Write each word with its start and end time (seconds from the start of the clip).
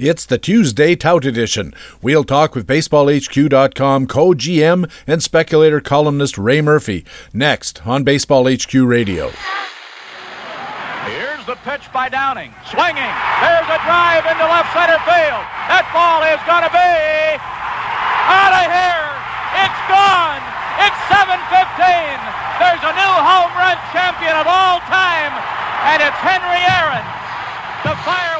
It's 0.00 0.24
the 0.24 0.38
Tuesday 0.38 0.96
Tout 0.96 1.26
Edition. 1.28 1.74
We'll 2.00 2.24
talk 2.24 2.54
with 2.54 2.66
BaseballHQ.com 2.66 4.06
co 4.06 4.32
GM 4.32 4.90
and 5.06 5.22
speculator 5.22 5.82
columnist 5.82 6.38
Ray 6.38 6.62
Murphy 6.62 7.04
next 7.34 7.86
on 7.86 8.02
Baseball 8.02 8.48
HQ 8.48 8.72
Radio. 8.72 9.28
Here's 11.04 11.44
the 11.44 11.60
pitch 11.68 11.84
by 11.92 12.08
Downing. 12.08 12.48
Swinging. 12.72 13.12
There's 13.44 13.68
a 13.68 13.76
drive 13.84 14.24
into 14.24 14.40
left 14.48 14.72
center 14.72 14.96
field. 15.04 15.44
That 15.68 15.84
ball 15.92 16.24
is 16.32 16.40
going 16.48 16.64
to 16.64 16.72
be 16.72 16.96
out 18.24 18.56
of 18.56 18.72
here. 18.72 19.04
It's 19.60 19.82
gone. 19.84 20.40
It's 20.80 21.00
7:15. 21.12 21.36
There's 22.56 22.84
a 22.88 22.96
new 22.96 23.14
home 23.20 23.52
run 23.52 23.76
champion 23.92 24.32
of 24.32 24.48
all 24.48 24.80
time, 24.88 25.36
and 25.92 26.00
it's 26.00 26.20
Henry 26.24 26.64
Aaron. 26.72 27.04
The 27.84 27.92
going. 28.08 28.39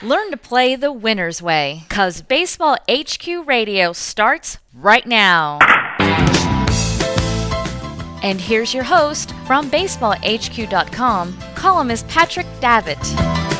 Learn 0.00 0.30
to 0.30 0.36
play 0.36 0.76
the 0.76 0.92
winner's 0.92 1.42
way, 1.42 1.82
cause 1.88 2.22
Baseball 2.22 2.76
HQ 2.88 3.26
Radio 3.48 3.92
starts 3.92 4.58
right 4.72 5.04
now. 5.04 5.58
And 8.22 8.40
here's 8.40 8.72
your 8.72 8.84
host 8.84 9.32
from 9.44 9.68
BaseballHQ.com, 9.68 11.36
columnist 11.56 12.06
Patrick 12.06 12.46
Davitt. 12.60 13.57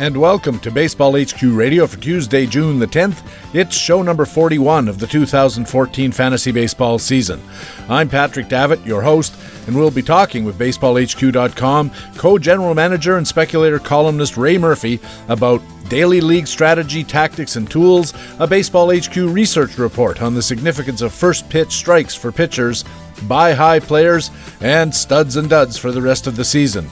And 0.00 0.16
welcome 0.16 0.58
to 0.60 0.70
Baseball 0.70 1.12
HQ 1.12 1.42
Radio 1.42 1.86
for 1.86 1.98
Tuesday, 1.98 2.46
June 2.46 2.78
the 2.78 2.86
10th. 2.86 3.22
It's 3.52 3.76
show 3.76 4.00
number 4.00 4.24
41 4.24 4.88
of 4.88 4.98
the 4.98 5.06
2014 5.06 6.10
fantasy 6.10 6.52
baseball 6.52 6.98
season. 6.98 7.38
I'm 7.86 8.08
Patrick 8.08 8.48
Davitt, 8.48 8.86
your 8.86 9.02
host, 9.02 9.36
and 9.66 9.76
we'll 9.76 9.90
be 9.90 10.00
talking 10.00 10.46
with 10.46 10.58
BaseballHQ.com 10.58 11.90
co 12.16 12.38
general 12.38 12.74
manager 12.74 13.18
and 13.18 13.28
speculator 13.28 13.78
columnist 13.78 14.38
Ray 14.38 14.56
Murphy 14.56 15.00
about 15.28 15.60
daily 15.90 16.22
league 16.22 16.46
strategy, 16.46 17.04
tactics, 17.04 17.56
and 17.56 17.70
tools, 17.70 18.14
a 18.38 18.46
Baseball 18.46 18.96
HQ 18.96 19.14
research 19.16 19.76
report 19.76 20.22
on 20.22 20.32
the 20.32 20.40
significance 20.40 21.02
of 21.02 21.12
first 21.12 21.46
pitch 21.50 21.72
strikes 21.72 22.14
for 22.14 22.32
pitchers, 22.32 22.86
buy 23.24 23.52
high 23.52 23.80
players, 23.80 24.30
and 24.62 24.94
studs 24.94 25.36
and 25.36 25.50
duds 25.50 25.76
for 25.76 25.92
the 25.92 26.00
rest 26.00 26.26
of 26.26 26.36
the 26.36 26.44
season. 26.46 26.88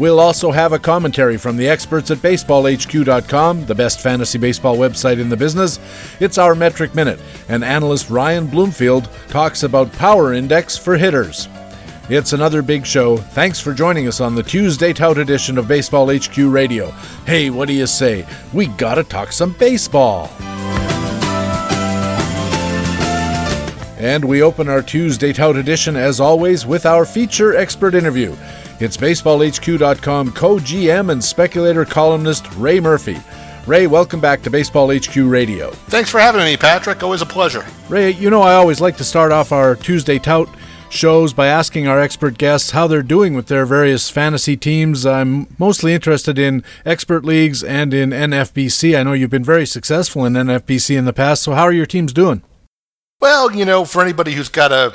We'll 0.00 0.18
also 0.18 0.50
have 0.50 0.72
a 0.72 0.78
commentary 0.78 1.36
from 1.36 1.58
the 1.58 1.68
experts 1.68 2.10
at 2.10 2.18
BaseballHQ.com, 2.18 3.66
the 3.66 3.74
best 3.74 4.00
fantasy 4.00 4.38
baseball 4.38 4.78
website 4.78 5.20
in 5.20 5.28
the 5.28 5.36
business. 5.36 5.78
It's 6.20 6.38
our 6.38 6.54
Metric 6.54 6.94
Minute, 6.94 7.20
and 7.50 7.62
analyst 7.62 8.08
Ryan 8.08 8.46
Bloomfield 8.46 9.10
talks 9.28 9.62
about 9.62 9.92
Power 9.92 10.32
Index 10.32 10.78
for 10.78 10.96
hitters. 10.96 11.50
It's 12.08 12.32
another 12.32 12.62
big 12.62 12.86
show. 12.86 13.18
Thanks 13.18 13.60
for 13.60 13.74
joining 13.74 14.08
us 14.08 14.22
on 14.22 14.34
the 14.34 14.42
Tuesday 14.42 14.94
Tout 14.94 15.18
edition 15.18 15.58
of 15.58 15.68
Baseball 15.68 16.10
HQ 16.10 16.38
Radio. 16.38 16.92
Hey, 17.26 17.50
what 17.50 17.68
do 17.68 17.74
you 17.74 17.86
say? 17.86 18.26
We 18.54 18.68
gotta 18.68 19.04
talk 19.04 19.32
some 19.32 19.52
baseball. 19.52 20.30
And 23.98 24.24
we 24.24 24.42
open 24.42 24.70
our 24.70 24.80
Tuesday 24.80 25.34
Tout 25.34 25.56
edition, 25.56 25.94
as 25.94 26.20
always, 26.20 26.64
with 26.64 26.86
our 26.86 27.04
feature 27.04 27.54
expert 27.54 27.94
interview. 27.94 28.34
It's 28.82 28.96
BaseballHQ.com 28.96 30.32
co 30.32 30.56
GM 30.56 31.12
and 31.12 31.22
speculator 31.22 31.84
columnist 31.84 32.50
Ray 32.54 32.80
Murphy. 32.80 33.18
Ray, 33.66 33.86
welcome 33.86 34.20
back 34.20 34.40
to 34.40 34.50
Baseball 34.50 34.90
HQ 34.90 35.14
Radio. 35.16 35.70
Thanks 35.70 36.08
for 36.08 36.18
having 36.18 36.40
me, 36.40 36.56
Patrick. 36.56 37.02
Always 37.02 37.20
a 37.20 37.26
pleasure. 37.26 37.66
Ray, 37.90 38.12
you 38.12 38.30
know 38.30 38.40
I 38.40 38.54
always 38.54 38.80
like 38.80 38.96
to 38.96 39.04
start 39.04 39.32
off 39.32 39.52
our 39.52 39.76
Tuesday 39.76 40.18
Tout 40.18 40.48
shows 40.88 41.34
by 41.34 41.48
asking 41.48 41.88
our 41.88 42.00
expert 42.00 42.38
guests 42.38 42.70
how 42.70 42.86
they're 42.86 43.02
doing 43.02 43.34
with 43.34 43.48
their 43.48 43.66
various 43.66 44.08
fantasy 44.08 44.56
teams. 44.56 45.04
I'm 45.04 45.46
mostly 45.58 45.92
interested 45.92 46.38
in 46.38 46.64
expert 46.86 47.22
leagues 47.22 47.62
and 47.62 47.92
in 47.92 48.10
NFBC. 48.10 48.98
I 48.98 49.02
know 49.02 49.12
you've 49.12 49.28
been 49.28 49.44
very 49.44 49.66
successful 49.66 50.24
in 50.24 50.32
NFBC 50.32 50.96
in 50.96 51.04
the 51.04 51.12
past, 51.12 51.42
so 51.42 51.52
how 51.52 51.64
are 51.64 51.72
your 51.72 51.84
teams 51.84 52.14
doing? 52.14 52.42
Well, 53.20 53.54
you 53.54 53.66
know, 53.66 53.84
for 53.84 54.00
anybody 54.00 54.32
who's 54.32 54.48
got 54.48 54.72
a 54.72 54.94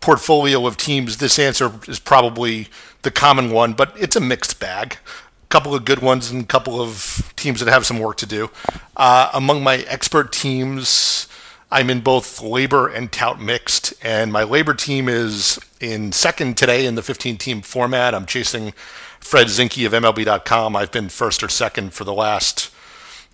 portfolio 0.00 0.66
of 0.66 0.76
teams, 0.76 1.18
this 1.18 1.38
answer 1.38 1.70
is 1.86 2.00
probably 2.00 2.68
the 3.04 3.10
common 3.10 3.50
one, 3.50 3.72
but 3.72 3.94
it's 3.96 4.16
a 4.16 4.20
mixed 4.20 4.58
bag. 4.58 4.98
A 5.44 5.46
couple 5.48 5.74
of 5.74 5.84
good 5.84 6.00
ones 6.00 6.30
and 6.30 6.42
a 6.42 6.46
couple 6.46 6.80
of 6.80 7.32
teams 7.36 7.60
that 7.60 7.70
have 7.70 7.86
some 7.86 7.98
work 7.98 8.16
to 8.18 8.26
do. 8.26 8.50
Uh, 8.96 9.30
among 9.32 9.62
my 9.62 9.76
expert 9.88 10.32
teams, 10.32 11.28
I'm 11.70 11.90
in 11.90 12.00
both 12.00 12.40
LABR 12.40 12.94
and 12.94 13.10
tout 13.10 13.40
mixed, 13.40 13.94
and 14.02 14.32
my 14.32 14.42
LABR 14.42 14.78
team 14.78 15.08
is 15.08 15.58
in 15.80 16.12
second 16.12 16.56
today 16.56 16.86
in 16.86 16.94
the 16.94 17.02
15 17.02 17.36
team 17.36 17.62
format. 17.62 18.14
I'm 18.14 18.26
chasing 18.26 18.72
Fred 19.20 19.46
Zinkie 19.46 19.86
of 19.86 19.92
MLB.com. 19.92 20.76
I've 20.76 20.92
been 20.92 21.08
first 21.08 21.42
or 21.42 21.48
second 21.48 21.92
for 21.92 22.04
the 22.04 22.14
last 22.14 22.70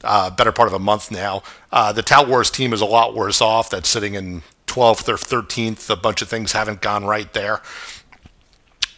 uh, 0.03 0.31
better 0.31 0.53
part 0.53 0.69
of 0.69 0.75
a 0.75 0.79
month 0.79 1.11
now. 1.11 1.43
Uh, 1.73 1.93
the 1.93 2.03
Tout 2.03 2.29
Wars 2.29 2.51
team 2.51 2.73
is 2.73 2.81
a 2.81 2.87
lot 2.87 3.15
worse 3.15 3.41
off. 3.41 3.71
That's 3.71 3.89
sitting 3.89 4.15
in 4.15 4.43
12th 4.67 5.09
or 5.09 5.17
13th. 5.17 5.91
A 5.91 5.97
bunch 5.97 6.23
of 6.23 6.29
things 6.29 6.53
haven't 6.53 6.81
gone 6.81 7.05
right 7.05 7.33
there. 7.33 7.61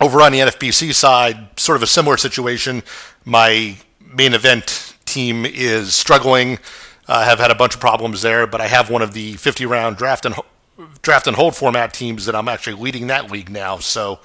Over 0.03 0.21
on 0.21 0.33
the 0.33 0.41
NFBC 0.41 0.95
side, 0.95 1.61
sort 1.61 1.77
of 1.77 1.83
a 1.85 1.87
similar 1.87 2.17
situation. 2.17 2.83
My 3.25 3.77
main 4.05 4.35
event 4.35 4.97
team 5.05 5.47
is 5.47 5.95
struggling. 5.95 6.59
I 7.07 7.23
uh, 7.23 7.25
have 7.25 7.39
had 7.39 7.53
a 7.53 7.55
bunch 7.55 7.75
of 7.77 7.81
problems 7.81 8.21
there, 8.21 8.49
but 8.49 8.61
I 8.61 8.67
have 8.67 8.91
one 8.91 9.01
of 9.01 9.13
the 9.13 9.35
50 9.35 9.65
round 9.65 9.97
draft 9.97 10.25
and 10.25 10.35
draft 11.03 11.29
and 11.29 11.37
hold 11.37 11.55
format 11.55 11.95
teams 11.95 12.27
that 12.27 12.35
I'm 12.35 12.49
actually 12.49 12.83
leading 12.83 13.07
that 13.07 13.31
league 13.31 13.49
now. 13.49 13.77
So, 13.77 14.19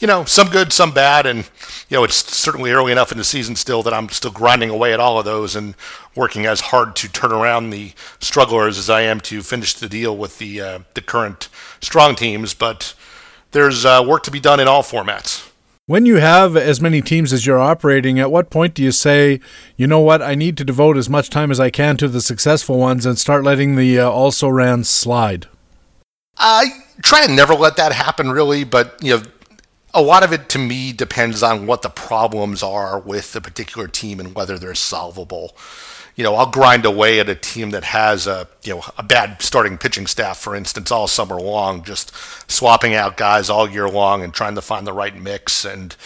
you 0.00 0.06
know, 0.06 0.26
some 0.26 0.50
good, 0.50 0.70
some 0.70 0.92
bad, 0.92 1.24
and 1.24 1.48
you 1.88 1.96
know, 1.96 2.04
it's 2.04 2.16
certainly 2.16 2.70
early 2.70 2.92
enough 2.92 3.10
in 3.10 3.16
the 3.16 3.24
season 3.24 3.56
still 3.56 3.82
that 3.84 3.94
I'm 3.94 4.10
still 4.10 4.32
grinding 4.32 4.68
away 4.68 4.92
at 4.92 5.00
all 5.00 5.18
of 5.18 5.24
those 5.24 5.56
and 5.56 5.74
working 6.14 6.44
as 6.44 6.60
hard 6.60 6.94
to 6.96 7.08
turn 7.10 7.32
around 7.32 7.70
the 7.70 7.92
strugglers 8.20 8.76
as 8.76 8.90
I 8.90 9.00
am 9.00 9.18
to 9.20 9.40
finish 9.40 9.72
the 9.72 9.88
deal 9.88 10.14
with 10.14 10.36
the 10.36 10.60
uh, 10.60 10.78
the 10.92 11.00
current 11.00 11.48
strong 11.80 12.16
teams. 12.16 12.52
But 12.52 12.92
there's 13.52 13.84
uh, 13.84 14.04
work 14.06 14.22
to 14.24 14.30
be 14.30 14.40
done 14.40 14.60
in 14.60 14.68
all 14.68 14.82
formats. 14.82 15.48
When 15.86 16.06
you 16.06 16.16
have 16.16 16.56
as 16.56 16.80
many 16.80 17.02
teams 17.02 17.32
as 17.32 17.44
you're 17.44 17.58
operating, 17.58 18.18
at 18.18 18.30
what 18.30 18.50
point 18.50 18.74
do 18.74 18.82
you 18.82 18.92
say, 18.92 19.40
you 19.76 19.86
know 19.86 20.00
what, 20.00 20.22
I 20.22 20.34
need 20.34 20.56
to 20.58 20.64
devote 20.64 20.96
as 20.96 21.10
much 21.10 21.28
time 21.28 21.50
as 21.50 21.58
I 21.58 21.70
can 21.70 21.96
to 21.98 22.08
the 22.08 22.20
successful 22.20 22.78
ones 22.78 23.04
and 23.04 23.18
start 23.18 23.44
letting 23.44 23.76
the 23.76 23.98
uh, 23.98 24.08
also 24.08 24.48
ran 24.48 24.84
slide? 24.84 25.48
I 26.38 26.66
try 27.02 27.24
and 27.24 27.36
never 27.36 27.54
let 27.54 27.76
that 27.76 27.92
happen, 27.92 28.30
really, 28.30 28.64
but 28.64 28.96
you 29.02 29.16
know, 29.16 29.22
a 29.92 30.00
lot 30.00 30.22
of 30.22 30.32
it 30.32 30.48
to 30.50 30.58
me 30.58 30.92
depends 30.92 31.42
on 31.42 31.66
what 31.66 31.82
the 31.82 31.90
problems 31.90 32.62
are 32.62 32.98
with 32.98 33.32
the 33.32 33.40
particular 33.40 33.88
team 33.88 34.20
and 34.20 34.34
whether 34.34 34.58
they're 34.58 34.74
solvable 34.74 35.54
you 36.14 36.24
know, 36.24 36.34
I'll 36.34 36.50
grind 36.50 36.84
away 36.84 37.20
at 37.20 37.28
a 37.28 37.34
team 37.34 37.70
that 37.70 37.84
has 37.84 38.26
a, 38.26 38.46
you 38.62 38.74
know, 38.74 38.82
a 38.98 39.02
bad 39.02 39.40
starting 39.40 39.78
pitching 39.78 40.06
staff, 40.06 40.38
for 40.38 40.54
instance, 40.54 40.90
all 40.90 41.08
summer 41.08 41.40
long, 41.40 41.84
just 41.84 42.12
swapping 42.50 42.94
out 42.94 43.16
guys 43.16 43.48
all 43.48 43.68
year 43.68 43.88
long 43.88 44.22
and 44.22 44.34
trying 44.34 44.54
to 44.54 44.62
find 44.62 44.86
the 44.86 44.92
right 44.92 45.16
mix. 45.16 45.64
And, 45.64 45.96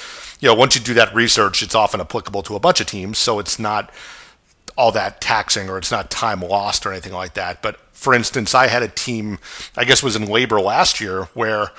you 0.41 0.49
know, 0.49 0.55
once 0.55 0.77
you 0.77 0.81
do 0.81 0.95
that 0.95 1.15
research, 1.15 1.63
it's 1.63 1.75
often 1.75 2.01
applicable 2.01 2.43
to 2.45 2.55
a 2.55 2.61
bunch 2.61 2.81
of 2.81 2.87
teams. 2.87 3.19
So 3.19 3.41
it's 3.41 3.59
not 3.59 3.93
all 4.77 4.93
that 4.93 5.21
taxing 5.21 5.69
or 5.69 5.79
it's 5.79 5.91
not 5.91 6.11
time 6.11 6.41
lost 6.41 6.87
or 6.87 6.93
anything 6.93 7.13
like 7.13 7.35
that. 7.35 7.61
But 7.61 7.81
for 7.97 8.15
instance, 8.15 8.55
I 8.55 8.69
had 8.69 8.83
a 8.83 8.89
team, 8.89 9.39
I 9.77 9.85
guess 9.85 10.03
was 10.03 10.17
in 10.17 10.27
LABR 10.27 10.63
last 10.63 11.01
year 11.01 11.25
where 11.35 11.73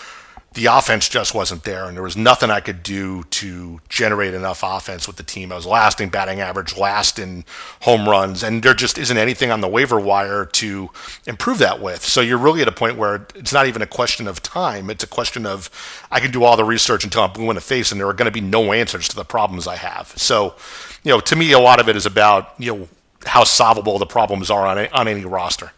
the 0.54 0.66
offense 0.66 1.08
just 1.08 1.36
wasn't 1.36 1.64
there, 1.64 1.86
and 1.86 1.96
there 1.96 2.04
was 2.04 2.18
nothing 2.18 2.50
I 2.50 2.62
could 2.62 2.82
do 2.82 3.24
to 3.26 3.80
generate 3.90 4.34
enough 4.34 4.64
offense 4.64 5.06
with 5.06 5.18
the 5.18 5.24
team. 5.24 5.52
I 5.52 5.56
was 5.56 5.68
last 5.68 6.02
in 6.02 6.10
batting 6.10 6.40
average, 6.40 6.76
last 6.76 7.20
in 7.20 7.46
home 7.82 8.10
runs, 8.10 8.42
and 8.42 8.64
there 8.64 8.74
just 8.74 8.98
isn't 8.98 9.18
anything 9.18 9.52
on 9.52 9.62
the 9.62 9.68
waiver 9.68 10.00
wire 10.00 10.46
to 10.46 10.90
improve 11.28 11.60
that 11.60 11.80
with. 11.80 12.04
So 12.04 12.22
you're 12.22 12.40
really 12.40 12.64
at 12.64 12.68
a 12.68 12.72
point 12.72 12.98
where 12.98 13.28
it's 13.36 13.54
not 13.54 13.68
even 13.68 13.84
a 13.84 13.88
question 13.88 14.28
of 14.28 14.42
time; 14.42 14.90
it's 14.90 15.04
a 15.04 15.08
question 15.08 15.46
of 15.46 15.70
I 16.10 16.20
can 16.20 16.32
do 16.32 16.44
all 16.44 16.58
the 16.58 16.66
research 16.66 17.04
until 17.04 17.22
I'm 17.22 17.34
blue 17.34 17.52
in 17.52 17.56
the 17.56 17.62
face, 17.62 17.92
and 17.92 18.02
there 18.02 18.08
are 18.08 18.14
going 18.14 18.26
to 18.26 18.32
be 18.32 18.42
no 18.42 18.74
answers 18.74 19.08
to 19.10 19.16
the 19.16 19.26
problems 19.26 19.68
I 19.68 19.76
have. 19.76 20.12
So, 20.18 20.56
you 21.04 21.12
know, 21.12 21.20
to 21.20 21.36
me, 21.36 21.52
a 21.52 21.60
lot 21.60 21.80
of 21.80 21.88
it 21.88 21.96
is 21.96 22.08
about 22.08 22.56
you 22.58 22.76
know 22.76 22.88
how 23.28 23.44
solvable 23.44 24.00
the 24.00 24.06
problems 24.08 24.50
are 24.50 24.66
on, 24.66 24.88
on 24.88 25.08
any 25.08 25.26
roster. 25.26 25.72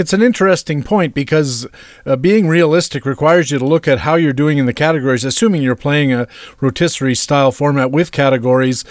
It's 0.00 0.14
an 0.14 0.22
interesting 0.22 0.82
point 0.82 1.12
because 1.12 1.66
uh, 2.06 2.16
being 2.16 2.48
realistic 2.48 3.04
requires 3.04 3.50
you 3.50 3.58
to 3.58 3.66
look 3.66 3.86
at 3.86 3.98
how 3.98 4.14
you're 4.14 4.32
doing 4.32 4.56
in 4.56 4.64
the 4.64 4.72
categories, 4.72 5.26
assuming 5.26 5.60
you're 5.60 5.76
playing 5.76 6.10
a 6.10 6.26
rotisserie 6.58 7.14
style 7.14 7.52
format 7.52 7.90
with 7.90 8.10
categories. 8.10 8.82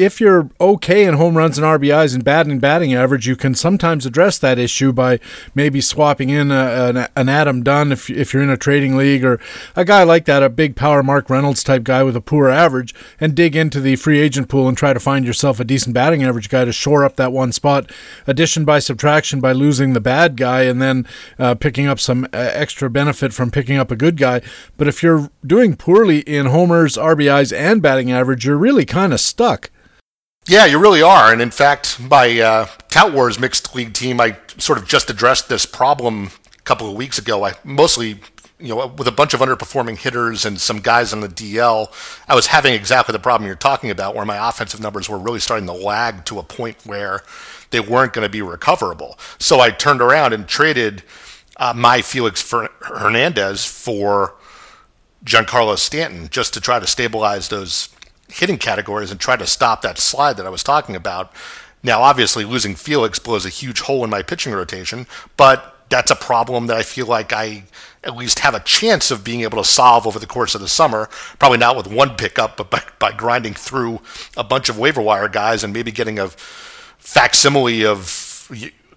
If 0.00 0.18
you're 0.18 0.48
okay 0.58 1.04
in 1.04 1.14
home 1.14 1.36
runs 1.36 1.58
and 1.58 1.66
RBIs 1.66 2.14
and 2.14 2.24
bad 2.24 2.48
in 2.48 2.58
batting 2.58 2.94
average, 2.94 3.28
you 3.28 3.36
can 3.36 3.54
sometimes 3.54 4.06
address 4.06 4.38
that 4.38 4.58
issue 4.58 4.94
by 4.94 5.20
maybe 5.54 5.82
swapping 5.82 6.30
in 6.30 6.50
a, 6.50 6.88
an, 6.88 7.08
an, 7.14 7.28
Adam 7.28 7.62
Dunn 7.62 7.92
if, 7.92 8.08
if 8.08 8.32
you're 8.32 8.42
in 8.42 8.48
a 8.48 8.56
trading 8.56 8.96
league 8.96 9.22
or 9.22 9.38
a 9.76 9.84
guy 9.84 10.02
like 10.02 10.24
that, 10.24 10.42
a 10.42 10.48
big 10.48 10.74
power 10.74 11.02
Mark 11.02 11.28
Reynolds 11.28 11.62
type 11.62 11.84
guy 11.84 12.02
with 12.02 12.16
a 12.16 12.20
poor 12.22 12.48
average, 12.48 12.94
and 13.20 13.34
dig 13.34 13.54
into 13.54 13.78
the 13.78 13.94
free 13.96 14.18
agent 14.18 14.48
pool 14.48 14.68
and 14.68 14.76
try 14.76 14.94
to 14.94 15.00
find 15.00 15.26
yourself 15.26 15.60
a 15.60 15.64
decent 15.64 15.94
batting 15.94 16.24
average 16.24 16.48
guy 16.48 16.64
to 16.64 16.72
shore 16.72 17.04
up 17.04 17.16
that 17.16 17.30
one 17.30 17.52
spot. 17.52 17.92
Addition 18.26 18.64
by 18.64 18.78
subtraction 18.78 19.38
by 19.38 19.52
losing 19.52 19.92
the 19.92 20.00
bad 20.00 20.38
guy 20.38 20.62
and 20.62 20.80
then 20.80 21.06
uh, 21.38 21.54
picking 21.54 21.86
up 21.86 22.00
some 22.00 22.24
uh, 22.24 22.28
extra 22.32 22.88
benefit 22.88 23.34
from 23.34 23.50
picking 23.50 23.76
up 23.76 23.90
a 23.90 23.96
good 23.96 24.16
guy. 24.16 24.40
But 24.78 24.88
if 24.88 25.02
you're 25.02 25.30
doing 25.46 25.76
poorly 25.76 26.20
in 26.20 26.46
homers, 26.46 26.96
RBIs, 26.96 27.54
and 27.54 27.82
batting 27.82 28.10
average, 28.10 28.46
you're 28.46 28.56
really 28.56 28.86
kind 28.86 29.12
of 29.12 29.20
stuck. 29.20 29.70
Yeah, 30.50 30.66
you 30.66 30.80
really 30.80 31.00
are. 31.00 31.32
And 31.32 31.40
in 31.40 31.52
fact, 31.52 32.00
my 32.00 32.40
uh, 32.40 32.66
Tout 32.88 33.12
Wars 33.12 33.38
mixed 33.38 33.72
league 33.72 33.92
team, 33.92 34.20
I 34.20 34.36
sort 34.58 34.80
of 34.80 34.88
just 34.88 35.08
addressed 35.08 35.48
this 35.48 35.64
problem 35.64 36.32
a 36.58 36.62
couple 36.62 36.90
of 36.90 36.96
weeks 36.96 37.18
ago. 37.18 37.44
I 37.44 37.52
mostly, 37.62 38.18
you 38.58 38.74
know, 38.74 38.88
with 38.88 39.06
a 39.06 39.12
bunch 39.12 39.32
of 39.32 39.38
underperforming 39.38 39.96
hitters 39.96 40.44
and 40.44 40.60
some 40.60 40.80
guys 40.80 41.12
on 41.12 41.20
the 41.20 41.28
DL, 41.28 41.92
I 42.26 42.34
was 42.34 42.48
having 42.48 42.74
exactly 42.74 43.12
the 43.12 43.20
problem 43.20 43.46
you're 43.46 43.54
talking 43.54 43.90
about, 43.90 44.16
where 44.16 44.26
my 44.26 44.48
offensive 44.48 44.80
numbers 44.80 45.08
were 45.08 45.20
really 45.20 45.38
starting 45.38 45.66
to 45.66 45.72
lag 45.72 46.24
to 46.24 46.40
a 46.40 46.42
point 46.42 46.84
where 46.84 47.22
they 47.70 47.78
weren't 47.78 48.12
going 48.12 48.26
to 48.26 48.28
be 48.28 48.42
recoverable. 48.42 49.20
So 49.38 49.60
I 49.60 49.70
turned 49.70 50.02
around 50.02 50.32
and 50.32 50.48
traded 50.48 51.04
uh, 51.58 51.74
my 51.76 52.02
Felix 52.02 52.42
Hernandez 52.50 53.64
for 53.64 54.34
Giancarlo 55.24 55.78
Stanton 55.78 56.28
just 56.28 56.52
to 56.54 56.60
try 56.60 56.80
to 56.80 56.88
stabilize 56.88 57.50
those 57.50 57.90
hitting 58.30 58.58
categories 58.58 59.10
and 59.10 59.20
try 59.20 59.36
to 59.36 59.46
stop 59.46 59.82
that 59.82 59.98
slide 59.98 60.36
that 60.36 60.46
I 60.46 60.50
was 60.50 60.62
talking 60.62 60.96
about. 60.96 61.32
Now, 61.82 62.02
obviously, 62.02 62.44
losing 62.44 62.74
Felix 62.74 63.18
blows 63.18 63.46
a 63.46 63.50
huge 63.50 63.80
hole 63.80 64.04
in 64.04 64.10
my 64.10 64.22
pitching 64.22 64.52
rotation, 64.52 65.06
but 65.36 65.76
that's 65.88 66.10
a 66.10 66.16
problem 66.16 66.66
that 66.68 66.76
I 66.76 66.82
feel 66.82 67.06
like 67.06 67.32
I 67.32 67.64
at 68.04 68.16
least 68.16 68.38
have 68.40 68.54
a 68.54 68.60
chance 68.60 69.10
of 69.10 69.24
being 69.24 69.42
able 69.42 69.62
to 69.62 69.68
solve 69.68 70.06
over 70.06 70.18
the 70.18 70.26
course 70.26 70.54
of 70.54 70.60
the 70.60 70.68
summer. 70.68 71.08
Probably 71.38 71.58
not 71.58 71.76
with 71.76 71.86
one 71.86 72.16
pickup, 72.16 72.56
but 72.56 72.70
by, 72.70 72.82
by 72.98 73.12
grinding 73.12 73.54
through 73.54 74.00
a 74.36 74.44
bunch 74.44 74.68
of 74.68 74.78
waiver 74.78 75.02
wire 75.02 75.28
guys 75.28 75.64
and 75.64 75.72
maybe 75.72 75.90
getting 75.90 76.18
a 76.18 76.28
facsimile 76.98 77.84
of 77.84 78.48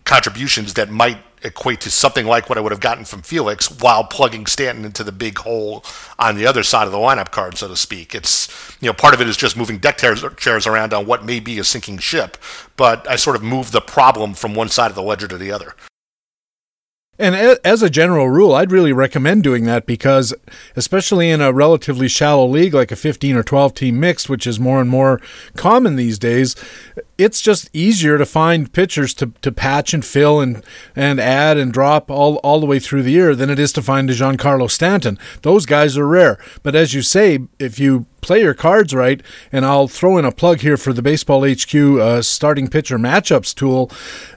contributions 0.05 0.73
that 0.75 0.89
might 0.89 1.17
equate 1.43 1.81
to 1.81 1.91
something 1.91 2.25
like 2.25 2.47
what 2.47 2.57
I 2.57 2.61
would 2.61 2.71
have 2.71 2.79
gotten 2.79 3.05
from 3.05 3.21
Felix 3.21 3.69
while 3.69 4.03
plugging 4.05 4.45
Stanton 4.45 4.85
into 4.85 5.03
the 5.03 5.11
big 5.11 5.39
hole 5.39 5.83
on 6.17 6.37
the 6.37 6.45
other 6.45 6.63
side 6.63 6.85
of 6.85 6.93
the 6.93 6.97
lineup 6.97 7.31
card, 7.31 7.57
so 7.57 7.67
to 7.67 7.75
speak. 7.75 8.15
It's, 8.15 8.47
you 8.79 8.87
know, 8.87 8.93
part 8.93 9.13
of 9.13 9.21
it 9.21 9.27
is 9.27 9.37
just 9.37 9.57
moving 9.57 9.77
deck 9.77 9.97
chairs, 9.97 10.23
around 10.67 10.93
on 10.93 11.05
what 11.05 11.25
may 11.25 11.39
be 11.39 11.59
a 11.59 11.63
sinking 11.63 11.97
ship, 11.97 12.37
but 12.77 13.09
I 13.09 13.17
sort 13.17 13.35
of 13.35 13.43
move 13.43 13.71
the 13.71 13.81
problem 13.81 14.33
from 14.33 14.55
one 14.55 14.69
side 14.69 14.89
of 14.89 14.95
the 14.95 15.03
ledger 15.03 15.27
to 15.27 15.37
the 15.37 15.51
other. 15.51 15.75
And 17.19 17.35
as 17.35 17.83
a 17.83 17.91
general 17.91 18.27
rule, 18.27 18.55
I'd 18.55 18.71
really 18.71 18.91
recommend 18.91 19.43
doing 19.43 19.65
that 19.65 19.85
because, 19.85 20.33
especially 20.75 21.29
in 21.29 21.41
a 21.41 21.53
relatively 21.53 22.07
shallow 22.07 22.47
league 22.47 22.73
like 22.73 22.91
a 22.91 22.95
15 22.95 23.35
or 23.35 23.43
12 23.43 23.75
team 23.75 23.99
mixed, 23.99 24.29
which 24.29 24.47
is 24.47 24.59
more 24.59 24.81
and 24.81 24.89
more 24.89 25.21
common 25.55 25.95
these 25.95 26.17
days, 26.17 26.55
it's 27.19 27.39
just 27.39 27.69
easier 27.71 28.17
to 28.17 28.25
find 28.25 28.73
pitchers 28.73 29.13
to, 29.13 29.27
to 29.43 29.51
patch 29.51 29.93
and 29.93 30.03
fill 30.03 30.41
and, 30.41 30.63
and 30.95 31.19
add 31.19 31.57
and 31.57 31.71
drop 31.71 32.09
all, 32.09 32.37
all 32.37 32.59
the 32.59 32.65
way 32.65 32.79
through 32.79 33.03
the 33.03 33.11
year 33.11 33.35
than 33.35 33.51
it 33.51 33.59
is 33.59 33.71
to 33.73 33.83
find 33.83 34.09
a 34.09 34.13
Giancarlo 34.13 34.69
Stanton. 34.69 35.19
Those 35.43 35.67
guys 35.67 35.95
are 35.99 36.07
rare. 36.07 36.39
But 36.63 36.75
as 36.75 36.95
you 36.95 37.03
say, 37.03 37.39
if 37.59 37.79
you 37.79 38.07
play 38.23 38.41
your 38.41 38.53
cards 38.53 38.93
right, 38.93 39.21
and 39.51 39.65
I'll 39.65 39.87
throw 39.87 40.17
in 40.17 40.25
a 40.25 40.31
plug 40.31 40.61
here 40.61 40.77
for 40.77 40.93
the 40.93 41.01
Baseball 41.01 41.47
HQ 41.47 41.75
uh, 41.75 42.21
starting 42.21 42.67
pitcher 42.67 42.97
matchups 42.97 43.53
tool. 43.53 43.91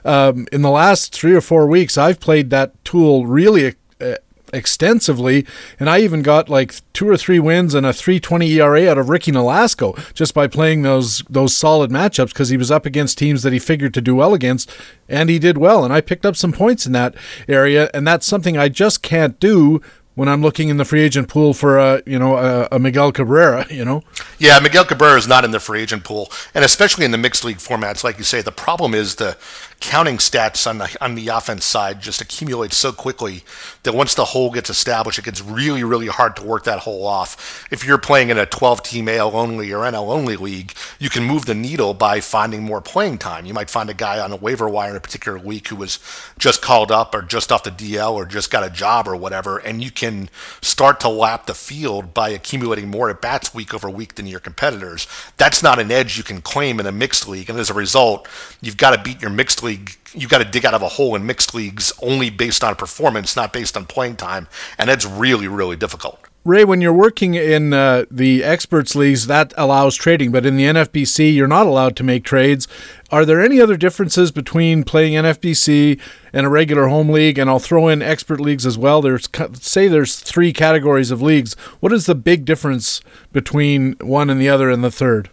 Um, 0.05 0.47
in 0.51 0.61
the 0.61 0.69
last 0.69 1.13
three 1.13 1.33
or 1.33 1.41
four 1.41 1.67
weeks, 1.67 1.97
I've 1.97 2.19
played 2.19 2.49
that 2.51 2.83
tool 2.83 3.25
really. 3.25 3.75
Uh, 3.99 4.15
extensively, 4.53 5.45
and 5.77 5.89
I 5.89 5.99
even 5.99 6.21
got 6.21 6.47
like 6.47 6.75
two 6.93 7.09
or 7.09 7.17
three 7.17 7.37
wins 7.37 7.73
and 7.73 7.85
a 7.85 7.89
3.20 7.89 8.47
ERA 8.51 8.89
out 8.89 8.97
of 8.97 9.09
Ricky 9.09 9.29
Nolasco 9.31 10.13
just 10.13 10.33
by 10.33 10.47
playing 10.47 10.83
those 10.83 11.21
those 11.29 11.55
solid 11.55 11.91
matchups 11.91 12.29
because 12.29 12.47
he 12.47 12.55
was 12.55 12.71
up 12.71 12.85
against 12.85 13.17
teams 13.17 13.43
that 13.43 13.51
he 13.51 13.59
figured 13.59 13.93
to 13.95 14.01
do 14.01 14.15
well 14.15 14.33
against, 14.33 14.71
and 15.09 15.29
he 15.29 15.37
did 15.37 15.57
well, 15.57 15.83
and 15.83 15.93
I 15.93 15.99
picked 15.99 16.25
up 16.25 16.35
some 16.35 16.53
points 16.53 16.85
in 16.85 16.93
that 16.93 17.15
area, 17.47 17.89
and 17.93 18.07
that's 18.07 18.25
something 18.25 18.57
I 18.57 18.69
just 18.69 19.01
can't 19.01 19.37
do 19.39 19.81
when 20.17 20.27
I'm 20.27 20.41
looking 20.41 20.69
in 20.69 20.77
the 20.77 20.83
free 20.83 21.01
agent 21.01 21.27
pool 21.29 21.53
for 21.53 21.77
a 21.77 22.01
you 22.07 22.17
know 22.17 22.37
a, 22.37 22.67
a, 22.71 22.79
Miguel 22.79 23.11
Cabrera, 23.11 23.67
you 23.71 23.85
know. 23.85 24.03
Yeah, 24.39 24.59
Miguel 24.59 24.83
Cabrera 24.83 25.15
is 25.15 25.27
not 25.27 25.45
in 25.45 25.51
the 25.51 25.59
free 25.59 25.81
agent 25.81 26.03
pool, 26.03 26.31
and 26.55 26.65
especially 26.65 27.05
in 27.05 27.11
the 27.11 27.19
mixed 27.19 27.45
league 27.45 27.57
formats, 27.57 28.03
like 28.03 28.17
you 28.17 28.23
say, 28.23 28.41
the 28.41 28.51
problem 28.51 28.95
is 28.95 29.15
the 29.15 29.37
counting 29.79 30.17
stats 30.17 30.67
on 30.67 30.79
the 30.79 30.97
on 31.01 31.15
the 31.15 31.27
offense 31.27 31.63
side 31.63 32.01
just 32.01 32.19
accumulate 32.19 32.73
so 32.73 32.91
quickly 32.91 33.43
that 33.83 33.93
once 33.93 34.15
the 34.15 34.25
hole 34.25 34.51
gets 34.51 34.69
established, 34.69 35.19
it 35.19 35.25
gets 35.25 35.41
really 35.41 35.83
really 35.83 36.07
hard 36.07 36.35
to 36.35 36.43
work 36.43 36.63
that 36.63 36.79
hole 36.79 37.05
off. 37.05 37.67
If 37.71 37.85
you're 37.85 37.97
playing 37.97 38.29
in 38.29 38.37
a 38.37 38.45
12 38.45 38.83
team 38.83 39.07
AL 39.07 39.35
only 39.35 39.71
or 39.71 39.79
NL 39.79 40.09
only 40.09 40.35
league, 40.35 40.73
you 40.99 41.09
can 41.09 41.23
move 41.23 41.45
the 41.45 41.53
needle 41.53 41.93
by 41.93 42.19
finding 42.21 42.63
more 42.63 42.81
playing 42.81 43.19
time. 43.19 43.45
You 43.45 43.53
might 43.53 43.69
find 43.69 43.89
a 43.89 43.93
guy 43.93 44.19
on 44.19 44.31
a 44.31 44.35
waiver 44.35 44.67
wire 44.67 44.91
in 44.91 44.95
a 44.95 45.01
particular 45.01 45.37
week 45.37 45.67
who 45.67 45.75
was 45.75 45.99
just 46.39 46.61
called 46.61 46.91
up 46.91 47.13
or 47.13 47.21
just 47.21 47.51
off 47.51 47.63
the 47.63 47.71
DL 47.71 48.13
or 48.13 48.25
just 48.25 48.51
got 48.51 48.65
a 48.65 48.69
job 48.69 49.07
or 49.07 49.15
whatever, 49.15 49.57
and 49.57 49.83
you 49.83 49.91
can 49.91 50.29
start 50.61 50.99
to 51.01 51.09
lap 51.09 51.45
the 51.45 51.53
field 51.53 52.13
by 52.13 52.29
accumulating 52.29 52.89
more 52.89 53.09
at 53.09 53.21
bats 53.21 53.53
week 53.53 53.73
over 53.73 53.89
week 53.89 54.15
than 54.15 54.27
your 54.27 54.39
competitors. 54.39 55.07
That's 55.37 55.61
not 55.61 55.79
an 55.79 55.91
edge 55.91 56.17
you 56.17 56.23
can 56.23 56.41
claim 56.41 56.79
in 56.79 56.85
a 56.85 56.91
mixed 56.91 57.27
league, 57.27 57.49
and 57.49 57.59
as 57.59 57.69
a 57.69 57.73
result, 57.73 58.27
you've 58.61 58.77
got 58.77 58.95
to 58.95 59.01
beat 59.01 59.21
your 59.21 59.31
mixed 59.31 59.61
league. 59.63 59.66
You've 60.13 60.29
got 60.29 60.39
to 60.39 60.45
dig 60.45 60.65
out 60.65 60.73
of 60.73 60.81
a 60.81 60.87
hole 60.87 61.15
in 61.15 61.25
mixed 61.25 61.53
leagues 61.53 61.91
only 62.01 62.29
based 62.29 62.63
on 62.63 62.75
performance, 62.75 63.35
not 63.35 63.53
based 63.53 63.75
on 63.77 63.85
playing 63.85 64.15
time, 64.15 64.47
and 64.77 64.89
that's 64.89 65.05
really, 65.05 65.47
really 65.47 65.75
difficult. 65.75 66.27
Ray, 66.47 66.63
when 66.63 66.79
you're 66.79 66.93
working 66.93 67.33
in 67.33 67.73
uh, 67.73 68.05
the 68.09 68.41
experts 68.41 68.95
leagues, 68.95 69.27
that 69.27 69.53
allows 69.57 69.97
trading, 69.97 70.31
but 70.31 70.45
in 70.45 70.55
the 70.55 70.63
NFBC, 70.63 71.35
you're 71.35 71.45
not 71.45 71.67
allowed 71.67 71.97
to 71.97 72.05
make 72.05 72.23
trades. 72.23 72.69
Are 73.11 73.25
there 73.25 73.41
any 73.41 73.59
other 73.59 73.75
differences 73.75 74.31
between 74.31 74.85
playing 74.85 75.15
NFBC 75.15 75.99
and 76.31 76.45
a 76.45 76.49
regular 76.49 76.87
home 76.87 77.09
league? 77.09 77.37
And 77.37 77.49
I'll 77.49 77.59
throw 77.59 77.89
in 77.89 78.01
expert 78.01 78.39
leagues 78.39 78.65
as 78.65 78.77
well. 78.77 79.01
There's 79.01 79.27
say 79.59 79.89
there's 79.89 80.21
three 80.21 80.53
categories 80.53 81.11
of 81.11 81.21
leagues. 81.21 81.53
What 81.81 81.91
is 81.91 82.05
the 82.05 82.15
big 82.15 82.45
difference 82.45 83.01
between 83.33 83.97
one 83.99 84.29
and 84.29 84.39
the 84.39 84.47
other 84.47 84.69
and 84.69 84.85
the 84.85 84.91
third? 84.91 85.29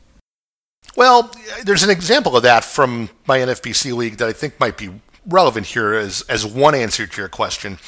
Well, 0.97 1.31
there's 1.65 1.83
an 1.83 1.91
example 1.91 2.37
of 2.37 2.45
that 2.45 2.65
from 2.65 3.11
my 3.27 3.39
NFBC 3.39 3.95
league 3.97 4.19
that 4.19 4.29
I 4.29 4.33
think 4.33 4.61
might 4.61 4.77
be 4.77 4.91
relevant 5.27 5.67
here 5.67 5.95
as, 5.95 6.23
as 6.23 6.47
one 6.47 6.75
answer 6.75 7.07
to 7.07 7.21
your 7.21 7.29
question, 7.29 7.79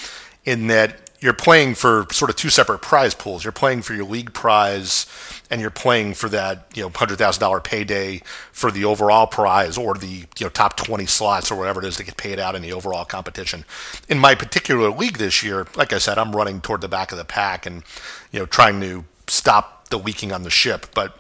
in 0.45 0.67
that 0.69 1.07
you're 1.21 1.33
playing 1.33 1.75
for 1.75 2.07
sort 2.13 2.31
of 2.31 2.37
two 2.37 2.51
separate 2.51 2.81
prize 2.81 3.15
pools. 3.15 3.45
You're 3.45 3.53
playing 3.53 3.83
for 3.83 3.95
your 3.95 4.05
league 4.05 4.33
prize, 4.33 5.07
and 5.51 5.61
you're 5.61 5.71
playing 5.71 6.15
for 6.15 6.29
that 6.29 6.67
you 6.75 6.83
know 6.83 6.91
hundred 6.91 7.19
thousand 7.19 7.41
dollar 7.41 7.61
payday 7.61 8.23
for 8.53 8.71
the 8.71 8.85
overall 8.85 9.27
prize 9.27 9.79
or 9.79 9.95
the 9.95 10.27
you 10.39 10.43
know 10.43 10.49
top 10.49 10.77
twenty 10.77 11.07
slots 11.07 11.51
or 11.51 11.57
whatever 11.57 11.83
it 11.83 11.87
is 11.87 11.97
that 11.97 12.05
get 12.05 12.17
paid 12.17 12.39
out 12.39 12.55
in 12.55 12.63
the 12.63 12.73
overall 12.73 13.05
competition. 13.05 13.65
In 14.09 14.19
my 14.19 14.35
particular 14.35 14.91
league 14.91 15.19
this 15.19 15.43
year, 15.43 15.67
like 15.75 15.93
I 15.93 15.99
said, 15.99 16.19
I'm 16.19 16.35
running 16.35 16.61
toward 16.61 16.81
the 16.81 16.89
back 16.89 17.13
of 17.13 17.19
the 17.19 17.25
pack 17.25 17.67
and 17.67 17.83
you 18.31 18.39
know 18.39 18.47
trying 18.47 18.81
to 18.83 19.05
stop 19.27 19.89
the 19.89 19.99
leaking 19.99 20.33
on 20.33 20.43
the 20.43 20.51
ship, 20.51 20.87
but 20.95 21.19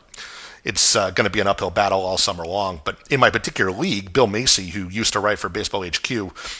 it's 0.66 0.96
uh, 0.96 1.10
going 1.12 1.26
to 1.26 1.30
be 1.30 1.38
an 1.38 1.46
uphill 1.46 1.70
battle 1.70 2.00
all 2.00 2.18
summer 2.18 2.44
long. 2.44 2.80
But 2.84 2.98
in 3.08 3.20
my 3.20 3.30
particular 3.30 3.70
league, 3.70 4.12
Bill 4.12 4.26
Macey, 4.26 4.70
who 4.70 4.88
used 4.88 5.12
to 5.12 5.20
write 5.20 5.38
for 5.38 5.48
Baseball 5.48 5.86
HQ, 5.86 6.10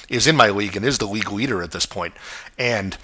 is 0.09 0.29
in 0.29 0.37
my 0.37 0.49
league 0.49 0.77
and 0.77 0.87
is 0.87 0.99
the 0.99 1.07
league 1.07 1.33
leader 1.33 1.61
at 1.61 1.73
this 1.73 1.87
point. 1.87 2.15
And 2.57 2.97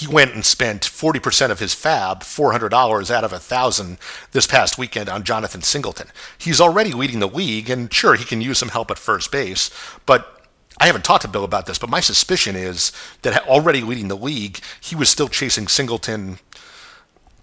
he 0.00 0.08
went 0.08 0.34
and 0.34 0.44
spent 0.44 0.82
40% 0.82 1.52
of 1.52 1.60
his 1.60 1.76
FAAB, 1.76 2.22
$400 2.22 3.10
out 3.10 3.22
of 3.22 3.32
a 3.32 3.36
1000 3.36 3.98
this 4.32 4.48
past 4.48 4.78
weekend 4.78 5.08
on 5.08 5.22
Jonathan 5.22 5.62
Singleton. 5.62 6.08
He's 6.36 6.60
already 6.60 6.92
leading 6.92 7.20
the 7.20 7.28
league, 7.28 7.70
and 7.70 7.92
sure, 7.92 8.16
he 8.16 8.24
can 8.24 8.40
use 8.40 8.58
some 8.58 8.70
help 8.70 8.90
at 8.90 8.98
first 8.98 9.30
base, 9.30 9.70
but 10.06 10.40
I 10.80 10.86
haven't 10.86 11.04
talked 11.04 11.22
to 11.22 11.28
Bill 11.28 11.44
about 11.44 11.66
this, 11.66 11.78
but 11.78 11.90
my 11.90 12.00
suspicion 12.00 12.56
is 12.56 12.90
that 13.22 13.46
already 13.46 13.82
leading 13.82 14.08
the 14.08 14.16
league, 14.16 14.60
he 14.80 14.96
was 14.96 15.10
still 15.10 15.28
chasing 15.28 15.68
Singleton 15.68 16.38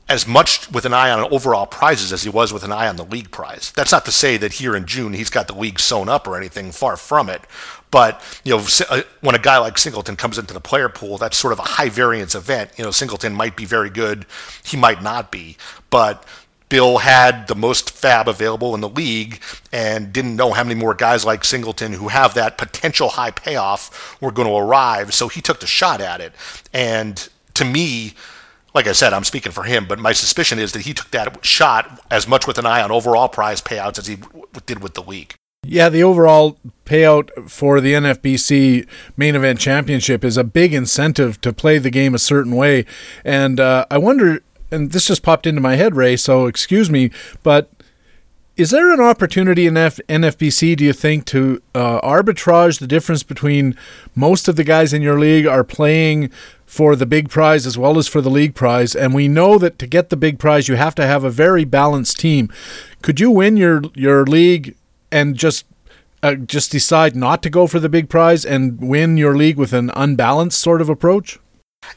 as 0.09 0.25
much 0.25 0.71
with 0.71 0.85
an 0.85 0.93
eye 0.93 1.11
on 1.11 1.31
overall 1.31 1.65
prizes 1.65 2.13
as 2.13 2.23
he 2.23 2.29
was 2.29 2.53
with 2.53 2.63
an 2.63 2.71
eye 2.71 2.87
on 2.87 2.95
the 2.95 3.03
league 3.03 3.29
prize. 3.31 3.71
That's 3.75 3.91
not 3.91 4.05
to 4.05 4.11
say 4.11 4.37
that 4.37 4.53
here 4.53 4.75
in 4.75 4.85
June 4.85 5.13
he's 5.13 5.29
got 5.29 5.47
the 5.47 5.55
league 5.55 5.79
sewn 5.79 6.07
up 6.07 6.27
or 6.27 6.37
anything, 6.37 6.71
far 6.71 6.95
from 6.95 7.29
it. 7.29 7.41
But 7.91 8.21
you 8.43 8.55
know, 8.55 8.65
uh, 8.89 9.01
when 9.21 9.35
a 9.35 9.39
guy 9.39 9.57
like 9.57 9.77
Singleton 9.77 10.15
comes 10.15 10.37
into 10.37 10.53
the 10.53 10.61
player 10.61 10.89
pool, 10.89 11.17
that's 11.17 11.37
sort 11.37 11.53
of 11.53 11.59
a 11.59 11.63
high 11.63 11.89
variance 11.89 12.35
event. 12.35 12.71
You 12.77 12.85
know, 12.85 12.91
Singleton 12.91 13.33
might 13.33 13.55
be 13.55 13.65
very 13.65 13.89
good, 13.89 14.25
he 14.63 14.77
might 14.77 15.03
not 15.03 15.31
be, 15.31 15.57
but 15.89 16.25
Bill 16.69 16.97
had 16.97 17.47
the 17.47 17.55
most 17.55 17.93
FAAB 17.93 18.27
available 18.27 18.75
in 18.75 18.81
the 18.81 18.89
league 18.89 19.41
and 19.71 20.11
didn't 20.11 20.35
know 20.35 20.51
how 20.51 20.63
many 20.63 20.75
more 20.75 20.93
guys 20.93 21.23
like 21.23 21.45
Singleton 21.45 21.93
who 21.93 22.09
have 22.09 22.33
that 22.33 22.57
potential 22.57 23.09
high 23.09 23.31
payoff 23.31 24.21
were 24.21 24.31
going 24.31 24.49
to 24.49 24.53
arrive. 24.53 25.13
So 25.13 25.29
he 25.29 25.39
took 25.39 25.61
the 25.61 25.67
shot 25.67 26.01
at 26.01 26.19
it. 26.19 26.33
And 26.73 27.27
to 27.53 27.63
me, 27.63 28.15
like 28.77 28.85
I 28.85 28.91
said, 28.91 29.11
I'm 29.11 29.23
speaking 29.23 29.51
for 29.51 29.63
him, 29.63 29.87
but 29.87 29.97
my 29.97 30.11
suspicion 30.11 30.59
is 30.59 30.71
that 30.73 30.83
he 30.83 30.93
took 30.93 31.09
that 31.09 31.43
shot 31.43 31.99
as 32.11 32.27
much 32.27 32.45
with 32.45 32.59
an 32.59 32.67
eye 32.67 32.83
on 32.83 32.91
overall 32.91 33.27
prize 33.27 33.59
payouts 33.59 33.97
as 33.97 34.05
he 34.05 34.19
did 34.67 34.83
with 34.83 34.93
the 34.93 35.01
league. 35.01 35.33
Yeah, 35.65 35.89
the 35.89 36.03
overall 36.03 36.59
payout 36.85 37.49
for 37.49 37.81
the 37.81 37.93
NFBC 37.93 38.87
main 39.17 39.35
event 39.35 39.59
championship 39.59 40.23
is 40.23 40.37
a 40.37 40.43
big 40.43 40.75
incentive 40.75 41.41
to 41.41 41.51
play 41.51 41.79
the 41.79 41.89
game 41.89 42.13
a 42.13 42.19
certain 42.19 42.55
way. 42.55 42.85
And 43.25 43.59
uh, 43.59 43.87
I 43.89 43.97
wonder, 43.97 44.43
and 44.69 44.91
this 44.91 45.07
just 45.07 45.23
popped 45.23 45.47
into 45.47 45.59
my 45.59 45.75
head, 45.75 45.95
Ray, 45.95 46.15
so 46.15 46.45
excuse 46.45 46.91
me, 46.91 47.09
but 47.41 47.71
is 48.57 48.71
there 48.71 48.91
an 48.91 48.99
opportunity 48.99 49.67
in 49.67 49.77
F- 49.77 49.99
NFBC, 50.09 50.75
do 50.77 50.83
you 50.83 50.93
think, 50.93 51.25
to 51.25 51.61
uh, 51.75 52.01
arbitrage 52.01 52.79
the 52.79 52.87
difference 52.87 53.21
between 53.21 53.77
most 54.15 54.47
of 54.47 54.55
the 54.55 54.63
guys 54.63 54.93
in 54.93 55.03
your 55.03 55.19
league 55.19 55.45
are 55.45 55.63
playing 55.63 56.31
for 56.65 56.95
the 56.95 57.05
big 57.05 57.29
prize 57.29 57.67
as 57.67 57.77
well 57.77 57.99
as 57.99 58.07
for 58.07 58.19
the 58.19 58.31
league 58.31 58.55
prize? 58.55 58.95
And 58.95 59.13
we 59.13 59.27
know 59.27 59.59
that 59.59 59.77
to 59.79 59.87
get 59.87 60.09
the 60.09 60.17
big 60.17 60.39
prize, 60.39 60.67
you 60.67 60.75
have 60.75 60.95
to 60.95 61.05
have 61.05 61.23
a 61.23 61.29
very 61.29 61.65
balanced 61.65 62.19
team. 62.19 62.51
Could 63.03 63.19
you 63.19 63.29
win 63.29 63.57
your, 63.57 63.81
your 63.93 64.25
league 64.25 64.75
and 65.11 65.35
just 65.35 65.65
uh, 66.23 66.33
just 66.33 66.71
decide 66.71 67.15
not 67.15 67.43
to 67.43 67.49
go 67.49 67.67
for 67.67 67.79
the 67.79 67.89
big 67.89 68.09
prize 68.09 68.43
and 68.43 68.81
win 68.81 69.17
your 69.17 69.37
league 69.37 69.57
with 69.57 69.71
an 69.71 69.91
unbalanced 69.95 70.59
sort 70.59 70.81
of 70.81 70.89
approach? 70.89 71.37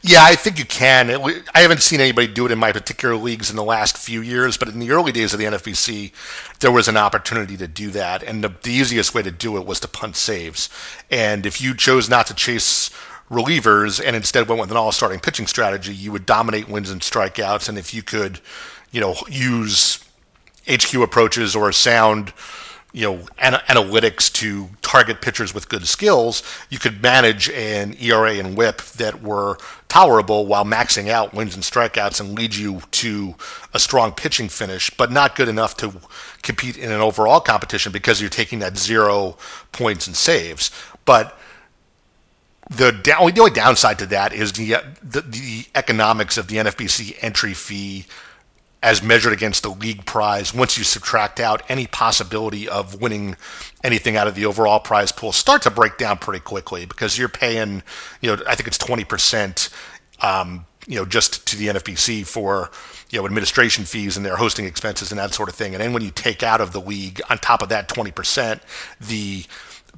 Yeah, 0.03 0.25
I 0.25 0.35
think 0.35 0.59
you 0.59 0.65
can. 0.65 1.11
I 1.55 1.61
haven't 1.61 1.83
seen 1.83 2.01
anybody 2.01 2.27
do 2.27 2.47
it 2.47 2.53
in 2.53 2.59
my 2.59 2.73
particular 2.73 3.17
leagues 3.17 3.51
in 3.51 3.57
the 3.57 3.65
last 3.65 3.99
few 3.99 4.23
years, 4.23 4.57
but 4.57 4.69
in 4.69 4.79
the 4.79 4.91
early 4.93 5.13
days 5.13 5.35
of 5.35 5.39
the 5.39 5.45
NFBC, 5.45 6.13
there 6.61 6.73
was 6.73 6.89
an 6.89 6.97
opportunity 6.97 7.57
to 7.59 7.69
do 7.69 7.91
that. 7.91 8.23
And 8.23 8.43
the, 8.43 8.49
the 8.63 8.73
easiest 8.73 9.15
way 9.15 9.23
to 9.23 9.31
do 9.31 9.57
it 9.59 9.67
was 9.67 9.79
to 9.81 9.89
punt 9.89 10.17
saves. 10.17 10.71
And 11.11 11.45
if 11.45 11.61
you 11.61 11.75
chose 11.75 12.09
not 12.09 12.27
to 12.29 12.35
chase 12.35 12.91
relievers 13.31 14.03
and 14.05 14.17
instead 14.17 14.49
went 14.49 14.61
with 14.61 14.71
an 14.71 14.77
all 14.77 14.91
starting 14.91 15.21
pitching 15.21 15.47
strategy, 15.47 15.95
you 15.95 16.13
would 16.13 16.25
dominate 16.25 16.69
wins 16.69 16.91
and 16.91 17.03
strikeouts. 17.03 17.69
And 17.69 17.77
if 17.77 17.93
you 17.93 18.03
could, 18.03 18.41
you 18.91 19.01
know, 19.01 19.17
use 19.29 20.03
HQ 20.67 20.95
approaches 20.95 21.55
or 21.55 21.73
sound 21.73 22.33
you 22.93 23.03
know 23.03 23.27
ana- 23.39 23.63
analytics 23.67 24.33
to 24.33 24.69
target 24.83 25.21
pitchers 25.21 25.55
with 25.55 25.69
good 25.69 25.87
skills, 25.87 26.43
you 26.69 26.79
could 26.79 27.03
manage 27.03 27.49
an 27.51 27.95
ERA 28.01 28.35
and 28.35 28.57
WHIP 28.57 28.81
that 28.97 29.23
were 29.23 29.59
tolerable 29.89 30.47
while 30.47 30.65
maxing 30.65 31.09
out 31.09 31.35
wins 31.35 31.55
and 31.55 31.65
strikeouts 31.65 32.21
and 32.21 32.35
lead 32.35 32.55
you 32.55 32.83
to 32.93 33.35
a 33.75 33.79
strong 33.79 34.13
pitching 34.13 34.49
finish, 34.49 34.91
but 34.91 35.11
not 35.11 35.37
good 35.37 35.49
enough 35.49 35.77
to 35.77 35.93
compete 36.43 36.77
in 36.77 36.91
an 36.91 37.01
overall 37.01 37.41
competition 37.41 37.93
because 37.93 38.21
you're 38.21 38.31
taking 38.31 38.61
that 38.61 38.77
zero 38.77 39.37
points 39.73 40.07
and 40.07 40.17
saves. 40.17 40.71
But 41.05 41.37
the, 42.71 42.93
down, 42.93 43.33
the 43.33 43.41
only 43.41 43.53
downside 43.53 43.99
to 43.99 44.07
that 44.07 44.33
is 44.33 44.53
the, 44.53 44.77
the, 45.03 45.23
the 45.23 45.67
economics 45.75 46.39
of 46.39 46.47
the 46.47 46.57
NFBC 46.57 47.17
entry 47.21 47.53
fee 47.53 48.07
as 48.83 49.03
measured 49.03 49.33
against 49.33 49.63
the 49.63 49.71
league 49.71 50.07
prize, 50.07 50.55
once 50.55 50.79
you 50.79 50.85
subtract 50.85 51.39
out 51.39 51.63
any 51.69 51.87
possibility 51.87 52.69
of 52.69 53.01
winning 53.01 53.37
anything 53.85 54.17
out 54.17 54.27
of 54.27 54.35
the 54.35 54.47
overall 54.47 54.81
prize 54.81 55.13
pool, 55.13 55.33
start 55.33 55.63
to 55.63 55.71
break 55.71 55.99
down 55.99 56.17
pretty 56.17 56.41
quickly 56.41 56.87
because 56.87 57.19
you're 57.19 57.29
paying, 57.29 57.83
you 58.21 58.35
know, 58.35 58.43
I 58.47 58.55
think 58.55 58.67
it's 58.67 58.79
20%, 58.79 59.69
um, 60.21 60.65
you 60.87 60.97
know, 60.97 61.05
just 61.05 61.47
to 61.49 61.57
the 61.57 61.69
NFBC 61.69 62.27
for, 62.27 62.71
you 63.11 63.19
know, 63.19 63.27
administration 63.27 63.85
fees 63.85 64.17
and 64.17 64.25
their 64.25 64.37
hosting 64.37 64.65
expenses 64.65 65.13
and 65.13 65.19
that 65.19 65.35
sort 65.35 65.51
of 65.51 65.55
thing. 65.55 65.75
And 65.75 65.83
then 65.83 65.93
when 65.93 66.03
you 66.03 66.11
take 66.11 66.43
out 66.43 66.63
of 66.63 66.73
the 66.73 66.81
league, 66.81 67.21
on 67.29 67.37
top 67.37 67.61
of 67.61 67.69
that 67.69 67.87
20%, 67.89 68.61
the 68.99 69.45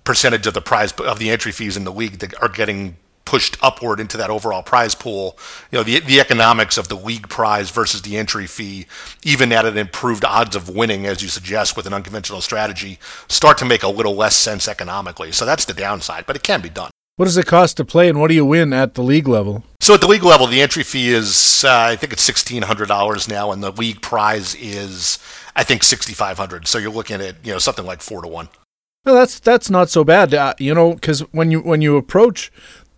percentage 0.03 0.49
of 0.49 0.55
the 0.55 0.61
prize 0.61 0.93
of 0.93 1.21
the 1.21 1.31
entry 1.31 1.53
fees 1.53 1.77
in 1.77 1.85
the 1.85 1.93
league 1.93 2.19
that 2.19 2.41
are 2.43 2.49
getting 2.49 2.97
pushed 3.25 3.57
upward 3.63 4.01
into 4.01 4.17
that 4.17 4.31
overall 4.31 4.63
prize 4.63 4.95
pool. 4.95 5.39
You 5.71 5.79
know, 5.79 5.83
the 5.83 6.01
the 6.01 6.21
economics 6.21 6.77
of 6.77 6.89
the 6.89 6.97
league 6.97 7.29
prize 7.29 7.71
versus 7.71 8.03
the 8.03 8.17
entry 8.17 8.47
fee, 8.47 8.87
even 9.23 9.53
at 9.53 9.65
an 9.65 9.79
improved 9.79 10.25
odds 10.25 10.57
of 10.57 10.69
winning, 10.69 11.07
as 11.07 11.23
you 11.23 11.29
suggest 11.29 11.77
with 11.77 11.87
an 11.87 11.95
unconventional 11.95 12.41
strategy, 12.41 12.99
start 13.29 13.59
to 13.59 13.65
make 13.65 13.83
a 13.83 13.89
little 13.89 14.15
less 14.15 14.37
sense 14.37 14.69
economically. 14.69 15.33
So 15.33 15.47
that's 15.47 15.65
the 15.65 15.75
downside, 15.75 16.27
but 16.27 16.37
it 16.37 16.43
can 16.43 16.61
be 16.61 16.69
done. 16.69 16.91
What 17.17 17.27
does 17.27 17.37
it 17.37 17.47
cost 17.47 17.77
to 17.77 17.85
play, 17.85 18.09
and 18.09 18.19
what 18.19 18.29
do 18.29 18.35
you 18.35 18.45
win 18.45 18.73
at 18.73 18.95
the 18.95 19.03
league 19.03 19.29
level? 19.29 19.65
So 19.81 19.95
at 19.95 20.01
the 20.01 20.09
league 20.09 20.25
level, 20.25 20.47
the 20.47 20.63
entry 20.63 20.83
fee 20.83 21.11
is 21.11 21.63
uh, 21.65 21.71
I 21.71 21.97
think 21.97 22.13
it's 22.13 22.23
sixteen 22.23 22.63
hundred 22.63 22.89
dollars 22.89 23.29
now, 23.29 23.53
and 23.53 23.63
the 23.63 23.71
league 23.71 24.01
prize 24.01 24.55
is 24.55 25.19
I 25.55 25.63
think 25.63 25.83
sixty 25.83 26.15
five 26.15 26.39
hundred. 26.39 26.67
So 26.67 26.79
you're 26.79 26.91
looking 26.91 27.21
at 27.21 27.37
you 27.45 27.53
know 27.53 27.59
something 27.59 27.85
like 27.85 28.01
four 28.01 28.23
to 28.23 28.29
one. 28.29 28.49
Well, 29.05 29.17
that's 29.17 29.41
that's 29.41 29.69
not 29.69 29.91
so 29.91 30.05
bad, 30.05 30.33
uh, 30.33 30.55
you 30.59 30.75
know, 30.75 30.95
because 30.95 31.21
when 31.33 31.51
you 31.51 31.61
when 31.61 31.83
you 31.83 31.97
approach 31.97 32.53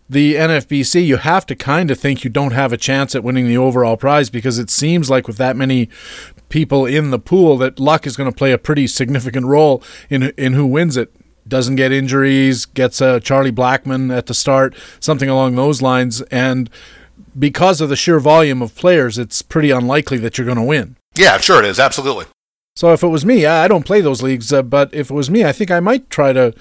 the 0.08 0.34
NFBC, 0.34 1.04
you 1.06 1.16
have 1.16 1.46
to 1.46 1.54
kind 1.54 1.90
of 1.90 1.98
think 1.98 2.24
you 2.24 2.30
don't 2.30 2.52
have 2.52 2.72
a 2.72 2.76
chance 2.76 3.14
at 3.14 3.24
winning 3.24 3.46
the 3.46 3.56
overall 3.56 3.96
prize 3.96 4.30
because 4.30 4.58
it 4.58 4.70
seems 4.70 5.08
like 5.08 5.26
with 5.26 5.38
that 5.38 5.56
many 5.56 5.88
people 6.48 6.84
in 6.84 7.10
the 7.10 7.18
pool 7.18 7.56
that 7.58 7.80
luck 7.80 8.06
is 8.06 8.16
going 8.16 8.30
to 8.30 8.36
play 8.36 8.52
a 8.52 8.58
pretty 8.58 8.86
significant 8.86 9.46
role 9.46 9.82
in 10.10 10.24
in 10.36 10.52
who 10.52 10.66
wins 10.66 10.96
it. 10.96 11.14
Doesn't 11.46 11.76
get 11.76 11.92
injuries, 11.92 12.64
gets 12.64 13.00
a 13.00 13.20
Charlie 13.20 13.52
Blackmon 13.52 14.14
at 14.16 14.26
the 14.26 14.34
start, 14.34 14.74
something 14.98 15.28
along 15.28 15.56
those 15.56 15.82
lines, 15.82 16.22
and 16.22 16.70
because 17.38 17.80
of 17.80 17.88
the 17.88 17.96
sheer 17.96 18.18
volume 18.18 18.62
of 18.62 18.74
players, 18.74 19.18
it's 19.18 19.42
pretty 19.42 19.70
unlikely 19.70 20.18
that 20.18 20.38
you're 20.38 20.46
going 20.46 20.56
to 20.56 20.62
win. 20.62 20.96
Yeah, 21.16 21.38
sure 21.38 21.58
it 21.58 21.66
is, 21.66 21.78
absolutely. 21.78 22.26
So 22.76 22.92
if 22.92 23.04
it 23.04 23.08
was 23.08 23.24
me, 23.24 23.46
I 23.46 23.68
don't 23.68 23.86
play 23.86 24.00
those 24.00 24.20
leagues, 24.20 24.52
uh, 24.52 24.60
but 24.62 24.92
if 24.92 25.08
it 25.08 25.14
was 25.14 25.30
me, 25.30 25.44
I 25.44 25.52
think 25.52 25.70
I 25.70 25.78
might 25.78 26.10
try 26.10 26.32
to 26.32 26.52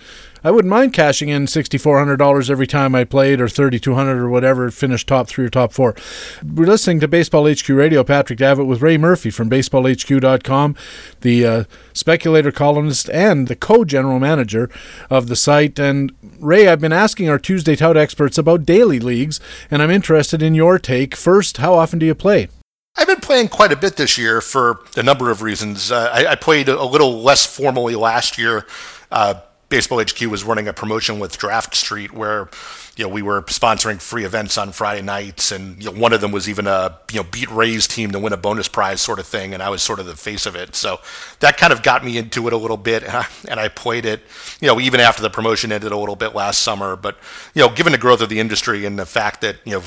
I 0.43 0.51
wouldn't 0.51 0.69
mind 0.69 0.93
cashing 0.93 1.29
in 1.29 1.47
sixty 1.47 1.79
four 1.79 1.97
hundred 1.97 2.17
dollars 2.17 2.51
every 2.51 2.67
time 2.67 2.93
I 2.93 3.03
played, 3.03 3.41
or 3.41 3.47
thirty 3.49 3.79
two 3.79 3.95
hundred, 3.95 4.19
or 4.19 4.29
whatever. 4.29 4.69
Finish 4.69 5.07
top 5.07 5.27
three 5.27 5.45
or 5.45 5.49
top 5.49 5.73
four. 5.73 5.95
We're 6.43 6.67
listening 6.67 6.99
to 6.99 7.07
Baseball 7.07 7.51
HQ 7.51 7.67
Radio. 7.69 8.03
Patrick 8.03 8.37
Davitt 8.37 8.67
with 8.67 8.83
Ray 8.83 8.95
Murphy 8.95 9.31
from 9.31 9.49
BaseballHQ.com, 9.49 10.75
the 11.21 11.45
uh, 11.47 11.63
speculator 11.93 12.51
columnist 12.51 13.09
and 13.09 13.47
the 13.47 13.55
co-general 13.55 14.19
manager 14.19 14.69
of 15.09 15.29
the 15.29 15.35
site. 15.35 15.79
And 15.79 16.11
Ray, 16.39 16.67
I've 16.67 16.81
been 16.81 16.93
asking 16.93 17.27
our 17.27 17.39
Tuesday 17.39 17.75
tout 17.75 17.97
experts 17.97 18.37
about 18.37 18.67
daily 18.67 18.99
leagues, 18.99 19.39
and 19.71 19.81
I'm 19.81 19.89
interested 19.89 20.43
in 20.43 20.53
your 20.53 20.77
take. 20.77 21.15
First, 21.15 21.57
how 21.57 21.73
often 21.73 21.97
do 21.97 22.05
you 22.05 22.13
play? 22.13 22.49
I've 22.95 23.07
been 23.07 23.21
playing 23.21 23.47
quite 23.47 23.71
a 23.71 23.75
bit 23.75 23.95
this 23.95 24.17
year 24.17 24.39
for 24.39 24.81
a 24.95 25.03
number 25.03 25.31
of 25.31 25.41
reasons. 25.41 25.91
Uh, 25.91 26.09
I, 26.13 26.27
I, 26.27 26.35
played 26.35 26.69
a 26.69 26.85
little 26.85 27.21
less 27.23 27.45
formally 27.45 27.95
last 27.95 28.37
year. 28.37 28.67
Uh, 29.11 29.35
Baseball 29.69 29.99
HQ 29.99 30.21
was 30.29 30.43
running 30.43 30.67
a 30.67 30.73
promotion 30.73 31.17
with 31.17 31.35
Draft 31.39 31.73
Street 31.75 32.11
where 32.11 32.47
you 32.95 33.03
know 33.03 33.09
we 33.09 33.23
were 33.23 33.41
sponsoring 33.43 33.99
free 33.99 34.23
events 34.23 34.55
on 34.55 34.71
Friday 34.71 35.01
nights, 35.01 35.51
and 35.51 35.83
you 35.83 35.91
know, 35.91 35.99
one 35.99 36.13
of 36.13 36.21
them 36.21 36.31
was 36.31 36.47
even 36.47 36.67
a 36.67 36.99
you 37.11 37.19
know 37.19 37.27
beat 37.31 37.49
Ray's 37.49 37.87
team 37.87 38.11
to 38.11 38.19
win 38.19 38.33
a 38.33 38.37
bonus 38.37 38.67
prize 38.67 39.01
sort 39.01 39.17
of 39.17 39.25
thing, 39.25 39.55
and 39.55 39.63
I 39.63 39.69
was 39.69 39.81
sort 39.81 39.99
of 39.99 40.05
the 40.05 40.15
face 40.15 40.45
of 40.45 40.55
it. 40.55 40.75
So 40.75 40.99
that 41.39 41.57
kind 41.57 41.73
of 41.73 41.81
got 41.81 42.05
me 42.05 42.19
into 42.19 42.45
it 42.45 42.53
a 42.53 42.57
little 42.57 42.77
bit, 42.77 43.01
and 43.01 43.13
I, 43.13 43.25
and 43.47 43.59
I 43.59 43.67
played 43.67 44.05
it 44.05 44.21
you 44.61 44.67
know 44.67 44.79
even 44.79 44.99
after 44.99 45.23
the 45.23 45.31
promotion 45.31 45.71
ended 45.71 45.91
a 45.91 45.97
little 45.97 46.15
bit 46.15 46.35
last 46.35 46.61
summer. 46.61 46.95
But 46.95 47.17
you 47.55 47.63
know 47.63 47.73
given 47.73 47.93
the 47.93 47.97
growth 47.97 48.21
of 48.21 48.29
the 48.29 48.39
industry 48.39 48.85
and 48.85 48.99
the 48.99 49.07
fact 49.07 49.41
that 49.41 49.55
you 49.65 49.71
know 49.71 49.83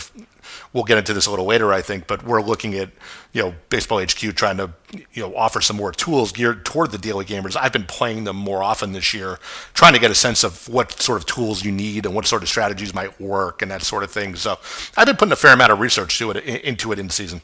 we'll 0.73 0.85
get 0.85 0.99
into 0.99 1.15
this 1.15 1.27
a 1.27 1.31
little 1.31 1.45
later, 1.47 1.73
I 1.73 1.83
think, 1.83 2.07
but 2.07 2.25
we're 2.25 2.43
looking 2.43 2.75
at 2.75 2.91
you 3.33 3.43
know 3.43 3.55
Baseball 3.69 4.01
HQ 4.01 4.35
trying 4.35 4.57
to 4.57 4.71
you 5.13 5.23
know 5.23 5.37
offer 5.37 5.61
some 5.61 5.77
more 5.77 5.93
tools 5.93 6.33
geared 6.33 6.65
toward 6.65 6.91
the 6.91 6.99
daily 6.99 7.25
gamers. 7.25 7.57
I've 7.61 7.73
been 7.73 7.85
playing 7.85 8.25
them 8.25 8.37
more 8.37 8.63
often 8.63 8.93
this 8.93 9.13
year, 9.15 9.39
trying 9.75 9.93
to 9.95 10.01
get 10.01 10.11
a 10.11 10.15
sense 10.15 10.45
of 10.45 10.69
what 10.69 11.01
sort 11.01 11.19
of 11.19 11.27
tools 11.27 11.65
you 11.65 11.73
need 11.73 12.07
and 12.07 12.15
what 12.15 12.27
sort 12.27 12.43
of 12.43 12.49
strategies 12.49 12.95
might 12.95 13.21
work 13.21 13.63
and 13.63 13.71
that 13.71 13.83
sort 13.83 14.03
of 14.03 14.11
thing. 14.11 14.37
So 14.37 14.59
I've 14.97 15.07
been 15.07 15.17
putting 15.17 15.33
a 15.33 15.37
fair 15.37 15.55
amount 15.55 15.73
of 15.73 15.81
research 15.81 16.19
to 16.19 16.31
it 16.31 16.45
into 16.45 16.93
it 16.93 16.99
in 16.99 17.11
season. 17.11 17.43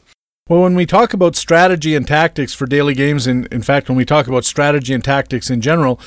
Well, 0.49 0.63
when 0.63 0.75
we 0.75 0.85
talk 0.85 1.13
about 1.13 1.37
strategy 1.37 1.95
and 1.95 2.05
tactics 2.05 2.53
for 2.53 2.65
daily 2.65 2.93
games, 2.93 3.27
in, 3.27 3.47
in 3.49 3.61
fact, 3.61 3.87
when 3.87 3.95
we 3.95 4.03
talk 4.03 4.27
about 4.27 4.43
strategy 4.43 4.93
and 4.93 5.01
tactics 5.01 5.49
in 5.49 5.61
general, 5.61 6.01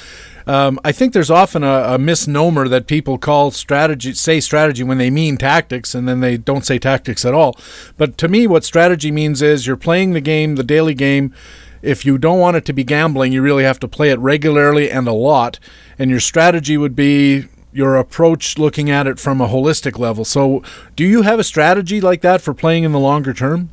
um, 0.47 0.79
I 0.85 0.93
think 0.93 1.15
there's 1.15 1.31
often 1.31 1.65
a, 1.65 1.95
a, 1.95 1.99
misnomer 1.99 2.69
that 2.69 2.87
people 2.87 3.17
call 3.17 3.51
strategy, 3.51 4.13
say 4.13 4.41
strategy 4.41 4.85
when 4.85 4.99
they 4.99 5.09
mean 5.09 5.39
tactics, 5.39 5.95
and 5.95 6.07
then 6.07 6.21
they 6.21 6.37
don't 6.37 6.67
say 6.67 6.79
tactics 6.79 7.25
at 7.25 7.33
all. 7.33 7.57
But 7.97 8.19
to 8.19 8.29
me, 8.29 8.47
what 8.47 8.63
strategy 8.63 9.11
means 9.11 9.41
is 9.41 9.67
you're 9.67 9.75
playing 9.75 10.13
the 10.13 10.21
game, 10.21 10.57
the 10.57 10.63
daily 10.63 10.93
game. 10.93 11.33
If 11.81 12.05
you 12.05 12.19
don't 12.19 12.39
want 12.39 12.59
it 12.59 12.67
to 12.67 12.75
be 12.75 12.85
gambling, 12.85 13.33
you 13.33 13.41
really 13.41 13.65
have 13.65 13.81
to 13.81 13.89
play 13.89 14.11
it 14.11 14.19
regularly 14.19 14.91
and 14.91 15.09
a 15.09 15.15
lot. 15.15 15.59
And 15.99 16.11
your 16.11 16.21
strategy 16.21 16.77
would 16.77 16.95
be 16.95 17.47
your 17.73 17.97
approach 17.97 18.59
looking 18.59 18.91
at 18.91 19.07
it 19.07 19.19
from 19.19 19.41
a 19.41 19.49
holistic 19.49 19.99
level. 19.99 20.27
So, 20.27 20.63
do 20.95 21.05
you 21.05 21.23
have 21.23 21.39
a 21.39 21.45
strategy 21.45 22.03
like 22.03 22.21
that 22.21 22.43
for 22.43 22.53
playing 22.53 22.85
in 22.85 22.93
the 22.93 23.01
longer 23.01 23.33
term? 23.33 23.71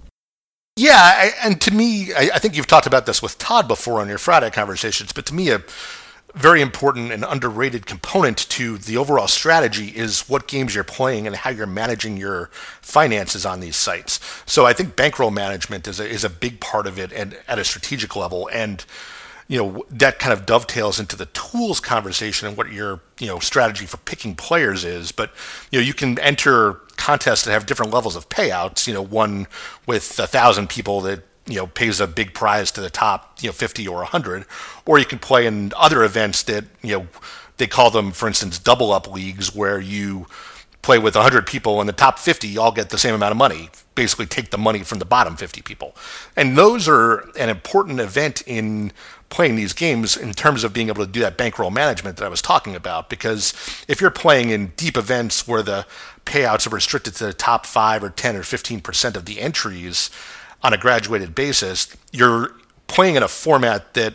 Yeah, 0.75 0.97
I, 0.97 1.33
and 1.43 1.61
to 1.61 1.71
me, 1.71 2.13
I, 2.13 2.31
I, 2.33 2.39
think 2.39 2.57
you've 2.57 2.65
talked 2.65 2.87
about 2.87 3.05
this 3.05 3.21
with 3.21 3.37
Todd 3.37 3.67
before 3.67 4.01
on 4.01 4.09
your 4.09 4.17
Friday 4.17 4.49
conversations, 4.49 5.13
but 5.13 5.23
to 5.27 5.33
me, 5.35 5.51
a 5.51 5.61
very 6.33 6.61
important 6.61 7.11
and 7.11 7.23
underrated 7.23 7.85
component 7.85 8.49
to 8.49 8.79
the 8.79 8.97
overall 8.97 9.27
strategy 9.27 9.89
is 9.89 10.21
what 10.27 10.47
games 10.47 10.73
you're 10.73 10.83
playing 10.83 11.27
and 11.27 11.35
how 11.35 11.51
you're 11.51 11.67
managing 11.67 12.17
your 12.17 12.49
finances 12.81 13.45
on 13.45 13.59
these 13.59 13.75
sites. 13.75 14.19
So 14.47 14.65
I 14.65 14.73
think 14.73 14.95
bankroll 14.95 15.29
management 15.29 15.87
is 15.87 15.99
a, 15.99 16.07
is 16.07 16.23
a 16.23 16.29
big 16.29 16.59
part 16.59 16.87
of 16.87 16.97
it 16.97 17.13
and 17.13 17.37
at 17.47 17.59
a 17.59 17.63
strategic 17.63 18.15
level. 18.15 18.49
And 18.51 18.83
you 19.47 19.57
know 19.57 19.85
that 19.89 20.19
kind 20.19 20.33
of 20.33 20.45
dovetails 20.45 20.99
into 20.99 21.15
the 21.15 21.25
tools 21.27 21.79
conversation 21.79 22.47
and 22.47 22.57
what 22.57 22.71
your 22.71 23.01
you 23.19 23.27
know 23.27 23.39
strategy 23.39 23.85
for 23.85 23.97
picking 23.97 24.35
players 24.35 24.83
is. 24.83 25.11
But 25.11 25.31
you 25.71 25.79
know 25.79 25.85
you 25.85 25.93
can 25.93 26.19
enter 26.19 26.75
contests 26.97 27.43
that 27.43 27.51
have 27.51 27.65
different 27.65 27.91
levels 27.91 28.15
of 28.15 28.29
payouts 28.29 28.87
you 28.87 28.93
know 28.93 29.01
one 29.01 29.47
with 29.85 30.17
a 30.19 30.27
thousand 30.27 30.69
people 30.69 31.01
that 31.01 31.23
you 31.45 31.55
know 31.55 31.67
pays 31.67 31.99
a 31.99 32.07
big 32.07 32.33
prize 32.33 32.71
to 32.71 32.81
the 32.81 32.89
top 32.89 33.37
you 33.41 33.49
know 33.49 33.53
50 33.53 33.87
or 33.87 33.97
100 33.97 34.45
or 34.85 34.99
you 34.99 35.05
can 35.05 35.19
play 35.19 35.45
in 35.45 35.73
other 35.75 36.03
events 36.03 36.43
that 36.43 36.65
you 36.81 36.97
know 36.97 37.07
they 37.57 37.67
call 37.67 37.91
them 37.91 38.11
for 38.11 38.27
instance 38.27 38.57
double 38.57 38.93
up 38.93 39.11
leagues 39.11 39.53
where 39.53 39.79
you 39.79 40.27
play 40.83 40.99
with 40.99 41.15
100 41.15 41.47
people 41.47 41.79
and 41.79 41.89
the 41.89 41.93
top 41.93 42.19
50 42.19 42.57
all 42.57 42.71
get 42.71 42.89
the 42.89 42.97
same 42.99 43.15
amount 43.15 43.31
of 43.31 43.37
money. 43.37 43.69
Basically 43.95 44.27
take 44.27 44.51
the 44.51 44.57
money 44.57 44.83
from 44.83 44.99
the 44.99 45.05
bottom 45.05 45.35
50 45.35 45.61
people. 45.63 45.95
And 46.35 46.55
those 46.55 46.87
are 46.87 47.29
an 47.39 47.49
important 47.49 47.99
event 47.99 48.43
in 48.45 48.91
playing 49.33 49.55
these 49.55 49.73
games 49.73 50.15
in 50.15 50.31
terms 50.31 50.63
of 50.63 50.73
being 50.73 50.89
able 50.89 51.03
to 51.03 51.11
do 51.11 51.19
that 51.21 51.37
bankroll 51.37 51.71
management 51.71 52.17
that 52.17 52.23
I 52.23 52.29
was 52.29 52.39
talking 52.39 52.75
about. 52.75 53.09
Because 53.09 53.51
if 53.87 53.99
you're 53.99 54.11
playing 54.11 54.51
in 54.51 54.67
deep 54.77 54.95
events 54.95 55.47
where 55.47 55.63
the 55.63 55.87
payouts 56.23 56.67
are 56.67 56.69
restricted 56.69 57.15
to 57.15 57.25
the 57.25 57.33
top 57.33 57.65
five 57.65 58.03
or 58.03 58.11
10 58.11 58.35
or 58.35 58.41
15% 58.41 59.15
of 59.15 59.25
the 59.25 59.41
entries 59.41 60.11
on 60.61 60.71
a 60.71 60.77
graduated 60.77 61.33
basis, 61.33 61.87
you're 62.11 62.51
playing 62.85 63.15
in 63.15 63.23
a 63.23 63.27
format 63.27 63.95
that, 63.95 64.13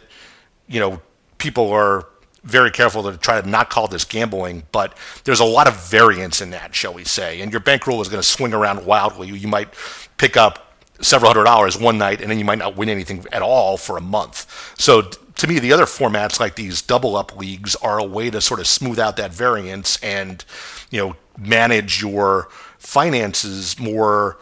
you 0.69 0.79
know, 0.79 1.03
people 1.39 1.69
are 1.69 2.07
very 2.45 2.71
careful 2.71 3.03
to 3.11 3.19
try 3.19 3.41
to 3.41 3.49
not 3.49 3.71
call 3.71 3.89
this 3.89 4.05
gambling, 4.05 4.63
but 4.71 4.97
there's 5.25 5.41
a 5.41 5.45
lot 5.45 5.67
of 5.67 5.91
variance 5.91 6.41
in 6.41 6.51
that, 6.51 6.77
shall 6.77 6.95
we 6.95 7.03
say. 7.03 7.41
And 7.41 7.51
your 7.53 7.61
bankroll 7.61 8.01
is 8.01 8.09
going 8.09 8.23
to 8.23 8.29
swing 8.29 8.55
around 8.55 8.87
wildly. 8.87 9.27
You 9.27 9.49
might 9.49 9.75
pick 10.17 10.37
up 10.37 10.68
several 11.01 11.31
hundred 11.31 11.45
dollars 11.45 11.79
one 11.79 11.99
night 11.99 12.21
and 12.21 12.31
then 12.31 12.39
you 12.39 12.45
might 12.45 12.59
not 12.59 12.77
win 12.77 12.89
anything 12.89 13.25
at 13.33 13.43
all 13.43 13.77
for 13.77 13.97
a 13.97 14.01
month. 14.01 14.75
So 14.79 15.03
to 15.03 15.47
me, 15.47 15.59
the 15.61 15.73
other 15.73 15.85
formats 15.85 16.41
like 16.41 16.57
these 16.57 16.83
double 16.83 17.17
up 17.17 17.37
leagues 17.37 17.77
are 17.77 17.99
a 17.99 18.05
way 18.05 18.29
to 18.31 18.41
sort 18.41 18.59
of 18.59 18.67
smooth 18.67 18.99
out 18.99 19.17
that 19.17 19.33
variance 19.33 20.03
and, 20.03 20.45
you 20.91 21.01
know, 21.01 21.17
manage 21.39 22.03
your 22.03 22.49
finances 22.79 23.79
more 23.79 24.39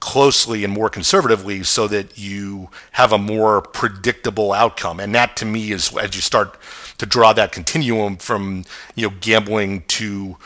closely 0.00 0.64
and 0.64 0.72
more 0.72 0.88
conservatively 0.88 1.62
so 1.62 1.86
that 1.88 2.16
you 2.16 2.70
have 2.92 3.12
a 3.12 3.18
more 3.18 3.60
predictable 3.60 4.52
outcome. 4.52 5.00
And 5.00 5.14
that 5.14 5.36
to 5.38 5.44
me 5.44 5.72
is 5.72 5.94
as 5.96 6.14
you 6.14 6.22
start 6.22 6.56
to 6.98 7.06
draw 7.06 7.32
that 7.34 7.52
continuum 7.52 8.16
from, 8.16 8.64
you 8.94 9.08
know, 9.08 9.14
gambling 9.20 9.82
to 9.88 10.38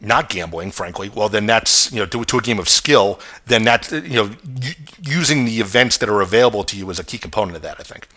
not 0.00 0.28
gambling, 0.28 0.70
frankly, 0.70 1.08
well, 1.08 1.28
then 1.28 1.46
that's 1.46 1.92
you 1.92 1.98
know 1.98 2.06
to, 2.06 2.24
to 2.24 2.38
a 2.38 2.42
game 2.42 2.58
of 2.58 2.68
skill. 2.68 3.20
Then 3.46 3.64
that 3.64 3.90
you 3.90 4.14
know 4.14 4.30
using 5.02 5.44
the 5.44 5.60
events 5.60 5.96
that 5.98 6.08
are 6.08 6.20
available 6.20 6.64
to 6.64 6.76
you 6.76 6.88
is 6.90 6.98
a 6.98 7.04
key 7.04 7.18
component 7.18 7.56
of 7.56 7.62
that. 7.62 7.76
I 7.78 7.82
think. 7.82 8.08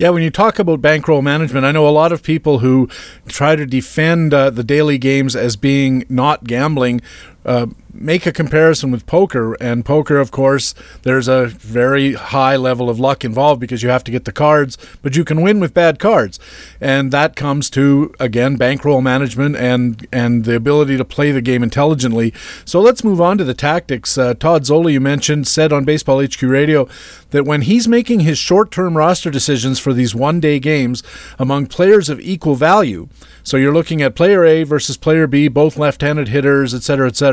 Yeah, 0.00 0.08
when 0.08 0.22
you 0.22 0.30
talk 0.30 0.58
about 0.58 0.80
bankroll 0.80 1.20
management, 1.20 1.66
I 1.66 1.72
know 1.72 1.86
a 1.86 1.90
lot 1.90 2.10
of 2.10 2.22
people 2.22 2.60
who 2.60 2.88
try 3.28 3.54
to 3.54 3.66
defend 3.66 4.32
uh, 4.32 4.48
the 4.48 4.64
daily 4.64 4.96
games 4.96 5.36
as 5.36 5.56
being 5.56 6.06
not 6.08 6.44
gambling 6.44 7.02
uh, 7.44 7.66
make 7.92 8.26
a 8.26 8.32
comparison 8.32 8.90
with 8.90 9.06
poker. 9.06 9.54
And 9.54 9.84
poker, 9.84 10.18
of 10.18 10.30
course, 10.30 10.74
there's 11.02 11.28
a 11.28 11.46
very 11.46 12.14
high 12.14 12.56
level 12.56 12.88
of 12.88 13.00
luck 13.00 13.24
involved 13.24 13.60
because 13.60 13.82
you 13.82 13.88
have 13.88 14.04
to 14.04 14.10
get 14.10 14.24
the 14.24 14.32
cards, 14.32 14.78
but 15.02 15.16
you 15.16 15.24
can 15.24 15.42
win 15.42 15.60
with 15.60 15.74
bad 15.74 15.98
cards. 15.98 16.38
And 16.80 17.12
that 17.12 17.36
comes 17.36 17.70
to, 17.70 18.14
again, 18.20 18.56
bankroll 18.56 19.00
management 19.00 19.56
and, 19.56 20.06
and 20.12 20.44
the 20.44 20.56
ability 20.56 20.96
to 20.96 21.04
play 21.04 21.32
the 21.32 21.40
game 21.40 21.62
intelligently. 21.62 22.32
So 22.64 22.80
let's 22.80 23.04
move 23.04 23.20
on 23.20 23.38
to 23.38 23.44
the 23.44 23.54
tactics. 23.54 24.16
Uh, 24.16 24.34
Todd 24.34 24.66
Zola, 24.66 24.90
you 24.90 25.00
mentioned, 25.00 25.48
said 25.48 25.72
on 25.72 25.84
Baseball 25.84 26.24
HQ 26.24 26.42
Radio 26.42 26.88
that 27.30 27.44
when 27.44 27.62
he's 27.62 27.88
making 27.88 28.20
his 28.20 28.38
short 28.38 28.70
term 28.70 28.96
roster 28.96 29.30
decisions 29.30 29.78
for 29.78 29.92
these 29.92 30.14
one 30.14 30.40
day 30.40 30.58
games 30.58 31.02
among 31.38 31.66
players 31.66 32.08
of 32.08 32.20
equal 32.20 32.54
value, 32.54 33.08
so 33.42 33.56
you're 33.56 33.72
looking 33.72 34.02
at 34.02 34.14
player 34.14 34.44
A 34.44 34.64
versus 34.64 34.96
player 34.96 35.26
B, 35.26 35.48
both 35.48 35.76
left-handed 35.76 36.28
hitters, 36.28 36.74
et 36.74 36.82
cetera, 36.82 37.08
et 37.08 37.16
cetera, 37.16 37.29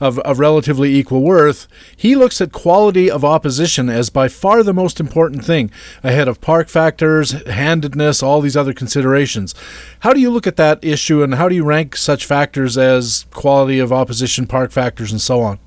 of, 0.00 0.18
of 0.20 0.38
relatively 0.38 0.94
equal 0.94 1.22
worth. 1.22 1.66
He 1.96 2.14
looks 2.14 2.40
at 2.40 2.52
quality 2.52 3.10
of 3.10 3.24
opposition 3.24 3.88
as 3.88 4.10
by 4.10 4.28
far 4.28 4.62
the 4.62 4.72
most 4.72 5.00
important 5.00 5.44
thing, 5.44 5.70
ahead 6.02 6.28
of 6.28 6.40
park 6.40 6.68
factors, 6.68 7.32
handedness, 7.46 8.22
all 8.22 8.40
these 8.40 8.56
other 8.56 8.72
considerations. 8.72 9.54
How 10.00 10.12
do 10.12 10.20
you 10.20 10.30
look 10.30 10.46
at 10.46 10.56
that 10.56 10.84
issue, 10.84 11.22
and 11.22 11.34
how 11.34 11.48
do 11.48 11.54
you 11.54 11.64
rank 11.64 11.96
such 11.96 12.26
factors 12.26 12.78
as 12.78 13.26
quality 13.30 13.78
of 13.78 13.92
opposition, 13.92 14.46
park 14.46 14.70
factors, 14.70 15.10
and 15.10 15.20
so 15.20 15.40
on? 15.40 15.58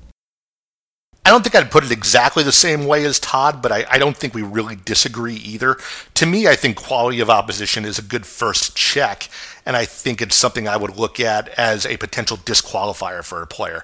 I 1.28 1.30
don't 1.30 1.42
think 1.42 1.54
I'd 1.54 1.70
put 1.70 1.84
it 1.84 1.92
exactly 1.92 2.42
the 2.42 2.52
same 2.52 2.86
way 2.86 3.04
as 3.04 3.20
Todd, 3.20 3.60
but 3.60 3.70
I, 3.70 3.84
I, 3.90 3.98
don't 3.98 4.16
think 4.16 4.32
we 4.32 4.40
really 4.40 4.76
disagree 4.76 5.34
either. 5.34 5.76
To 6.14 6.24
me, 6.24 6.48
I 6.48 6.56
think 6.56 6.78
quality 6.78 7.20
of 7.20 7.28
opposition 7.28 7.84
is 7.84 7.98
a 7.98 8.02
good 8.02 8.24
first 8.24 8.74
check, 8.74 9.28
and 9.66 9.76
I 9.76 9.84
think 9.84 10.22
it's 10.22 10.34
something 10.34 10.66
I 10.66 10.78
would 10.78 10.96
look 10.96 11.20
at 11.20 11.48
as 11.50 11.84
a 11.84 11.98
potential 11.98 12.38
disqualifier 12.38 13.22
for 13.22 13.42
a 13.42 13.46
player. 13.46 13.82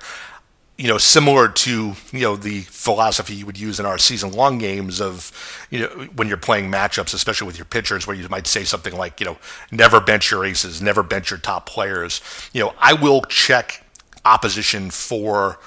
You 0.78 0.88
know, 0.88 0.96
similar 0.96 1.48
to 1.48 1.92
you 2.12 2.20
know 2.20 2.34
the 2.36 2.62
philosophy 2.62 3.34
you 3.34 3.44
would 3.44 3.60
use 3.60 3.78
in 3.78 3.84
our 3.84 3.98
season-long 3.98 4.56
games 4.56 4.98
of 4.98 5.30
you 5.70 5.80
know 5.80 5.88
when 6.16 6.28
you're 6.28 6.38
playing 6.38 6.72
matchups, 6.72 7.12
especially 7.12 7.46
with 7.46 7.58
your 7.58 7.66
pitchers, 7.66 8.06
where 8.06 8.16
you 8.16 8.26
might 8.30 8.46
say 8.46 8.64
something 8.64 8.96
like 8.96 9.20
you 9.20 9.26
know 9.26 9.36
never 9.70 10.00
bench 10.00 10.30
your 10.30 10.46
aces, 10.46 10.80
never 10.80 11.02
bench 11.02 11.30
your 11.30 11.40
top 11.40 11.66
players. 11.66 12.22
You 12.54 12.62
know, 12.62 12.74
I 12.78 12.94
will 12.94 13.20
check 13.20 13.84
opposition 14.24 14.88
for 14.88 15.58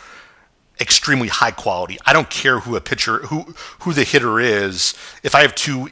extremely 0.80 1.28
high 1.28 1.52
quality. 1.52 1.98
I 2.06 2.14
don't 2.14 2.30
care 2.30 2.60
who 2.60 2.76
a 2.76 2.82
pitcher, 2.82 3.20
who 3.28 3.54
who 3.80 3.94
the 3.94 4.04
hitter 4.04 4.40
is. 4.40 4.94
If 5.24 5.36
I 5.36 5.42
have 5.42 5.56
two 5.56 5.90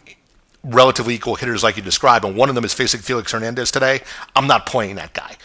relatively 0.63 1.15
equal 1.15 1.35
hitters 1.35 1.63
like 1.63 1.77
you 1.77 1.83
describe, 1.83 2.25
and 2.25 2.35
one 2.35 2.49
of 2.49 2.55
them 2.55 2.65
is 2.65 2.73
facing 2.73 3.01
Felix 3.01 3.31
Hernandez 3.31 3.71
today, 3.71 4.01
I'm 4.35 4.47
not 4.47 4.65
playing 4.65 4.95
that 4.95 5.13
guy. 5.13 5.35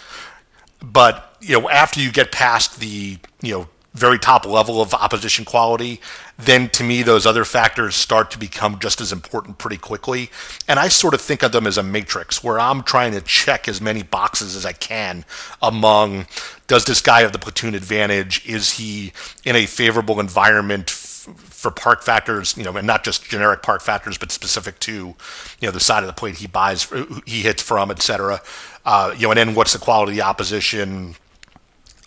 But 0.83 1.37
you 1.41 1.59
know, 1.61 1.69
after 1.69 2.01
you 2.01 2.11
get 2.13 2.33
past 2.33 2.81
the 2.81 3.19
you 3.43 3.55
know 3.55 3.69
very 3.93 4.19
top 4.19 4.47
level 4.47 4.81
of 4.81 4.95
opposition 4.95 5.45
quality, 5.45 6.01
then 6.39 6.69
to 6.69 6.85
me 6.85 7.03
those 7.03 7.27
other 7.27 7.45
factors 7.45 7.97
start 7.97 8.31
to 8.31 8.39
become 8.39 8.79
just 8.79 9.01
as 9.01 9.13
important 9.13 9.59
pretty 9.59 9.77
quickly. 9.77 10.31
And 10.69 10.79
I 10.79 10.89
sort 10.89 11.13
of 11.13 11.21
think 11.21 11.43
of 11.43 11.51
them 11.53 11.67
as 11.67 11.77
a 11.77 11.83
matrix 11.83 12.43
where 12.43 12.61
I'm 12.61 12.83
trying 12.83 13.13
to 13.13 13.21
check 13.21 13.67
as 13.67 13.81
many 13.81 14.03
boxes 14.03 14.55
as 14.55 14.65
I 14.65 14.73
can 14.73 15.25
among 15.61 16.27
does 16.69 16.85
this 16.85 17.01
guy 17.01 17.23
have 17.23 17.33
the 17.33 17.39
platoon 17.39 17.75
advantage? 17.75 18.47
Is 18.47 18.73
he 18.73 19.13
in 19.45 19.57
a 19.57 19.67
favorable 19.67 20.21
environment 20.21 20.89
for 20.89 21.71
park 21.71 22.03
factors, 22.03 22.57
you 22.57 22.63
know, 22.65 22.77
and 22.77 22.87
not 22.87 23.05
just 23.05 23.29
generic 23.29 23.63
park 23.63 23.83
factors, 23.83 24.17
but 24.17 24.31
specific 24.31 24.79
to, 24.81 24.93
you 24.93 25.17
know, 25.63 25.71
the 25.71 25.81
side 25.81 26.03
of 26.03 26.07
the 26.07 26.13
plate 26.13 26.37
he 26.37 26.47
buys, 26.47 26.91
he 27.27 27.43
hits 27.43 27.63
from, 27.63 27.91
et 27.91 28.01
cetera. 28.01 28.41
Uh, 28.87 29.15
you 29.17 29.27
know, 29.27 29.33
and 29.33 29.39
then 29.39 29.55
what's 29.55 29.73
the 29.73 29.79
quality 29.79 30.13
of 30.13 30.17
the 30.17 30.23
opposition, 30.23 31.17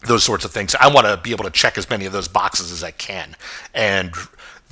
those 0.05 0.23
sorts 0.23 0.45
of 0.45 0.51
things. 0.51 0.75
I 0.79 0.91
want 0.91 1.07
to 1.07 1.17
be 1.17 1.31
able 1.31 1.45
to 1.45 1.51
check 1.51 1.77
as 1.77 1.89
many 1.89 2.05
of 2.05 2.13
those 2.13 2.27
boxes 2.27 2.71
as 2.71 2.83
I 2.83 2.91
can, 2.91 3.35
and 3.73 4.13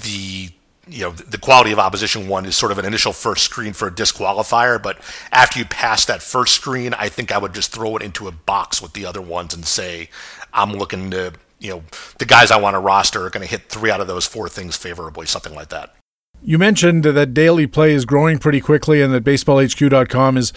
the 0.04 0.50
you 0.88 1.04
know 1.04 1.12
the 1.12 1.38
quality 1.38 1.72
of 1.72 1.80
opposition 1.80 2.28
one 2.28 2.46
is 2.46 2.56
sort 2.56 2.72
of 2.72 2.80
an 2.80 2.86
initial 2.86 3.14
first 3.14 3.44
screen 3.44 3.72
for 3.72 3.88
a 3.88 3.92
disqualifier 3.92 4.82
but 4.82 4.98
after 5.32 5.60
you 5.60 5.66
pass 5.66 6.06
that 6.06 6.24
first 6.24 6.56
screen 6.56 6.94
i 6.96 7.08
think 7.08 7.32
i 7.32 7.38
would 7.38 7.54
just 7.54 7.72
throw 7.72 7.96
it 7.96 8.02
into 8.02 8.28
a 8.28 8.32
box 8.32 8.82
with 8.82 8.94
the 8.94 9.06
other 9.06 9.22
ones 9.22 9.54
and 9.54 9.66
say 9.66 10.10
i'm 10.54 10.74
looking 10.74 11.12
to 11.12 11.32
you 11.60 11.70
know 11.70 11.84
the 12.18 12.26
guys 12.26 12.50
i 12.50 12.58
want 12.58 12.74
to 12.74 12.80
roster 12.80 13.24
are 13.24 13.30
going 13.30 13.46
to 13.46 13.50
hit 13.50 13.70
three 13.70 13.92
out 13.92 14.02
of 14.02 14.08
those 14.08 14.26
four 14.26 14.50
things 14.50 14.76
favorably 14.76 15.28
something 15.28 15.54
like 15.54 15.70
that 15.70 15.96
you 16.44 16.58
mentioned 16.58 17.04
that 17.04 17.34
daily 17.34 17.68
play 17.68 17.92
is 17.92 18.06
growing 18.06 18.40
pretty 18.40 18.60
quickly 18.60 19.02
and 19.02 19.14
that 19.14 19.24
baseballhq.com 19.24 20.38
is, 20.38 20.54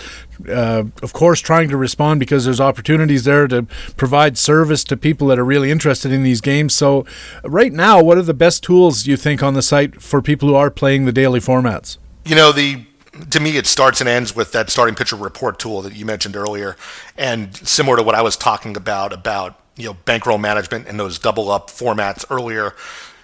uh, 0.48 0.84
of 1.02 1.12
course, 1.12 1.40
trying 1.40 1.68
to 1.68 1.76
respond 1.76 2.20
because 2.20 2.44
there's 2.44 2.60
opportunities 2.60 3.24
there 3.24 3.46
to 3.48 3.66
provide 3.96 4.38
service 4.38 4.82
to 4.84 4.96
people 4.96 5.28
that 5.28 5.38
are 5.38 5.44
really 5.44 5.70
interested 5.70 6.10
in 6.10 6.22
these 6.22 6.40
games. 6.40 6.74
So, 6.74 7.04
right 7.44 7.72
now, 7.72 8.02
what 8.02 8.16
are 8.16 8.22
the 8.22 8.34
best 8.34 8.62
tools 8.62 9.06
you 9.06 9.16
think 9.16 9.42
on 9.42 9.54
the 9.54 9.62
site 9.62 10.00
for 10.00 10.22
people 10.22 10.48
who 10.48 10.54
are 10.54 10.70
playing 10.70 11.04
the 11.04 11.12
daily 11.12 11.40
formats? 11.40 11.98
You 12.24 12.36
know, 12.36 12.52
the 12.52 12.86
to 13.30 13.38
me, 13.38 13.56
it 13.56 13.66
starts 13.66 14.00
and 14.00 14.08
ends 14.08 14.34
with 14.34 14.52
that 14.52 14.70
starting 14.70 14.94
pitcher 14.94 15.16
report 15.16 15.58
tool 15.58 15.82
that 15.82 15.94
you 15.94 16.04
mentioned 16.04 16.34
earlier, 16.34 16.76
and 17.16 17.54
similar 17.56 17.96
to 17.96 18.02
what 18.02 18.14
I 18.14 18.22
was 18.22 18.36
talking 18.36 18.76
about 18.76 19.12
about 19.12 19.60
you 19.76 19.84
know 19.84 19.94
bankroll 20.04 20.38
management 20.38 20.88
and 20.88 20.98
those 20.98 21.18
double 21.18 21.50
up 21.50 21.68
formats 21.68 22.24
earlier, 22.30 22.74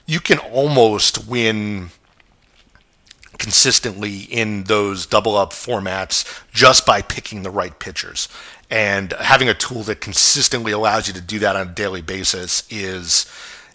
you 0.07 0.20
can 0.20 0.38
almost 0.38 1.27
win 1.27 1.90
consistently 3.40 4.18
in 4.31 4.64
those 4.64 5.07
double 5.07 5.35
up 5.35 5.50
formats 5.53 6.42
just 6.53 6.85
by 6.85 7.00
picking 7.00 7.42
the 7.42 7.50
right 7.50 7.76
pitchers. 7.81 8.29
And 8.70 9.12
having 9.14 9.48
a 9.48 9.55
tool 9.55 9.83
that 9.85 10.00
consistently 10.00 10.70
allows 10.70 11.09
you 11.09 11.14
to 11.14 11.20
do 11.22 11.40
that 11.40 11.57
on 11.57 11.68
a 11.68 11.70
daily 11.72 12.03
basis 12.03 12.62
is 12.70 13.26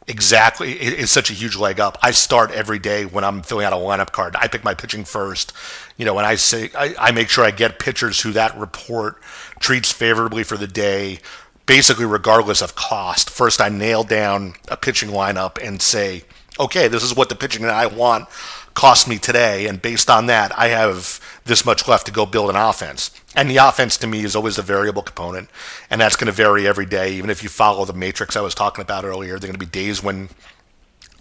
exactly 0.07 0.73
is 0.73 1.09
such 1.09 1.31
a 1.31 1.33
huge 1.33 1.55
leg 1.57 1.79
up. 1.79 1.97
I 2.03 2.11
start 2.11 2.51
every 2.51 2.77
day 2.77 3.05
when 3.05 3.23
I'm 3.23 3.41
filling 3.41 3.65
out 3.65 3.73
a 3.73 3.77
lineup 3.77 4.11
card. 4.11 4.35
I 4.37 4.47
pick 4.47 4.63
my 4.63 4.75
pitching 4.75 5.03
first, 5.03 5.51
you 5.97 6.05
know, 6.05 6.17
and 6.19 6.27
I 6.27 6.35
say 6.35 6.69
I, 6.77 6.93
I 6.99 7.11
make 7.11 7.29
sure 7.29 7.43
I 7.43 7.49
get 7.49 7.79
pitchers 7.79 8.21
who 8.21 8.31
that 8.33 8.55
report 8.55 9.19
treats 9.59 9.91
favorably 9.91 10.43
for 10.43 10.57
the 10.57 10.67
day, 10.67 11.19
basically 11.65 12.05
regardless 12.05 12.61
of 12.61 12.75
cost. 12.75 13.31
First, 13.31 13.59
I 13.59 13.69
nail 13.69 14.03
down 14.03 14.53
a 14.67 14.77
pitching 14.77 15.09
lineup 15.09 15.57
and 15.61 15.81
say, 15.81 16.23
okay, 16.59 16.87
this 16.87 17.01
is 17.01 17.15
what 17.15 17.29
the 17.29 17.35
pitching 17.35 17.63
that 17.63 17.73
I 17.73 17.87
want 17.87 18.29
cost 18.75 19.07
me 19.07 19.17
today, 19.17 19.65
and 19.65 19.81
based 19.81 20.09
on 20.09 20.27
that, 20.27 20.57
I 20.57 20.67
have 20.67 21.19
this 21.45 21.65
much 21.65 21.87
left 21.87 22.05
to 22.05 22.11
go 22.11 22.25
build 22.25 22.49
an 22.49 22.55
offense. 22.57 23.09
And 23.35 23.49
the 23.49 23.57
offense 23.57 23.97
to 23.97 24.07
me 24.07 24.23
is 24.23 24.35
always 24.35 24.57
a 24.57 24.61
variable 24.61 25.01
component, 25.01 25.49
and 25.89 25.99
that's 25.99 26.15
going 26.15 26.27
to 26.27 26.33
vary 26.33 26.67
every 26.67 26.85
day. 26.85 27.13
Even 27.13 27.29
if 27.29 27.41
you 27.41 27.49
follow 27.49 27.85
the 27.85 27.93
matrix 27.93 28.35
I 28.35 28.41
was 28.41 28.53
talking 28.53 28.81
about 28.81 29.05
earlier, 29.05 29.39
there 29.39 29.49
are 29.49 29.53
going 29.53 29.59
to 29.59 29.65
be 29.65 29.65
days 29.65 30.03
when 30.03 30.29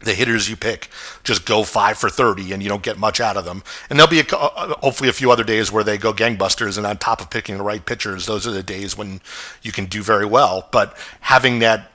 the 0.03 0.13
hitters 0.13 0.51
you 0.51 0.57
pick 0.57 0.89
just 1.23 1.47
go 1.47 1.65
five 1.65 1.97
for 1.97 2.11
30 2.11 2.53
and 2.53 2.63
you 2.63 2.69
don't 2.69 2.83
get 2.83 2.99
much 2.99 3.21
out 3.21 3.39
of 3.39 3.47
them. 3.47 3.63
And 3.89 3.99
there'll 3.99 4.11
be 4.11 4.21
a, 4.21 4.37
uh, 4.37 4.75
hopefully 4.81 5.09
a 5.09 5.15
few 5.15 5.31
other 5.31 5.45
days 5.45 5.73
where 5.73 5.85
they 5.85 5.97
go 5.97 6.13
gangbusters. 6.13 6.77
And 6.77 6.87
on 6.87 6.99
top 6.99 7.23
of 7.23 7.31
picking 7.31 7.57
the 7.57 7.63
right 7.63 7.85
pitchers, 7.85 8.27
those 8.27 8.47
are 8.47 8.51
the 8.51 8.63
days 8.63 8.99
when 8.99 9.23
you 9.63 9.73
can 9.73 9.87
do 9.87 10.03
very 10.03 10.27
well. 10.27 10.69
But 10.71 10.95
having 11.21 11.61
that 11.61 11.91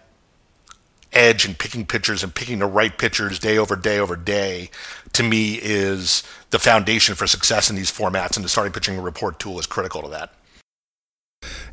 edge 1.13 1.45
and 1.45 1.57
picking 1.57 1.85
pitchers 1.85 2.23
and 2.23 2.33
picking 2.33 2.59
the 2.59 2.65
right 2.65 2.97
pitchers 2.97 3.39
day 3.39 3.57
over 3.57 3.75
day 3.75 3.99
over 3.99 4.15
day 4.15 4.69
to 5.13 5.23
me 5.23 5.55
is 5.55 6.23
the 6.51 6.59
foundation 6.59 7.15
for 7.15 7.27
success 7.27 7.69
in 7.69 7.75
these 7.75 7.91
formats. 7.91 8.35
And 8.35 8.45
the 8.45 8.49
starting 8.49 8.73
pitching 8.73 8.99
report 8.99 9.39
tool 9.39 9.59
is 9.59 9.65
critical 9.65 10.01
to 10.03 10.09
that. 10.09 10.31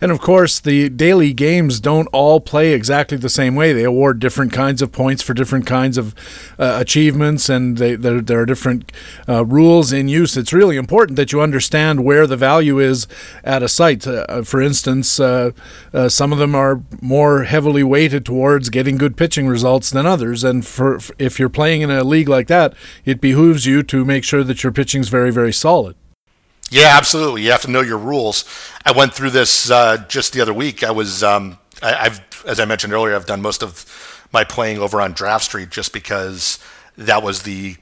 And 0.00 0.12
of 0.12 0.20
course, 0.20 0.60
the 0.60 0.88
daily 0.88 1.32
games 1.32 1.80
don't 1.80 2.06
all 2.08 2.40
play 2.40 2.72
exactly 2.72 3.16
the 3.16 3.28
same 3.28 3.54
way. 3.54 3.72
They 3.72 3.84
award 3.84 4.18
different 4.18 4.52
kinds 4.52 4.82
of 4.82 4.92
points 4.92 5.22
for 5.22 5.34
different 5.34 5.66
kinds 5.66 5.96
of 5.96 6.14
uh, 6.58 6.76
achievements, 6.80 7.48
and 7.48 7.78
they, 7.78 7.94
there, 7.94 8.20
there, 8.20 8.40
are 8.40 8.46
different 8.46 8.92
uh, 9.28 9.44
rules 9.44 9.92
in 9.92 10.08
use. 10.08 10.36
It's 10.36 10.52
really 10.52 10.76
important 10.76 11.16
that 11.16 11.32
you 11.32 11.40
understand 11.40 12.04
where 12.04 12.26
the 12.26 12.36
value 12.36 12.78
is 12.78 13.06
at 13.42 13.62
a 13.62 13.68
site. 13.68 14.06
Uh, 14.06 14.42
for 14.42 14.60
instance, 14.60 15.18
uh, 15.18 15.52
uh, 15.92 16.08
some 16.08 16.32
of 16.32 16.38
them 16.38 16.54
are 16.54 16.82
more 17.00 17.44
heavily 17.44 17.82
weighted 17.82 18.24
towards 18.24 18.68
getting 18.68 18.96
good 18.96 19.16
pitching 19.16 19.48
results 19.48 19.90
than 19.90 20.06
others. 20.06 20.44
And 20.44 20.66
for, 20.66 20.98
if 21.18 21.38
you're 21.38 21.48
playing 21.48 21.82
in 21.82 21.90
a 21.90 22.04
league 22.04 22.28
like 22.28 22.48
that, 22.48 22.74
it 23.04 23.20
behooves 23.20 23.66
you 23.66 23.82
to 23.84 24.04
make 24.04 24.24
sure 24.24 24.44
that 24.44 24.62
your 24.62 24.72
pitching 24.72 25.00
is 25.00 25.08
very, 25.08 25.30
very 25.30 25.52
solid. 25.52 25.96
Yeah, 26.70 26.96
absolutely. 26.96 27.42
You 27.42 27.52
have 27.52 27.62
to 27.62 27.70
know 27.70 27.80
your 27.80 27.98
rules. 27.98 28.44
I 28.84 28.92
went 28.92 29.14
through 29.14 29.30
this 29.30 29.70
uh, 29.70 29.98
just 30.08 30.32
the 30.32 30.40
other 30.40 30.54
week. 30.54 30.82
I 30.82 30.90
was, 30.90 31.22
um, 31.22 31.58
I, 31.82 31.92
have 31.92 32.44
as 32.46 32.58
I 32.58 32.64
mentioned 32.64 32.92
earlier, 32.92 33.14
I've 33.14 33.26
done 33.26 33.40
most 33.40 33.62
of 33.62 33.84
my 34.32 34.44
playing 34.44 34.78
over 34.78 35.00
on 35.00 35.12
Draft 35.12 35.44
Street 35.44 35.70
just 35.70 35.92
because 35.92 36.58
that 36.96 37.22
was 37.22 37.42
the 37.42 37.76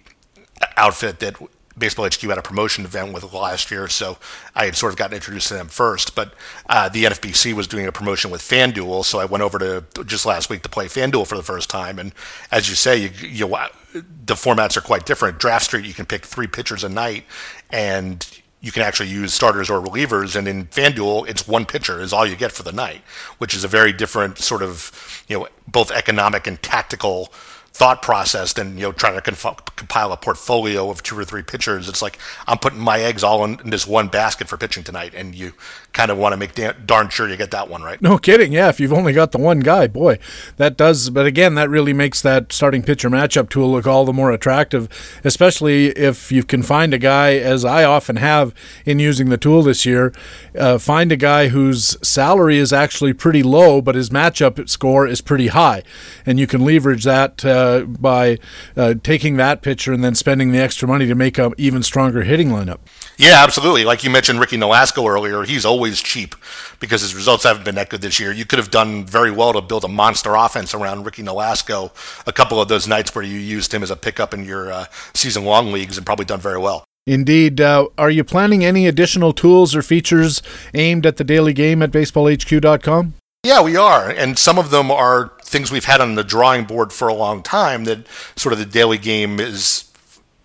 outfit 0.76 1.20
that 1.20 1.36
Baseball 1.76 2.06
HQ 2.06 2.20
had 2.20 2.38
a 2.38 2.42
promotion 2.42 2.84
event 2.84 3.12
with 3.12 3.32
last 3.32 3.70
year, 3.70 3.88
so 3.88 4.16
I 4.54 4.66
had 4.66 4.76
sort 4.76 4.92
of 4.92 4.98
gotten 4.98 5.16
introduced 5.16 5.48
to 5.48 5.54
them 5.54 5.66
first. 5.66 6.14
But 6.14 6.34
uh, 6.68 6.88
the 6.88 7.04
NFBC 7.04 7.52
was 7.52 7.66
doing 7.66 7.86
a 7.86 7.92
promotion 7.92 8.30
with 8.30 8.42
FanDuel, 8.42 9.04
so 9.04 9.18
I 9.18 9.24
went 9.24 9.42
over 9.42 9.58
to 9.58 10.04
just 10.04 10.24
last 10.24 10.48
week 10.48 10.62
to 10.62 10.68
play 10.68 10.86
FanDuel 10.86 11.26
for 11.26 11.36
the 11.36 11.42
first 11.42 11.68
time. 11.68 11.98
And 11.98 12.12
as 12.52 12.68
you 12.68 12.76
say, 12.76 12.96
you, 12.98 13.10
you 13.26 13.56
the 13.92 14.34
formats 14.34 14.76
are 14.76 14.82
quite 14.82 15.04
different. 15.04 15.38
Draft 15.40 15.64
Street, 15.64 15.84
you 15.84 15.94
can 15.94 16.06
pick 16.06 16.24
three 16.24 16.46
pitchers 16.46 16.84
a 16.84 16.88
night, 16.88 17.24
and 17.70 18.24
you 18.64 18.72
can 18.72 18.82
actually 18.82 19.10
use 19.10 19.34
starters 19.34 19.68
or 19.68 19.78
relievers. 19.78 20.34
And 20.34 20.48
in 20.48 20.66
FanDuel, 20.68 21.28
it's 21.28 21.46
one 21.46 21.66
pitcher 21.66 22.00
is 22.00 22.14
all 22.14 22.26
you 22.26 22.34
get 22.34 22.50
for 22.50 22.62
the 22.62 22.72
night, 22.72 23.02
which 23.36 23.54
is 23.54 23.62
a 23.62 23.68
very 23.68 23.92
different 23.92 24.38
sort 24.38 24.62
of, 24.62 24.90
you 25.28 25.38
know, 25.38 25.48
both 25.68 25.90
economic 25.90 26.46
and 26.46 26.60
tactical 26.62 27.30
thought 27.74 28.02
process 28.02 28.52
than 28.52 28.78
you 28.78 28.84
know 28.84 28.92
trying 28.92 29.16
to 29.16 29.20
conf- 29.20 29.64
compile 29.74 30.12
a 30.12 30.16
portfolio 30.16 30.88
of 30.90 31.02
two 31.02 31.18
or 31.18 31.24
three 31.24 31.42
pitchers. 31.42 31.88
It's 31.88 32.00
like 32.00 32.18
I'm 32.46 32.56
putting 32.56 32.78
my 32.78 33.00
eggs 33.00 33.22
all 33.22 33.44
in, 33.44 33.60
in 33.60 33.70
this 33.70 33.86
one 33.86 34.08
basket 34.08 34.48
for 34.48 34.56
pitching 34.56 34.84
tonight, 34.84 35.12
and 35.14 35.34
you 35.34 35.52
kind 35.94 36.10
of 36.10 36.18
want 36.18 36.34
to 36.34 36.36
make 36.36 36.54
da- 36.54 36.74
darn 36.84 37.08
sure 37.08 37.26
you 37.28 37.36
get 37.36 37.50
that 37.52 37.70
one 37.70 37.82
right. 37.82 38.02
No 38.02 38.18
kidding. 38.18 38.52
Yeah, 38.52 38.68
if 38.68 38.78
you've 38.80 38.92
only 38.92 39.14
got 39.14 39.32
the 39.32 39.38
one 39.38 39.60
guy, 39.60 39.86
boy, 39.86 40.18
that 40.58 40.76
does. 40.76 41.08
But 41.08 41.24
again, 41.24 41.54
that 41.54 41.70
really 41.70 41.94
makes 41.94 42.20
that 42.20 42.52
starting 42.52 42.82
pitcher 42.82 43.08
matchup 43.08 43.48
tool 43.48 43.72
look 43.72 43.86
all 43.86 44.04
the 44.04 44.12
more 44.12 44.30
attractive, 44.32 44.88
especially 45.24 45.86
if 45.86 46.30
you 46.30 46.42
can 46.42 46.62
find 46.62 46.92
a 46.92 46.98
guy, 46.98 47.36
as 47.36 47.64
I 47.64 47.84
often 47.84 48.16
have 48.16 48.52
in 48.84 48.98
using 48.98 49.30
the 49.30 49.38
tool 49.38 49.62
this 49.62 49.86
year, 49.86 50.12
uh, 50.58 50.76
find 50.76 51.10
a 51.10 51.16
guy 51.16 51.48
whose 51.48 51.96
salary 52.06 52.58
is 52.58 52.72
actually 52.72 53.14
pretty 53.14 53.42
low, 53.42 53.80
but 53.80 53.94
his 53.94 54.10
matchup 54.10 54.68
score 54.68 55.06
is 55.06 55.22
pretty 55.22 55.46
high, 55.48 55.82
and 56.26 56.38
you 56.38 56.46
can 56.46 56.64
leverage 56.64 57.04
that. 57.04 57.44
Uh, 57.44 57.84
by 57.86 58.38
uh, 58.76 58.94
taking 59.02 59.36
that 59.36 59.62
pitcher 59.62 59.92
and 59.92 60.02
then 60.02 60.14
spending 60.14 60.50
the 60.50 60.58
extra 60.58 60.88
money 60.88 61.06
to 61.06 61.14
make 61.14 61.38
an 61.38 61.52
even 61.56 61.82
stronger 61.82 62.22
hitting 62.22 62.48
lineup. 62.48 62.78
Yeah, 63.16 63.42
absolutely. 63.44 63.84
Like 63.84 64.02
you 64.02 64.10
mentioned 64.10 64.40
Ricky 64.40 64.56
Nolasco 64.56 65.08
earlier, 65.08 65.44
he's 65.44 65.64
always 65.64 65.83
cheap 65.92 66.34
because 66.80 67.02
his 67.02 67.14
results 67.14 67.44
haven't 67.44 67.64
been 67.64 67.74
that 67.74 67.90
good 67.90 68.00
this 68.00 68.18
year. 68.18 68.32
You 68.32 68.44
could 68.44 68.58
have 68.58 68.70
done 68.70 69.04
very 69.04 69.30
well 69.30 69.52
to 69.52 69.60
build 69.60 69.84
a 69.84 69.88
monster 69.88 70.34
offense 70.34 70.74
around 70.74 71.04
Ricky 71.04 71.22
Nolasco 71.22 71.92
a 72.26 72.32
couple 72.32 72.60
of 72.60 72.68
those 72.68 72.88
nights 72.88 73.14
where 73.14 73.24
you 73.24 73.38
used 73.38 73.72
him 73.72 73.82
as 73.82 73.90
a 73.90 73.96
pickup 73.96 74.34
in 74.34 74.44
your 74.44 74.72
uh, 74.72 74.86
season 75.14 75.44
long 75.44 75.72
leagues 75.72 75.96
and 75.96 76.06
probably 76.06 76.24
done 76.24 76.40
very 76.40 76.58
well. 76.58 76.84
Indeed. 77.06 77.60
Uh, 77.60 77.88
are 77.98 78.10
you 78.10 78.24
planning 78.24 78.64
any 78.64 78.86
additional 78.86 79.32
tools 79.32 79.76
or 79.76 79.82
features 79.82 80.42
aimed 80.72 81.04
at 81.04 81.18
the 81.18 81.24
daily 81.24 81.52
game 81.52 81.82
at 81.82 81.90
baseballhq.com? 81.90 83.14
Yeah, 83.44 83.60
we 83.62 83.76
are. 83.76 84.08
And 84.08 84.38
some 84.38 84.58
of 84.58 84.70
them 84.70 84.90
are 84.90 85.32
things 85.42 85.70
we've 85.70 85.84
had 85.84 86.00
on 86.00 86.14
the 86.14 86.24
drawing 86.24 86.64
board 86.64 86.92
for 86.92 87.08
a 87.08 87.14
long 87.14 87.42
time 87.42 87.84
that 87.84 88.06
sort 88.36 88.54
of 88.54 88.58
the 88.58 88.64
daily 88.64 88.96
game 88.96 89.38
is 89.38 89.90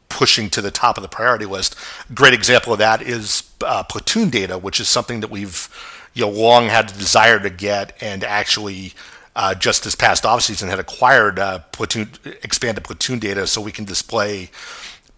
pushing 0.10 0.50
to 0.50 0.62
the 0.62 0.72
top 0.72 0.98
of 0.98 1.02
the 1.02 1.08
priority 1.08 1.46
list. 1.46 1.76
A 2.10 2.14
great 2.14 2.34
example 2.34 2.74
of 2.74 2.80
that 2.80 3.02
is 3.02 3.49
uh, 3.64 3.84
platoon 3.84 4.30
data, 4.30 4.58
which 4.58 4.80
is 4.80 4.88
something 4.88 5.20
that 5.22 5.30
we've 5.30 5.70
you 6.14 6.26
know 6.26 6.32
long 6.32 6.68
had 6.68 6.90
the 6.90 6.98
desire 6.98 7.40
to 7.40 7.50
get 7.50 7.96
and 8.02 8.24
actually 8.24 8.94
uh, 9.36 9.54
just 9.56 9.84
this 9.84 9.96
past 9.96 10.24
offseason 10.24 10.68
had 10.70 10.80
acquired 10.80 11.40
uh, 11.40 11.60
platoon 11.72 12.10
expanded 12.44 12.84
platoon 12.84 13.20
data 13.20 13.48
so 13.48 13.62
we 13.62 13.72
can 13.72 13.86
display 13.86 14.50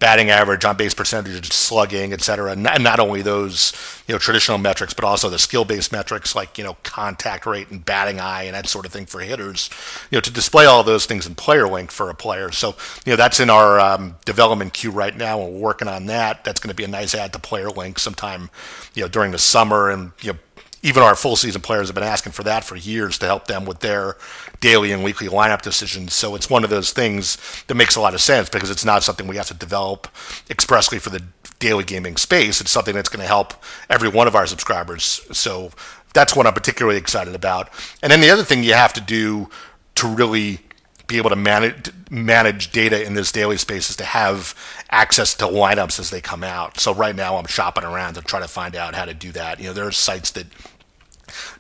batting 0.02 0.32
average, 0.32 0.66
on 0.66 0.76
base 0.76 0.96
percentage, 0.96 1.52
slugging, 1.52 2.12
et 2.12 2.22
cetera. 2.22 2.52
And 2.52 2.64
not 2.64 3.00
only 3.00 3.22
those, 3.22 3.72
you 4.08 4.16
know, 4.16 4.20
traditional 4.20 4.58
metrics, 4.58 4.96
but 4.96 5.06
also 5.06 5.30
the 5.30 5.38
skill 5.38 5.64
based 5.64 5.92
metrics 5.92 6.36
like, 6.36 6.58
you 6.58 6.64
know, 6.64 6.76
contact 6.82 7.46
rate 7.46 7.70
and 7.70 7.86
batting 7.86 8.20
eye 8.20 8.44
and 8.44 8.56
that 8.56 8.68
sort 8.68 8.88
of 8.88 8.92
thing 8.92 9.06
for 9.06 9.20
hitters, 9.20 9.70
you 10.10 10.18
know, 10.18 10.22
to 10.22 10.32
display 10.32 10.66
all 10.66 10.84
those 10.84 11.06
things 11.06 11.28
in 11.28 11.36
player 11.36 11.68
link 11.68 11.92
for 11.92 12.10
a 12.10 12.16
player. 12.16 12.52
So, 12.52 12.76
you 13.06 13.12
know, 13.12 13.16
that's 13.16 13.40
in 13.40 13.52
our 13.52 13.80
um, 13.80 14.16
development 14.26 14.74
queue 14.74 14.90
right 14.90 15.16
now. 15.16 15.40
And 15.40 15.54
we're 15.54 15.60
working 15.60 15.88
on 15.88 16.08
that. 16.08 16.44
That's 16.44 16.60
going 16.60 16.72
to 16.72 16.76
be 16.76 16.84
a 16.84 16.88
nice 16.88 17.14
add 17.14 17.32
to 17.34 17.40
player 17.40 17.70
link 17.70 18.00
sometime, 18.00 18.50
you 18.96 19.04
know, 19.04 19.08
during 19.08 19.32
the 19.32 19.38
summer 19.38 19.92
and, 19.92 20.14
you 20.22 20.34
know, 20.34 20.40
even 20.84 21.04
our 21.04 21.14
full 21.14 21.36
season 21.36 21.62
players 21.62 21.90
have 21.90 21.96
been 21.96 22.04
asking 22.04 22.32
for 22.32 22.42
that 22.42 22.64
for 22.64 22.76
years 22.76 23.20
to 23.20 23.28
help 23.28 23.46
them 23.46 23.66
with 23.66 23.82
their 23.82 24.18
daily 24.62 24.92
and 24.92 25.04
weekly 25.04 25.28
lineup 25.28 25.62
decisions. 25.62 26.14
So 26.14 26.36
it's 26.36 26.50
one 26.50 26.64
of 26.64 26.70
those 26.70 26.94
things 26.94 27.38
that 27.68 27.76
makes 27.76 27.96
a 27.96 28.02
lot 28.02 28.14
of 28.14 28.22
sense 28.22 28.48
because 28.48 28.70
it's 28.70 28.86
not 28.86 29.04
something 29.04 29.28
we 29.28 29.36
have 29.36 29.48
to 29.48 29.54
develop 29.54 30.08
expressly 30.50 31.00
for 31.00 31.10
the 31.10 31.24
daily 31.60 31.84
gaming 31.84 32.16
space. 32.16 32.62
It's 32.62 32.72
something 32.72 32.96
that's 32.96 33.10
going 33.10 33.22
to 33.22 33.28
help 33.28 33.54
every 33.90 34.08
one 34.08 34.28
of 34.28 34.36
our 34.36 34.48
subscribers. 34.48 35.22
So 35.32 35.72
that's 36.14 36.36
what 36.36 36.48
I'm 36.48 36.54
particularly 36.54 36.98
excited 36.98 37.36
about. 37.36 37.70
And 38.02 38.12
then 38.12 38.22
the 38.22 38.30
other 38.30 38.44
thing 38.44 38.64
you 38.64 38.74
have 38.74 38.94
to 38.94 39.02
do 39.02 39.50
to 39.96 40.08
really 40.08 40.60
be 41.08 41.18
able 41.18 41.30
to 41.30 41.36
manage 41.36 41.92
manage 42.10 42.72
data 42.72 43.04
in 43.06 43.14
this 43.16 43.32
daily 43.32 43.58
space 43.58 43.90
is 43.90 43.98
to 43.98 44.06
have 44.06 44.56
access 44.90 45.34
to 45.36 45.46
lineups 45.46 46.00
as 46.00 46.10
they 46.10 46.22
come 46.22 46.44
out. 46.44 46.80
So 46.80 46.94
right 46.94 47.16
now 47.16 47.38
I'm 47.38 47.48
shopping 47.48 47.84
around 47.84 48.14
to 48.14 48.22
try 48.22 48.40
to 48.40 48.48
find 48.48 48.76
out 48.76 48.96
how 48.96 49.06
to 49.06 49.14
do 49.14 49.32
that. 49.34 49.60
You 49.60 49.68
know, 49.68 49.74
there 49.74 49.88
are 49.88 49.92
sites 49.92 50.32
that 50.32 50.48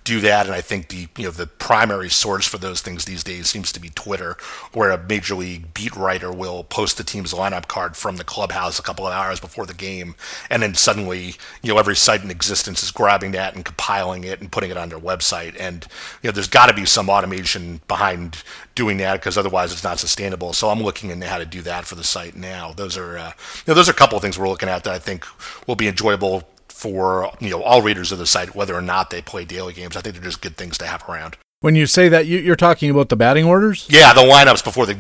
do 0.04 0.20
that. 0.22 0.46
And 0.46 0.56
I 0.56 0.62
think 0.62 0.90
the 0.90 1.08
you 1.18 1.26
know 1.26 1.32
the 1.32 1.48
primary 1.48 2.10
source 2.10 2.48
for 2.48 2.58
those 2.58 2.82
things 2.82 3.06
these 3.06 3.24
days 3.24 3.50
seems 3.50 3.72
to 3.72 3.80
be 3.80 3.90
Twitter, 3.90 4.38
where 4.74 4.92
a 4.92 4.98
major 4.98 5.36
league 5.36 5.74
beat 5.74 5.96
writer 5.96 6.32
will 6.32 6.64
post 6.64 6.98
the 6.98 7.04
team's 7.04 7.34
lineup 7.34 7.68
card 7.68 7.96
from 7.96 8.18
the 8.18 8.24
clubhouse 8.24 8.80
a 8.80 8.84
couple 8.84 9.06
of 9.08 9.14
hours 9.14 9.40
before 9.40 9.66
the 9.66 9.74
game, 9.74 10.16
and 10.50 10.64
then 10.64 10.76
suddenly 10.76 11.36
you 11.62 11.74
know 11.74 11.78
every 11.78 11.96
site 11.96 12.24
in 12.24 12.32
existence 12.32 12.84
is 12.84 12.92
grabbing 12.92 13.32
that 13.32 13.56
and 13.56 13.66
compiling 13.66 14.24
it 14.24 14.40
and 14.40 14.52
putting 14.52 14.72
it 14.72 14.78
on 14.78 14.90
their 14.90 15.00
website. 15.00 15.56
And 15.60 15.86
you 16.22 16.28
know 16.28 16.32
there's 16.32 16.48
got 16.48 16.68
to 16.68 16.74
be 16.74 16.86
some 16.86 17.10
automation 17.10 17.82
behind 17.88 18.44
doing 18.76 18.98
that 18.98 19.14
because 19.14 19.38
otherwise 19.38 19.72
it's 19.72 19.84
not 19.84 20.00
sustainable. 20.00 20.54
So 20.54 20.70
I'm 20.70 20.82
looking 20.82 21.10
into 21.10 21.28
how 21.28 21.38
to 21.38 21.46
do 21.46 21.62
that 21.64 21.86
for 21.86 21.96
the 21.96 22.04
site 22.04 22.36
now. 22.36 22.74
Those 22.74 22.98
are 22.98 23.18
uh, 23.18 23.32
you 23.66 23.72
know 23.72 23.74
those 23.74 23.88
are 23.88 23.94
a 23.94 23.96
couple 23.96 24.18
of 24.18 24.22
things 24.22 24.38
we're 24.38 24.50
looking 24.50 24.70
at 24.70 24.84
that 24.84 24.94
I 24.94 25.00
think 25.00 25.26
will 25.68 25.76
be 25.76 25.88
enjoyable 25.88 26.44
for 26.82 27.32
you 27.40 27.52
know 27.52 27.62
all 27.62 27.84
readers 27.84 28.12
of 28.12 28.18
the 28.18 28.26
site, 28.26 28.56
whether 28.56 28.76
or 28.76 28.82
not 28.82 29.12
they 29.12 29.22
play 29.22 29.46
daily 29.46 29.72
games. 29.72 29.96
I 29.96 30.02
think 30.02 30.16
they're 30.16 30.24
just 30.24 30.42
good 30.42 30.58
things 30.58 30.80
to 30.80 30.88
have 30.88 31.08
around. 31.08 31.38
When 31.60 31.76
you 31.76 31.86
say 31.86 32.10
that, 32.10 32.26
you, 32.26 32.52
are 32.52 32.56
talking 32.56 32.90
about 32.90 33.10
the 33.10 33.16
batting 33.16 33.46
orders. 33.46 33.86
Yeah, 33.88 34.14
the 34.14 34.22
lineups 34.22 34.64
before 34.64 34.88
the 34.88 34.96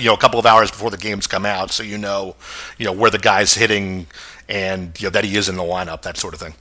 you 0.00 0.06
know 0.06 0.14
a 0.14 0.18
couple 0.18 0.40
of 0.40 0.46
hours 0.46 0.72
before 0.72 0.90
the 0.90 0.96
games 0.96 1.28
come 1.28 1.46
out, 1.46 1.70
so 1.70 1.84
you 1.84 1.98
know 1.98 2.34
you 2.78 2.84
know 2.84 2.92
where 2.92 3.12
the 3.12 3.18
guy's 3.18 3.54
hitting 3.54 4.08
and 4.48 5.00
you 5.00 5.06
know 5.06 5.10
that 5.10 5.24
he 5.24 5.36
is 5.36 5.48
in 5.48 5.54
the 5.56 5.62
lineup, 5.62 6.02
that 6.02 6.16
sort 6.16 6.34
of 6.34 6.40
thing. 6.40 6.54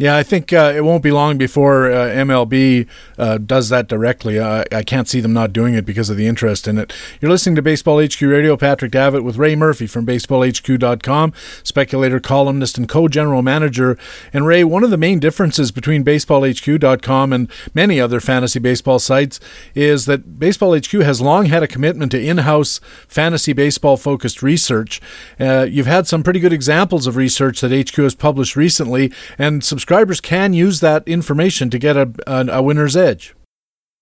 Yeah, 0.00 0.16
I 0.16 0.22
think 0.22 0.52
uh, 0.52 0.72
it 0.76 0.84
won't 0.84 1.02
be 1.02 1.10
long 1.10 1.38
before 1.38 1.90
uh, 1.90 2.06
MLB 2.06 2.86
uh, 3.18 3.38
does 3.38 3.68
that 3.70 3.88
directly. 3.88 4.40
I 4.40 4.84
can't 4.86 5.08
see 5.08 5.20
them 5.20 5.32
not 5.32 5.52
doing 5.52 5.74
it 5.74 5.84
because 5.84 6.08
of 6.08 6.16
the 6.16 6.28
interest 6.28 6.68
in 6.68 6.78
it. 6.78 6.92
You're 7.20 7.32
listening 7.32 7.56
to 7.56 7.62
Baseball 7.62 8.00
HQ 8.00 8.20
Radio. 8.22 8.56
Patrick 8.56 8.92
Davitt 8.92 9.24
with 9.24 9.36
Ray 9.38 9.56
Murphy 9.56 9.88
from 9.88 10.06
BaseballHQ.com, 10.06 11.32
speculator, 11.64 12.20
columnist, 12.20 12.78
and 12.78 12.88
co-general 12.88 13.42
manager. 13.42 13.98
And 14.32 14.46
Ray, 14.46 14.62
one 14.62 14.84
of 14.84 14.90
the 14.90 14.96
main 14.96 15.18
differences 15.18 15.72
between 15.72 16.04
BaseballHQ.com 16.04 17.32
and 17.32 17.50
many 17.74 18.00
other 18.00 18.20
fantasy 18.20 18.60
baseball 18.60 19.00
sites 19.00 19.40
is 19.74 20.06
that 20.06 20.38
Baseball 20.38 20.78
HQ 20.78 20.92
has 20.92 21.20
long 21.20 21.46
had 21.46 21.64
a 21.64 21.68
commitment 21.68 22.12
to 22.12 22.24
in-house 22.24 22.80
fantasy 23.08 23.52
baseball-focused 23.52 24.44
research. 24.44 25.00
Uh, 25.40 25.66
you've 25.68 25.86
had 25.86 26.06
some 26.06 26.22
pretty 26.22 26.38
good 26.38 26.52
examples 26.52 27.08
of 27.08 27.16
research 27.16 27.60
that 27.62 27.72
HQ 27.72 27.96
has 27.96 28.14
published 28.14 28.54
recently, 28.54 29.12
and 29.36 29.64
subscribe 29.64 29.87
subscribers 29.88 30.20
can 30.20 30.52
use 30.52 30.80
that 30.80 31.02
information 31.08 31.70
to 31.70 31.78
get 31.78 31.96
a, 31.96 32.12
a, 32.26 32.46
a 32.58 32.62
winner's 32.62 32.94
edge. 32.94 33.34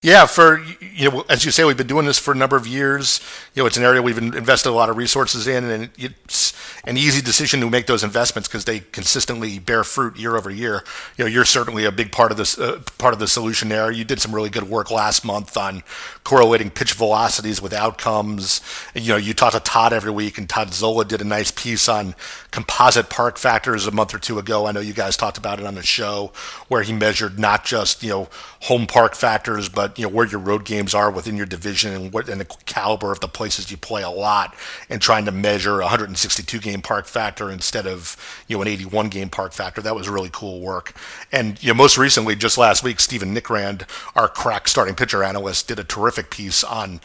Yeah, 0.06 0.26
for 0.26 0.62
you 0.80 1.10
know, 1.10 1.24
as 1.28 1.44
you 1.44 1.50
say, 1.50 1.64
we've 1.64 1.76
been 1.76 1.88
doing 1.88 2.06
this 2.06 2.16
for 2.16 2.30
a 2.30 2.36
number 2.36 2.54
of 2.54 2.64
years. 2.64 3.20
You 3.54 3.64
know, 3.64 3.66
it's 3.66 3.76
an 3.76 3.82
area 3.82 4.00
we've 4.00 4.16
invested 4.16 4.68
a 4.68 4.70
lot 4.70 4.88
of 4.88 4.96
resources 4.96 5.48
in, 5.48 5.64
and 5.64 5.90
it's 5.98 6.52
an 6.84 6.96
easy 6.96 7.20
decision 7.20 7.58
to 7.58 7.68
make 7.68 7.88
those 7.88 8.04
investments 8.04 8.46
because 8.46 8.66
they 8.66 8.78
consistently 8.78 9.58
bear 9.58 9.82
fruit 9.82 10.16
year 10.16 10.36
over 10.36 10.48
year. 10.48 10.84
You 11.16 11.24
know, 11.24 11.28
you're 11.28 11.44
certainly 11.44 11.84
a 11.84 11.90
big 11.90 12.12
part 12.12 12.30
of 12.30 12.36
this 12.36 12.56
uh, 12.56 12.82
part 12.98 13.14
of 13.14 13.18
the 13.18 13.26
solution 13.26 13.68
there. 13.68 13.90
You 13.90 14.04
did 14.04 14.20
some 14.20 14.32
really 14.32 14.48
good 14.48 14.70
work 14.70 14.92
last 14.92 15.24
month 15.24 15.56
on 15.56 15.82
correlating 16.22 16.70
pitch 16.70 16.92
velocities 16.92 17.60
with 17.60 17.72
outcomes. 17.72 18.60
And, 18.94 19.04
you 19.04 19.10
know, 19.10 19.18
you 19.18 19.34
talk 19.34 19.54
to 19.54 19.60
Todd 19.60 19.92
every 19.92 20.12
week, 20.12 20.38
and 20.38 20.48
Todd 20.48 20.72
Zola 20.72 21.04
did 21.04 21.20
a 21.20 21.24
nice 21.24 21.50
piece 21.50 21.88
on 21.88 22.14
composite 22.52 23.10
park 23.10 23.38
factors 23.38 23.88
a 23.88 23.90
month 23.90 24.14
or 24.14 24.20
two 24.20 24.38
ago. 24.38 24.66
I 24.66 24.72
know 24.72 24.78
you 24.78 24.94
guys 24.94 25.16
talked 25.16 25.36
about 25.36 25.58
it 25.58 25.66
on 25.66 25.74
the 25.74 25.82
show, 25.82 26.30
where 26.68 26.84
he 26.84 26.92
measured 26.92 27.40
not 27.40 27.64
just 27.64 28.04
you 28.04 28.10
know 28.10 28.28
home 28.60 28.86
park 28.86 29.16
factors, 29.16 29.68
but 29.68 29.95
you 29.96 30.04
know 30.04 30.08
where 30.08 30.26
your 30.26 30.40
road 30.40 30.64
games 30.64 30.94
are 30.94 31.10
within 31.10 31.36
your 31.36 31.46
division 31.46 31.92
and 31.92 32.12
what 32.12 32.28
and 32.28 32.40
the 32.40 32.44
caliber 32.66 33.12
of 33.12 33.20
the 33.20 33.28
places 33.28 33.70
you 33.70 33.76
play 33.76 34.02
a 34.02 34.10
lot, 34.10 34.54
and 34.88 35.00
trying 35.00 35.24
to 35.24 35.32
measure 35.32 35.80
a 35.80 35.84
162 35.84 36.58
game 36.58 36.82
park 36.82 37.06
factor 37.06 37.50
instead 37.50 37.86
of 37.86 38.16
you 38.46 38.56
know 38.56 38.62
an 38.62 38.68
81 38.68 39.08
game 39.08 39.28
park 39.28 39.52
factor. 39.52 39.80
That 39.80 39.94
was 39.94 40.08
really 40.08 40.30
cool 40.32 40.60
work. 40.60 40.94
And 41.32 41.62
you 41.62 41.68
know 41.68 41.76
most 41.76 41.98
recently, 41.98 42.36
just 42.36 42.58
last 42.58 42.82
week, 42.82 43.00
Stephen 43.00 43.34
Nickrand, 43.34 43.88
our 44.14 44.28
crack 44.28 44.68
starting 44.68 44.94
pitcher 44.94 45.22
analyst, 45.22 45.68
did 45.68 45.78
a 45.78 45.84
terrific 45.84 46.30
piece 46.30 46.62
on 46.62 47.00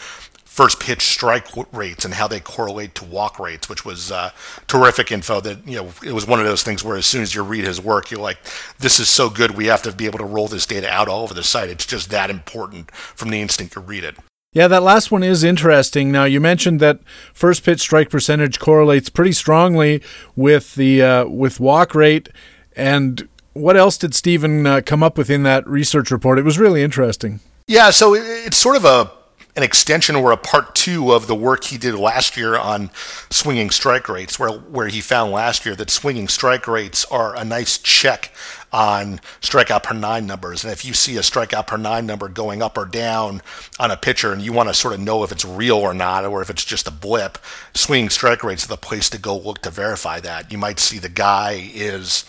first 0.52 0.82
pitch 0.82 1.04
strike 1.04 1.48
rates 1.72 2.04
and 2.04 2.14
how 2.14 2.28
they 2.28 2.42
correlate 2.42 2.94
to 2.94 3.06
walk 3.06 3.40
rates, 3.40 3.70
which 3.70 3.86
was 3.86 4.12
uh, 4.12 4.32
terrific 4.68 5.10
info. 5.10 5.40
That 5.40 5.66
you 5.66 5.78
know, 5.78 5.94
it 6.06 6.12
was 6.12 6.28
one 6.28 6.42
of 6.42 6.46
those 6.46 6.62
things 6.62 6.84
where 6.84 6.98
as 6.98 7.06
soon 7.06 7.22
as 7.22 7.34
you 7.34 7.42
read 7.42 7.64
his 7.64 7.80
work, 7.80 8.12
you're 8.12 8.20
like, 8.20 8.38
"This 8.78 9.00
is 9.00 9.08
so 9.08 9.30
good. 9.30 9.52
We 9.52 9.68
have 9.68 9.82
to 9.84 9.94
be 9.94 10.06
able 10.06 10.20
to 10.20 10.26
roll 10.26 10.50
this 10.50 10.66
data 10.66 10.90
out 10.90 11.08
all 11.08 11.24
over 11.24 11.34
the 11.34 11.42
site. 11.42 11.70
It's 11.70 11.86
just 11.86 12.10
that 12.10 12.30
important 12.30 12.92
from 12.92 13.30
the 13.30 13.42
instant 13.42 13.74
you 13.76 13.82
read 13.82 14.04
it." 14.04 14.18
Yeah, 14.52 14.68
that 14.68 14.84
last 14.84 15.10
one 15.10 15.24
is 15.24 15.46
interesting. 15.46 16.12
Now, 16.12 16.26
you 16.26 16.42
mentioned 16.42 16.82
that 16.82 17.00
first 17.34 17.64
pitch 17.64 17.80
strike 17.80 18.10
percentage 18.10 18.60
correlates 18.60 19.10
pretty 19.10 19.32
strongly 19.32 20.04
with 20.36 20.76
the 20.76 21.02
uh, 21.02 21.26
with 21.28 21.62
walk 21.62 21.96
rate. 21.96 22.28
And 22.76 23.30
what 23.54 23.78
else 23.78 23.98
did 23.98 24.14
Stephen 24.14 24.68
uh, 24.68 24.82
come 24.86 25.02
up 25.02 25.18
with 25.18 25.30
in 25.30 25.44
that 25.44 25.66
research 25.66 26.12
report? 26.12 26.40
It 26.40 26.44
was 26.44 26.60
really 26.60 26.84
interesting. 26.84 27.40
Yeah, 27.68 27.92
so 27.92 28.14
it's 28.14 28.58
sort 28.58 28.76
of 28.76 28.84
a 28.84 29.21
an 29.56 29.64
extension 29.64 30.16
or 30.16 30.32
a 30.32 30.38
part 30.38 30.76
two 30.76 31.12
of 31.12 31.28
the 31.28 31.36
work 31.36 31.66
he 31.66 31.78
did 31.78 31.96
last 31.96 32.38
year 32.38 32.58
on 32.58 32.90
swinging 33.30 33.70
strike 33.70 34.08
rates, 34.08 34.40
where 34.40 34.52
where 34.52 34.88
he 34.88 35.02
found 35.02 35.32
last 35.32 35.66
year 35.66 35.76
that 35.76 35.90
swinging 35.90 36.28
strike 36.28 36.68
rates 36.68 37.06
are 37.06 37.36
a 37.36 37.44
nice 37.44 37.78
check 37.78 38.34
on 38.74 39.20
strikeout 39.42 39.84
per 39.84 39.94
nine 39.94 40.26
numbers. 40.26 40.64
And 40.64 40.72
if 40.72 40.86
you 40.86 40.94
see 40.94 41.18
a 41.18 41.22
strikeout 41.22 41.68
per 41.68 41.78
nine 41.78 42.06
number 42.06 42.30
going 42.30 42.62
up 42.62 42.78
or 42.78 42.86
down 42.86 43.42
on 43.80 43.92
a 43.92 43.98
pitcher 43.98 44.32
and 44.32 44.42
you 44.42 44.54
want 44.54 44.70
to 44.70 44.74
sort 44.74 44.94
of 44.94 45.02
know 45.02 45.24
if 45.24 45.32
it's 45.32 45.44
real 45.44 45.78
or 45.78 45.94
not, 45.94 46.26
or 46.26 46.42
if 46.42 46.50
it's 46.50 46.64
just 46.64 46.88
a 46.88 46.92
blip, 46.92 47.38
swinging 47.74 48.10
strike 48.10 48.44
rates 48.44 48.64
are 48.64 48.70
the 48.70 48.78
place 48.78 49.10
to 49.10 49.18
go 49.18 49.38
look 49.38 49.62
to 49.64 49.70
verify 49.70 50.20
that. 50.22 50.52
You 50.52 50.58
might 50.58 50.80
see 50.80 51.00
the 51.00 51.10
guy 51.10 51.72
is 51.74 52.24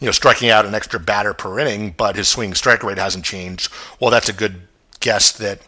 you 0.00 0.06
know, 0.06 0.12
striking 0.12 0.50
out 0.50 0.66
an 0.66 0.74
extra 0.74 1.00
batter 1.00 1.34
per 1.34 1.58
inning, 1.58 1.94
but 1.96 2.16
his 2.16 2.28
swing 2.28 2.54
strike 2.54 2.82
rate 2.82 2.98
hasn't 2.98 3.24
changed. 3.24 3.72
Well, 4.00 4.10
that's 4.10 4.28
a 4.28 4.32
good 4.32 4.62
guess 5.00 5.32
that 5.32 5.60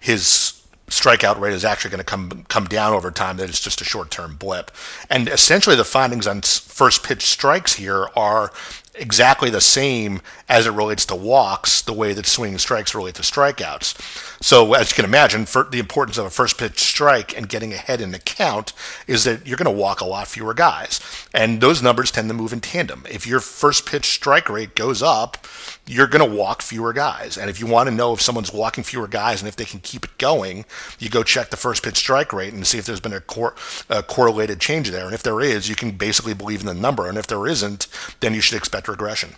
his 0.00 0.60
strikeout 0.88 1.38
rate 1.38 1.54
is 1.54 1.64
actually 1.64 1.90
going 1.90 1.98
to 1.98 2.04
come 2.04 2.44
come 2.48 2.64
down 2.64 2.92
over 2.92 3.10
time. 3.10 3.36
That 3.36 3.48
it's 3.48 3.60
just 3.60 3.80
a 3.80 3.84
short 3.84 4.10
term 4.10 4.34
blip. 4.36 4.70
And 5.08 5.28
essentially, 5.28 5.76
the 5.76 5.84
findings 5.84 6.26
on 6.26 6.42
first 6.42 7.04
pitch 7.04 7.26
strikes 7.26 7.74
here 7.74 8.08
are 8.16 8.52
exactly 8.94 9.50
the 9.50 9.60
same 9.60 10.20
as 10.48 10.66
it 10.66 10.72
relates 10.72 11.06
to 11.06 11.14
walks, 11.14 11.82
the 11.82 11.92
way 11.92 12.12
that 12.12 12.26
swinging 12.26 12.58
strikes 12.58 12.94
relate 12.94 13.14
to 13.14 13.22
strikeouts. 13.22 14.42
So, 14.42 14.74
as 14.74 14.90
you 14.90 14.94
can 14.94 15.04
imagine, 15.04 15.44
the 15.44 15.78
importance 15.78 16.18
of 16.18 16.26
a 16.26 16.30
first 16.30 16.58
pitch 16.58 16.78
strike 16.80 17.36
and 17.36 17.48
getting 17.48 17.72
ahead 17.72 18.00
in 18.00 18.10
the 18.10 18.18
count 18.18 18.72
is 19.06 19.24
that 19.24 19.46
you're 19.46 19.56
going 19.56 19.72
to 19.72 19.82
walk 19.82 20.00
a 20.00 20.06
lot 20.06 20.28
fewer 20.28 20.54
guys. 20.54 21.00
And 21.34 21.60
those 21.60 21.82
numbers 21.82 22.10
tend 22.10 22.28
to 22.28 22.34
move 22.34 22.52
in 22.52 22.60
tandem. 22.60 23.04
If 23.10 23.26
your 23.26 23.40
first 23.40 23.86
pitch 23.86 24.06
strike 24.06 24.48
rate 24.48 24.74
goes 24.74 25.02
up, 25.02 25.46
you're 25.86 26.06
going 26.06 26.28
to 26.28 26.36
walk 26.36 26.62
fewer 26.62 26.92
guys. 26.92 27.36
And 27.36 27.50
if 27.50 27.60
you 27.60 27.66
want 27.66 27.88
to 27.88 27.94
know 27.94 28.12
if 28.12 28.20
someone's 28.20 28.52
walking 28.52 28.84
fewer 28.84 29.08
guys 29.08 29.40
and 29.40 29.48
if 29.48 29.56
they 29.56 29.64
can 29.64 29.80
keep 29.80 30.04
it 30.04 30.18
going, 30.18 30.64
you 30.98 31.08
go 31.08 31.22
check 31.22 31.50
the 31.50 31.56
first 31.56 31.82
pitch 31.82 31.96
strike 31.96 32.32
rate 32.32 32.52
and 32.52 32.66
see 32.66 32.78
if 32.78 32.86
there's 32.86 33.00
been 33.00 33.12
a, 33.12 33.20
cor- 33.20 33.56
a 33.88 34.02
correlated 34.02 34.60
change 34.60 34.90
there. 34.90 35.04
And 35.04 35.14
if 35.14 35.22
there 35.22 35.40
is, 35.40 35.68
you 35.68 35.74
can 35.74 35.92
basically 35.92 36.34
believe 36.34 36.60
in 36.60 36.66
the 36.66 36.74
number. 36.74 37.08
And 37.08 37.18
if 37.18 37.26
there 37.26 37.46
isn't, 37.46 37.88
then 38.20 38.34
you 38.34 38.40
should 38.40 38.56
expect 38.56 38.79
regression 38.88 39.36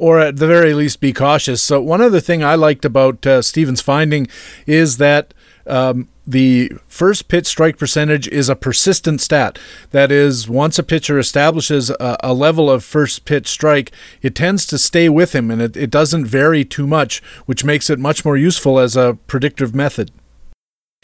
or 0.00 0.18
at 0.18 0.36
the 0.36 0.46
very 0.46 0.72
least 0.72 0.98
be 0.98 1.12
cautious. 1.12 1.62
So 1.62 1.78
one 1.80 2.00
other 2.00 2.20
thing 2.20 2.42
I 2.42 2.54
liked 2.54 2.86
about 2.86 3.26
uh, 3.26 3.42
Stephen's 3.42 3.82
finding 3.82 4.28
is 4.66 4.96
that 4.96 5.34
um, 5.66 6.08
the 6.26 6.72
first 6.88 7.28
pitch 7.28 7.46
strike 7.46 7.76
percentage 7.76 8.26
is 8.28 8.48
a 8.48 8.56
persistent 8.56 9.20
stat. 9.20 9.58
That 9.90 10.10
is, 10.10 10.48
once 10.48 10.78
a 10.78 10.82
pitcher 10.82 11.18
establishes 11.18 11.90
a, 11.90 12.16
a 12.20 12.32
level 12.32 12.70
of 12.70 12.82
first 12.82 13.26
pitch 13.26 13.46
strike, 13.48 13.92
it 14.22 14.34
tends 14.34 14.66
to 14.68 14.78
stay 14.78 15.10
with 15.10 15.34
him 15.34 15.50
and 15.50 15.60
it, 15.60 15.76
it 15.76 15.90
doesn't 15.90 16.24
vary 16.24 16.64
too 16.64 16.86
much, 16.86 17.22
which 17.44 17.62
makes 17.62 17.90
it 17.90 17.98
much 17.98 18.24
more 18.24 18.38
useful 18.38 18.78
as 18.78 18.96
a 18.96 19.18
predictive 19.26 19.74
method. 19.74 20.10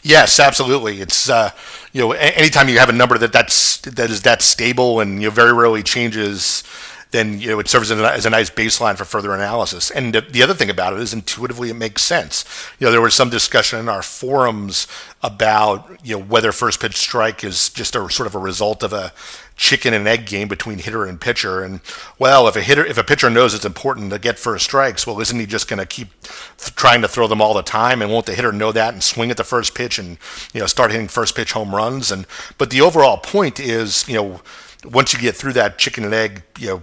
Yes, 0.01 0.39
absolutely. 0.39 1.01
It's 1.01 1.29
uh, 1.29 1.51
you 1.91 2.01
know 2.01 2.11
anytime 2.11 2.69
you 2.69 2.77
have 2.77 2.89
a 2.89 2.93
number 2.93 3.17
that 3.17 3.33
that's 3.33 3.77
that 3.81 4.11
is 4.11 4.21
that 4.21 4.41
stable 4.41 4.99
and 4.99 5.21
you 5.21 5.27
know, 5.27 5.33
very 5.33 5.51
rarely 5.51 5.81
changes 5.81 6.63
then 7.11 7.39
you 7.39 7.49
know 7.49 7.59
it 7.59 7.67
serves 7.67 7.91
as 7.91 8.25
a, 8.25 8.29
nice 8.29 8.49
baseline 8.49 8.97
for 8.97 9.05
further 9.05 9.33
analysis. 9.33 9.89
And 9.91 10.13
the, 10.13 10.21
the, 10.21 10.43
other 10.43 10.53
thing 10.53 10.69
about 10.69 10.93
it 10.93 10.99
is 10.99 11.13
intuitively 11.13 11.69
it 11.69 11.75
makes 11.75 12.01
sense. 12.01 12.43
You 12.79 12.85
know, 12.85 12.91
there 12.91 13.01
was 13.01 13.13
some 13.13 13.29
discussion 13.29 13.79
in 13.79 13.87
our 13.87 14.01
forums 14.01 14.87
about 15.23 15.99
you 16.03 16.17
know 16.17 16.23
whether 16.23 16.51
first 16.51 16.79
pitch 16.79 16.95
strike 16.95 17.43
is 17.43 17.69
just 17.69 17.95
a 17.95 18.09
sort 18.09 18.27
of 18.27 18.35
a 18.35 18.39
result 18.39 18.83
of 18.83 18.93
a 18.93 19.13
chicken 19.55 19.93
and 19.93 20.07
egg 20.07 20.27
game 20.27 20.47
between 20.47 20.79
hitter 20.79 21.05
and 21.05 21.19
pitcher. 21.19 21.63
And 21.63 21.79
well, 22.19 22.47
if 22.47 22.55
a 22.55 22.61
hitter, 22.61 22.85
if 22.85 22.97
a 22.97 23.03
pitcher 23.03 23.29
knows 23.29 23.53
it's 23.53 23.65
important 23.65 24.11
to 24.11 24.19
get 24.19 24.37
first 24.37 24.65
strikes, 24.65 25.07
well, 25.07 25.19
isn't 25.19 25.39
he 25.39 25.45
just 25.45 25.67
going 25.67 25.79
to 25.79 25.85
keep 25.85 26.09
th- 26.21 26.75
trying 26.75 27.01
to 27.01 27.07
throw 27.07 27.27
them 27.27 27.41
all 27.41 27.53
the 27.53 27.63
time? 27.63 28.01
And 28.01 28.11
won't 28.11 28.25
the 28.25 28.35
hitter 28.35 28.51
know 28.51 28.71
that 28.71 28.93
and 28.93 29.01
swing 29.01 29.31
at 29.31 29.37
the 29.37 29.43
first 29.43 29.73
pitch 29.73 29.97
and 29.97 30.17
you 30.53 30.59
know 30.59 30.67
start 30.67 30.91
hitting 30.91 31.07
first 31.07 31.35
pitch 31.35 31.53
home 31.53 31.73
runs? 31.73 32.11
And 32.11 32.27
but 32.57 32.69
the 32.69 32.81
overall 32.81 33.17
point 33.17 33.59
is, 33.59 34.07
you 34.09 34.15
know, 34.15 34.41
once 34.83 35.13
you 35.13 35.19
get 35.19 35.35
through 35.35 35.53
that 35.53 35.77
chicken 35.77 36.03
and 36.03 36.13
egg, 36.13 36.43
you 36.59 36.67
know 36.67 36.81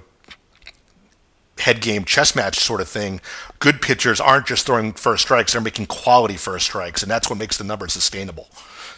head 1.58 1.80
game 1.80 2.04
chess 2.04 2.34
match 2.34 2.58
sort 2.58 2.80
of 2.80 2.88
thing, 2.88 3.20
good 3.58 3.80
pitchers 3.80 4.20
aren't 4.20 4.46
just 4.46 4.66
throwing 4.66 4.92
first 4.92 5.22
strikes, 5.22 5.52
they're 5.52 5.60
making 5.60 5.86
quality 5.86 6.36
first 6.36 6.66
strikes, 6.66 7.02
and 7.02 7.10
that's 7.10 7.30
what 7.30 7.38
makes 7.38 7.56
the 7.56 7.64
number 7.64 7.88
sustainable. 7.88 8.48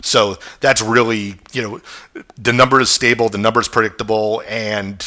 So 0.03 0.37
that's 0.61 0.83
really, 0.83 1.37
you 1.53 1.63
know, 1.63 1.81
the 2.37 2.53
number 2.53 2.81
is 2.81 2.91
stable, 2.91 3.29
the 3.29 3.39
number 3.39 3.61
is 3.61 3.69
predictable, 3.69 4.43
and 4.47 5.01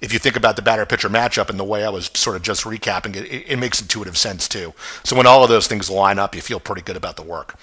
if 0.00 0.12
you 0.12 0.18
think 0.18 0.36
about 0.36 0.56
the 0.56 0.62
batter 0.62 0.86
pitcher 0.86 1.08
matchup 1.08 1.50
and 1.50 1.58
the 1.58 1.64
way 1.64 1.84
I 1.84 1.88
was 1.88 2.10
sort 2.14 2.36
of 2.36 2.42
just 2.42 2.64
recapping 2.64 3.16
it, 3.16 3.24
it, 3.24 3.44
it 3.52 3.56
makes 3.58 3.80
intuitive 3.80 4.16
sense 4.16 4.48
too. 4.48 4.74
So 5.04 5.16
when 5.16 5.26
all 5.26 5.42
of 5.42 5.48
those 5.48 5.66
things 5.66 5.90
line 5.90 6.18
up, 6.18 6.34
you 6.34 6.40
feel 6.40 6.60
pretty 6.60 6.82
good 6.82 6.96
about 6.96 7.16
the 7.16 7.22
work. 7.22 7.58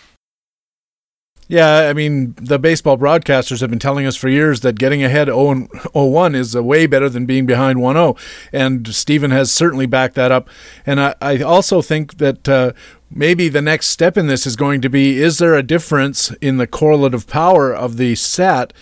Yeah, 1.48 1.88
I 1.90 1.94
mean, 1.94 2.36
the 2.38 2.58
baseball 2.58 2.98
broadcasters 2.98 3.62
have 3.62 3.70
been 3.70 3.80
telling 3.80 4.06
us 4.06 4.16
for 4.16 4.30
years 4.30 4.62
that 4.62 4.80
getting 4.80 5.04
ahead 5.04 5.28
0 5.28 5.68
1 5.94 6.36
is 6.36 6.56
way 6.56 6.88
better 6.88 7.10
than 7.10 7.26
being 7.26 7.46
behind 7.46 7.82
1 7.82 7.96
0. 7.96 8.16
And 8.52 8.88
Stephen 8.94 9.32
has 9.32 9.52
certainly 9.52 9.86
backed 9.86 10.16
that 10.16 10.32
up. 10.32 10.50
And 10.86 11.02
I, 11.02 11.16
I 11.22 11.42
also 11.42 11.82
think 11.82 12.18
that 12.18 12.48
uh, 12.48 12.72
maybe 13.12 13.50
the 13.50 13.62
next 13.62 13.88
step 13.88 14.18
in 14.18 14.28
this 14.28 14.48
is 14.48 14.56
going 14.56 14.82
to 14.82 14.90
be 14.90 15.22
is 15.22 15.38
there 15.38 15.56
a 15.56 15.64
difference 15.64 16.32
in 16.42 16.58
the 16.58 16.68
correlative 16.68 17.28
power 17.28 17.74
of 17.74 17.98
the 17.98 18.16
set 18.16 18.74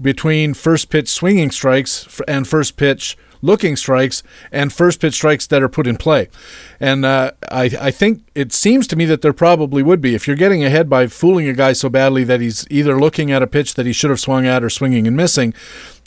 between 0.00 0.54
first 0.54 0.90
pitch 0.90 1.08
swinging 1.08 1.50
strikes 1.50 2.20
and 2.26 2.48
first 2.48 2.76
pitch 2.76 3.16
looking 3.42 3.76
strikes 3.76 4.22
and 4.50 4.72
first 4.72 5.00
pitch 5.00 5.14
strikes 5.14 5.46
that 5.48 5.62
are 5.62 5.68
put 5.68 5.86
in 5.86 5.96
play. 5.96 6.28
And 6.80 7.04
uh, 7.04 7.32
I, 7.50 7.70
I 7.78 7.90
think 7.90 8.22
it 8.34 8.52
seems 8.52 8.86
to 8.86 8.96
me 8.96 9.04
that 9.06 9.20
there 9.20 9.32
probably 9.32 9.82
would 9.82 10.00
be. 10.00 10.14
If 10.14 10.26
you're 10.26 10.36
getting 10.36 10.64
ahead 10.64 10.88
by 10.88 11.08
fooling 11.08 11.48
a 11.48 11.52
guy 11.52 11.72
so 11.74 11.88
badly 11.88 12.24
that 12.24 12.40
he's 12.40 12.66
either 12.70 12.98
looking 12.98 13.30
at 13.30 13.42
a 13.42 13.46
pitch 13.46 13.74
that 13.74 13.84
he 13.84 13.92
should 13.92 14.10
have 14.10 14.20
swung 14.20 14.46
at 14.46 14.64
or 14.64 14.70
swinging 14.70 15.06
and 15.06 15.16
missing, 15.16 15.52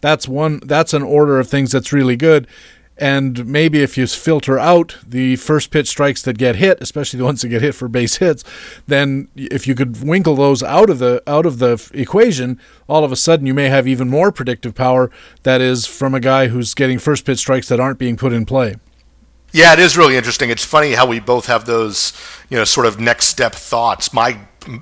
that's 0.01 0.27
one. 0.27 0.59
That's 0.63 0.93
an 0.93 1.03
order 1.03 1.39
of 1.39 1.49
things 1.49 1.71
that's 1.71 1.93
really 1.93 2.15
good. 2.15 2.47
And 2.97 3.45
maybe 3.45 3.83
if 3.83 3.97
you 3.97 4.07
filter 4.07 4.57
out 4.57 4.97
the 5.05 5.35
first 5.35 5.69
pitch 5.69 5.87
strikes 5.87 6.21
that 6.21 6.37
get 6.37 6.55
hit, 6.55 6.77
especially 6.81 7.17
the 7.17 7.25
ones 7.25 7.41
that 7.41 7.49
get 7.49 7.61
hit 7.61 7.75
for 7.75 7.89
base 7.89 8.17
hits, 8.17 8.43
then 8.87 9.27
if 9.35 9.67
you 9.67 9.75
could 9.75 10.01
winkle 10.01 10.35
those 10.35 10.63
out 10.63 10.89
of 10.89 10.99
the 10.99 11.21
out 11.27 11.45
of 11.45 11.59
the 11.59 11.89
equation, 11.93 12.59
all 12.87 13.03
of 13.03 13.11
a 13.11 13.17
sudden 13.17 13.45
you 13.45 13.53
may 13.53 13.67
have 13.67 13.87
even 13.87 14.09
more 14.09 14.31
predictive 14.31 14.75
power 14.75 15.11
that 15.43 15.59
is 15.59 15.85
from 15.85 16.15
a 16.15 16.21
guy 16.21 16.47
who's 16.47 16.73
getting 16.73 16.97
first 16.97 17.25
pitch 17.25 17.39
strikes 17.39 17.67
that 17.67 17.79
aren't 17.79 17.99
being 17.99 18.15
put 18.15 18.31
in 18.31 18.45
play. 18.45 18.75
Yeah, 19.51 19.73
it 19.73 19.79
is 19.79 19.97
really 19.97 20.17
interesting. 20.17 20.49
It's 20.49 20.65
funny 20.65 20.93
how 20.93 21.05
we 21.05 21.19
both 21.19 21.45
have 21.47 21.65
those, 21.65 22.13
you 22.49 22.57
know, 22.57 22.65
sort 22.65 22.85
of 22.85 22.99
next 22.99 23.27
step 23.27 23.55
thoughts. 23.55 24.11
My 24.11 24.37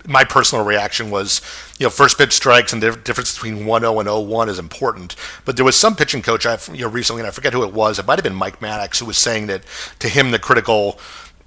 my 0.07 0.23
personal 0.23 0.65
reaction 0.65 1.11
was, 1.11 1.41
you 1.79 1.85
know, 1.85 1.89
first 1.89 2.17
pitch 2.17 2.33
strikes 2.33 2.73
and 2.73 2.81
the 2.81 2.91
difference 2.91 3.33
between 3.33 3.65
1-0 3.65 3.99
and 3.99 4.09
0-1 4.09 4.47
is 4.49 4.59
important. 4.59 5.15
But 5.45 5.55
there 5.55 5.65
was 5.65 5.75
some 5.75 5.95
pitching 5.95 6.21
coach 6.21 6.45
I 6.45 6.57
you 6.71 6.81
know 6.81 6.89
recently, 6.89 7.21
and 7.21 7.27
I 7.27 7.31
forget 7.31 7.53
who 7.53 7.63
it 7.63 7.73
was. 7.73 7.99
It 7.99 8.05
might 8.05 8.17
have 8.17 8.23
been 8.23 8.35
Mike 8.35 8.59
Maddux 8.59 8.99
who 8.99 9.05
was 9.05 9.17
saying 9.17 9.47
that 9.47 9.63
to 9.99 10.09
him 10.09 10.31
the 10.31 10.39
critical 10.39 10.99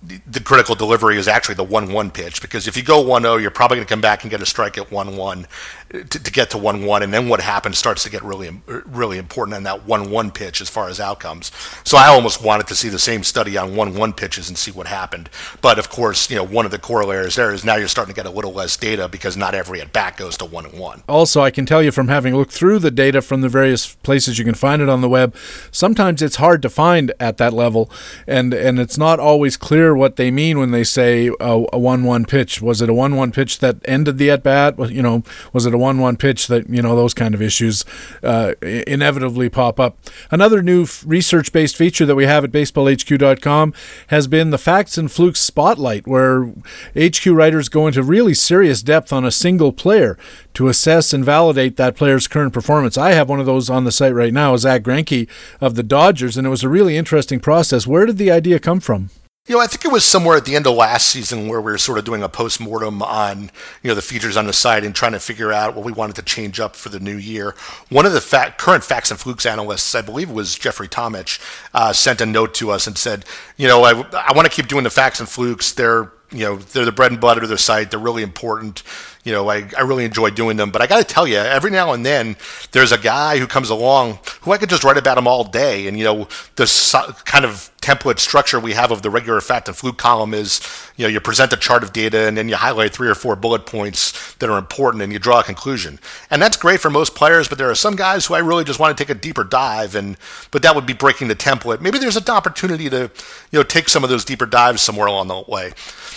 the 0.03 0.40
critical 0.40 0.75
delivery 0.75 1.16
is 1.16 1.27
actually 1.27 1.55
the 1.55 1.64
1-1 1.64 2.12
pitch 2.12 2.42
because 2.42 2.68
if 2.68 2.77
you 2.77 2.83
go 2.83 3.03
1-0 3.03 3.40
you're 3.40 3.51
probably 3.51 3.77
going 3.77 3.87
to 3.87 3.92
come 3.92 4.01
back 4.01 4.22
and 4.22 4.31
get 4.31 4.42
a 4.42 4.46
strike 4.46 4.77
at 4.79 4.90
1-1 4.90 5.46
to, 5.90 6.05
to, 6.05 6.33
get 6.33 6.51
to 6.51 6.57
1-1 6.57 7.03
and 7.03 7.12
then 7.12 7.29
what 7.29 7.40
happens 7.40 7.79
starts 7.79 8.03
to 8.05 8.11
get 8.11 8.22
really 8.22 8.61
really 8.66 9.18
important 9.18 9.57
in 9.57 9.62
that 9.64 9.87
1-1 9.87 10.35
pitch 10.35 10.61
as 10.61 10.68
far 10.68 10.88
as 10.88 11.01
outcomes. 11.01 11.51
So 11.85 11.96
i 11.96 12.09
almost 12.09 12.42
wanted 12.42 12.66
to 12.68 12.75
see 12.75 12.88
the 12.88 12.99
same 12.99 13.22
study 13.22 13.57
on 13.57 13.72
1-1 13.72 14.16
pitches 14.16 14.49
and 14.49 14.59
see 14.59 14.70
what 14.70 14.87
happened. 14.87 15.31
But 15.61 15.79
of 15.79 15.88
course 15.88 16.31
you 16.31 16.37
know 16.37 16.44
one 16.44 16.64
of 16.64 16.70
the 16.70 16.79
corollaries 16.79 17.37
there 17.37 17.53
is 17.53 17.64
now 17.64 17.77
you're 17.77 17.88
starting 17.88 18.14
to 18.14 18.20
get 18.20 18.27
a 18.27 18.35
little 18.35 18.53
less 18.53 18.77
data 18.77 19.09
because 19.09 19.37
not 19.37 19.55
every 19.55 19.81
at 19.81 19.92
bat 19.92 20.16
goes 20.16 20.37
to 20.38 20.44
1 20.44 20.66
and 20.66 20.79
1 20.79 21.03
also 21.09 21.40
i 21.42 21.51
can 21.51 21.66
tell 21.66 21.83
you 21.83 21.90
from 21.90 22.09
having 22.09 22.35
looked 22.37 22.53
through 22.53 22.79
the 22.79 22.90
data 22.90 23.22
from 23.22 23.40
the 23.40 23.49
various 23.49 23.94
places 23.96 24.38
you 24.38 24.44
can 24.44 24.55
find 24.55 24.83
it 24.83 24.88
on 24.88 25.01
the 25.01 25.09
web 25.09 25.35
sometimes 25.70 26.22
it's 26.22 26.37
hard 26.37 26.62
to 26.62 26.68
find 26.68 27.12
at 27.20 27.37
that 27.38 27.53
level. 27.53 27.90
And 28.27 28.53
and 28.53 28.79
it's 28.79 28.99
not 28.99 29.18
always 29.18 29.57
clear 29.57 29.94
what 29.94 30.16
they 30.16 30.31
mean 30.31 30.59
when 30.59 30.70
they 30.70 30.85
say 30.85 31.31
oh, 31.40 31.68
a, 31.72 31.77
a 31.77 31.81
1-1 31.81 32.29
pitch. 32.29 32.61
Was 32.61 32.83
it 32.83 32.88
a 32.88 32.92
1-1 32.92 33.33
pitch 33.33 33.59
that 33.61 33.77
ended 33.85 34.18
the 34.18 34.31
at 34.31 34.42
bat 34.42 34.79
you 34.90 35.03
know 35.03 35.22
was 35.53 35.66
it 35.66 35.75
a 35.77 35.79
one-one 35.79 36.17
pitch 36.17 36.49
that 36.49 36.69
you 36.69 36.83
know 36.83 36.97
those 36.97 37.15
kind 37.15 37.35
of 37.35 37.43
issues 37.43 37.85
uh, 38.23 38.55
inevitably 38.62 39.49
pop 39.49 39.79
up. 39.79 39.97
Another 40.31 40.62
new 40.62 40.83
f- 40.83 41.05
research-based 41.07 41.77
feature 41.77 42.07
that 42.07 42.15
we 42.15 42.25
have 42.25 42.43
at 42.43 42.51
baseballhq.com 42.51 43.75
has 44.09 44.27
been 44.27 44.51
the 44.51 44.59
Facts 44.59 44.99
and 44.99 45.12
Flukes 45.12 45.41
Spotlight, 45.41 46.07
where 46.07 46.53
HQ 46.99 47.27
writers 47.27 47.69
go 47.69 47.87
into 47.87 48.03
really 48.03 48.35
serious 48.35 48.83
depth 48.83 49.12
on 49.12 49.25
a 49.25 49.31
single 49.31 49.73
player 49.73 50.19
to 50.55 50.69
assess 50.69 51.12
and 51.12 51.25
validate 51.25 51.77
that 51.77 51.97
player's 51.97 52.27
current 52.27 52.53
performance. 52.53 52.99
I 52.99 53.12
have 53.12 53.29
one 53.29 53.41
of 53.41 53.47
those 53.47 53.71
on 53.71 53.85
the 53.85 53.93
site 53.93 54.15
right 54.15 54.33
now, 54.33 54.57
Zack 54.57 54.83
Greinke 54.83 55.29
of 55.61 55.75
the 55.75 55.83
Dodgers, 55.83 56.37
and 56.37 56.47
it 56.47 56.51
was 56.51 56.65
a 56.65 56.69
really 56.69 56.97
interesting 56.97 57.41
process. 57.41 57.87
Where 57.87 58.07
did 58.07 58.19
the 58.19 58.31
idea 58.31 58.59
come 58.59 58.81
from? 58.81 59.11
You 59.46 59.54
know, 59.54 59.61
I 59.61 59.68
think 59.68 59.85
it 59.85 59.92
was 59.92 60.04
somewhere 60.04 60.37
at 60.37 60.44
the 60.44 60.56
end 60.56 60.66
of 60.66 60.74
last 60.74 61.06
season 61.06 61.46
where 61.46 61.61
we 61.61 61.70
were 61.70 61.78
sort 61.78 61.98
of 61.98 62.04
doing 62.04 62.20
a 62.20 62.28
post 62.28 62.59
mortem 62.59 63.00
on, 63.00 63.52
you 63.80 63.88
know, 63.88 63.94
the 63.94 64.02
features 64.02 64.37
on 64.37 64.48
the 64.48 64.52
site 64.52 64.82
and 64.82 64.92
trying 64.92 65.12
to 65.12 65.20
figure 65.20 65.52
out 65.52 65.76
what 65.76 65.85
we 65.85 65.92
wanted 65.92 66.16
to 66.16 66.22
change 66.22 66.59
up 66.59 66.74
for 66.74 66.88
the 66.88 66.98
new 66.98 67.16
year. 67.16 67.54
One 67.88 68.06
of 68.06 68.12
the 68.12 68.54
current 68.59 68.82
facts 68.82 69.12
and 69.12 69.20
flukes 69.20 69.46
analysts, 69.46 69.94
I 69.94 70.02
believe 70.02 70.32
was 70.32 70.56
Jeffrey 70.56 70.88
Tomich, 70.88 71.38
uh, 71.72 71.92
sent 71.92 72.20
a 72.20 72.26
note 72.26 72.54
to 72.54 72.72
us 72.72 72.88
and 72.88 72.98
said, 72.98 73.24
you 73.56 73.68
know, 73.68 73.85
I, 73.85 73.92
I 74.14 74.32
want 74.32 74.50
to 74.50 74.52
keep 74.52 74.66
doing 74.66 74.82
the 74.82 74.90
facts 74.90 75.20
and 75.20 75.28
flukes. 75.28 75.72
They're, 75.72 76.11
you 76.32 76.40
know, 76.40 76.56
they're 76.56 76.85
the 76.85 76.90
bread 76.90 77.12
and 77.12 77.20
butter 77.20 77.44
of 77.44 77.48
the 77.48 77.56
site. 77.56 77.92
They're 77.92 78.00
really 78.00 78.24
important 78.24 78.82
you 79.26 79.32
know, 79.32 79.50
I, 79.50 79.68
I 79.76 79.82
really 79.82 80.04
enjoy 80.04 80.30
doing 80.30 80.56
them. 80.56 80.70
But 80.70 80.82
I 80.82 80.87
got 80.87 80.98
to 80.98 81.04
tell 81.04 81.26
you, 81.26 81.37
every 81.38 81.72
now 81.72 81.92
and 81.92 82.06
then 82.06 82.37
there's 82.70 82.92
a 82.92 82.98
guy 82.98 83.38
who 83.38 83.48
comes 83.48 83.70
along 83.70 84.20
who 84.42 84.52
I 84.52 84.56
could 84.56 84.70
just 84.70 84.85
write 84.85 84.96
about 84.96 85.18
him 85.18 85.26
all 85.26 85.42
day. 85.42 85.88
And, 85.88 85.98
you 85.98 86.04
know, 86.04 86.28
this 86.54 86.94
kind 87.24 87.44
of 87.44 87.72
template 87.87 88.18
structure 88.18 88.59
we 88.59 88.72
have 88.72 88.90
of 88.90 89.03
the 89.03 89.11
regular 89.11 89.40
fact 89.40 89.68
and 89.68 89.77
fluke 89.77 89.96
column 89.96 90.35
is, 90.35 90.61
you 90.96 91.05
know, 91.05 91.09
you 91.09 91.20
present 91.20 91.53
a 91.53 91.57
chart 91.57 91.85
of 91.85 91.92
data 91.92 92.27
and 92.27 92.37
then 92.37 92.49
you 92.49 92.57
highlight 92.57 92.92
three 92.92 93.07
or 93.07 93.14
four 93.14 93.37
bullet 93.37 93.64
points 93.64 94.35
that 94.35 94.51
are 94.51 94.59
important 94.59 95.05
and 95.05 95.12
you 95.12 95.20
draw 95.20 95.38
a 95.38 95.44
conclusion. 95.44 96.01
And 96.29 96.42
that's 96.42 96.57
great 96.57 96.81
for 96.81 96.90
most 96.90 97.14
players, 97.14 97.46
but 97.46 97.59
there 97.59 97.70
are 97.70 97.77
some 97.77 97.94
guys 97.94 98.27
who 98.27 98.35
I 98.35 98.40
really 98.40 98.64
just 98.64 98.81
want 98.81 98.99
to 98.99 99.05
take 99.05 99.14
a 99.14 99.18
deeper 99.18 99.44
dive 99.44 99.94
and 99.94 100.16
but 100.51 100.62
that 100.62 100.75
would 100.75 100.85
be 100.85 100.94
breaking 100.94 101.29
the 101.29 101.37
template. 101.37 101.81
Maybe 101.81 101.99
there's 101.99 102.16
an 102.16 102.29
opportunity 102.29 102.90
to, 102.90 103.09
you 103.53 103.59
know, 103.61 103.62
take 103.62 103.88
some 103.88 104.03
of 104.03 104.11
those 104.11 104.25
deeper 104.25 104.46
dives 104.46 104.83
somewhere 104.83 105.07
along 105.07 105.29
the 105.29 105.44
way. 105.46 105.72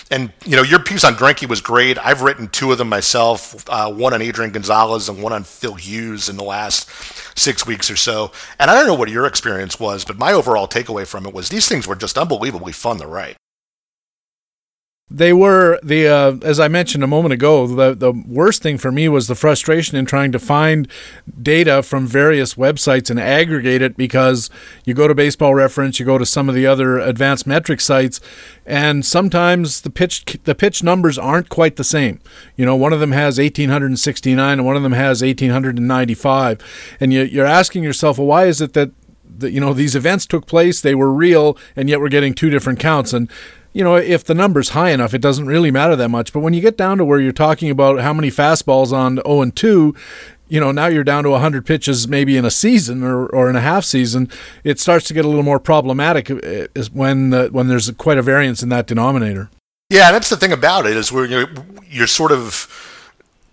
And 0.09 0.33
you 0.45 0.55
know, 0.55 0.63
your 0.63 0.79
piece 0.79 1.03
on 1.03 1.13
Greinke 1.13 1.47
was 1.47 1.61
great. 1.61 1.99
I've 1.99 2.23
written 2.23 2.47
two 2.47 2.71
of 2.71 2.79
them 2.79 2.89
myself, 2.89 3.63
uh, 3.69 3.93
one 3.93 4.15
on 4.15 4.23
Adrian 4.23 4.51
Gonzalez 4.51 5.07
and 5.07 5.21
one 5.21 5.33
on 5.33 5.43
Phil 5.43 5.75
Hughes 5.75 6.29
in 6.29 6.37
the 6.37 6.43
last 6.43 6.89
six 7.39 7.65
weeks 7.65 7.89
or 7.89 7.95
so. 7.95 8.31
And 8.59 8.69
I 8.69 8.75
don't 8.75 8.87
know 8.87 8.93
what 8.93 9.09
your 9.09 9.25
experience 9.25 9.79
was, 9.79 10.05
but 10.05 10.17
my 10.17 10.33
overall 10.33 10.67
takeaway 10.67 11.07
from 11.07 11.25
it 11.25 11.33
was 11.33 11.49
these 11.49 11.67
things 11.67 11.87
were 11.87 11.95
just 11.95 12.17
unbelievably 12.17 12.73
fun 12.73 12.97
to 12.99 13.07
write. 13.07 13.37
They 15.11 15.33
were 15.33 15.79
the 15.81 16.07
uh, 16.07 16.35
as 16.43 16.59
I 16.59 16.67
mentioned 16.67 17.03
a 17.03 17.07
moment 17.07 17.33
ago. 17.33 17.65
The 17.65 17.95
the 17.95 18.11
worst 18.11 18.61
thing 18.61 18.77
for 18.77 18.91
me 18.91 19.09
was 19.09 19.27
the 19.27 19.33
frustration 19.33 19.97
in 19.97 20.05
trying 20.05 20.31
to 20.33 20.39
find 20.39 20.87
data 21.41 21.81
from 21.81 22.05
various 22.05 22.53
websites 22.53 23.09
and 23.09 23.19
aggregate 23.19 23.81
it 23.81 23.97
because 23.97 24.51
you 24.85 24.93
go 24.93 25.07
to 25.07 25.15
Baseball 25.15 25.55
Reference, 25.55 25.99
you 25.99 26.05
go 26.05 26.19
to 26.19 26.27
some 26.27 26.47
of 26.47 26.53
the 26.53 26.67
other 26.67 26.99
advanced 26.99 27.47
metric 27.47 27.81
sites, 27.81 28.21
and 28.67 29.03
sometimes 29.03 29.81
the 29.81 29.89
pitch 29.89 30.25
the 30.43 30.53
pitch 30.53 30.83
numbers 30.83 31.17
aren't 31.17 31.49
quite 31.49 31.77
the 31.77 31.83
same. 31.83 32.19
You 32.55 32.67
know, 32.67 32.75
one 32.75 32.93
of 32.93 32.99
them 32.99 33.11
has 33.11 33.39
1869 33.39 34.59
and 34.59 34.65
one 34.65 34.75
of 34.75 34.83
them 34.83 34.91
has 34.91 35.23
1895, 35.23 36.97
and 36.99 37.11
you, 37.11 37.23
you're 37.23 37.47
asking 37.47 37.83
yourself, 37.83 38.19
well, 38.19 38.27
why 38.27 38.45
is 38.45 38.61
it 38.61 38.73
that 38.73 38.91
the, 39.39 39.51
you 39.51 39.59
know 39.59 39.73
these 39.73 39.95
events 39.95 40.27
took 40.27 40.45
place, 40.45 40.81
they 40.81 40.93
were 40.93 41.11
real, 41.11 41.57
and 41.75 41.89
yet 41.89 41.99
we're 41.99 42.09
getting 42.09 42.35
two 42.35 42.51
different 42.51 42.79
counts 42.79 43.11
and 43.11 43.27
you 43.73 43.83
know, 43.83 43.95
if 43.95 44.23
the 44.23 44.33
number's 44.33 44.69
high 44.69 44.89
enough, 44.89 45.13
it 45.13 45.21
doesn't 45.21 45.45
really 45.45 45.71
matter 45.71 45.95
that 45.95 46.09
much. 46.09 46.33
But 46.33 46.39
when 46.39 46.53
you 46.53 46.61
get 46.61 46.77
down 46.77 46.97
to 46.97 47.05
where 47.05 47.19
you're 47.19 47.31
talking 47.31 47.69
about 47.69 47.99
how 48.01 48.13
many 48.13 48.29
fastballs 48.29 48.91
on 48.91 49.17
0 49.17 49.41
and 49.41 49.55
2, 49.55 49.95
you 50.47 50.59
know, 50.59 50.71
now 50.71 50.87
you're 50.87 51.03
down 51.03 51.23
to 51.23 51.29
100 51.29 51.65
pitches 51.65 52.07
maybe 52.07 52.35
in 52.35 52.43
a 52.43 52.51
season 52.51 53.03
or, 53.03 53.27
or 53.27 53.49
in 53.49 53.55
a 53.55 53.61
half 53.61 53.85
season, 53.85 54.29
it 54.63 54.79
starts 54.79 55.05
to 55.07 55.13
get 55.13 55.23
a 55.23 55.27
little 55.27 55.43
more 55.43 55.59
problematic 55.59 56.31
uh, 56.31 56.67
when 56.91 57.33
uh, 57.33 57.47
when 57.49 57.67
there's 57.67 57.89
quite 57.91 58.17
a 58.17 58.23
variance 58.23 58.63
in 58.63 58.69
that 58.69 58.87
denominator. 58.87 59.49
Yeah, 59.89 60.11
that's 60.11 60.29
the 60.29 60.37
thing 60.37 60.51
about 60.51 60.85
it 60.85 60.95
is 60.95 61.11
where 61.11 61.25
you're, 61.25 61.49
you're 61.87 62.07
sort 62.07 62.31
of 62.31 62.98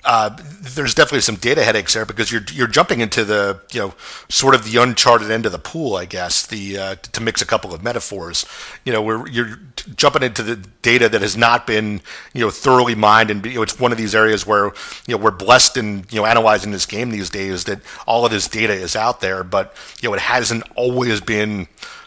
uh, 0.07 0.31
there's 0.75 0.95
definitely 0.95 1.21
some 1.21 1.35
data 1.35 1.65
headaches 1.65 1.95
there 1.95 2.07
because 2.07 2.31
you're 2.31 2.45
you're 2.53 2.69
jumping 2.69 3.01
into 3.01 3.25
the 3.25 3.61
you 3.73 3.81
know 3.81 3.95
sort 4.29 4.55
of 4.55 4.65
the 4.65 4.81
uncharted 4.81 5.33
end 5.33 5.45
of 5.47 5.53
the 5.53 5.59
pool, 5.59 5.97
I 5.97 6.05
guess. 6.05 6.47
The 6.47 6.79
uh, 6.79 6.95
to 6.95 7.21
mix 7.21 7.43
a 7.43 7.47
couple 7.47 7.75
of 7.75 7.83
metaphors, 7.83 8.47
you 8.85 8.93
know, 8.93 9.03
where 9.03 9.27
you're 9.27 9.59
jumping 9.97 10.23
into 10.23 10.45
the 10.45 10.57
data 10.83 11.09
that 11.09 11.23
has 11.23 11.37
not 11.37 11.67
been 11.67 12.01
you 12.33 12.43
know 12.43 12.51
thoroughly 12.51 12.95
mined, 12.95 13.33
and 13.33 13.45
you 13.45 13.55
know 13.55 13.63
it's 13.63 13.81
one 13.81 13.91
of 13.91 13.99
these 13.99 14.15
areas 14.15 14.47
where 14.47 14.67
you 15.09 15.17
know 15.17 15.19
we're 15.19 15.33
blessed 15.33 15.77
in 15.77 16.07
you 16.11 16.21
know 16.21 16.25
analyzing 16.25 16.71
this 16.71 16.87
game 16.87 17.11
these 17.11 17.29
days 17.29 17.65
that 17.65 17.81
all 18.07 18.25
of 18.25 18.31
this 18.31 18.47
data 18.47 18.73
is 18.73 18.95
out 18.95 19.21
there, 19.21 19.43
but 19.43 19.75
you 20.01 20.09
know 20.09 20.15
it 20.15 20.21
hasn't 20.21 20.63
always 20.77 21.21
been 21.21 21.67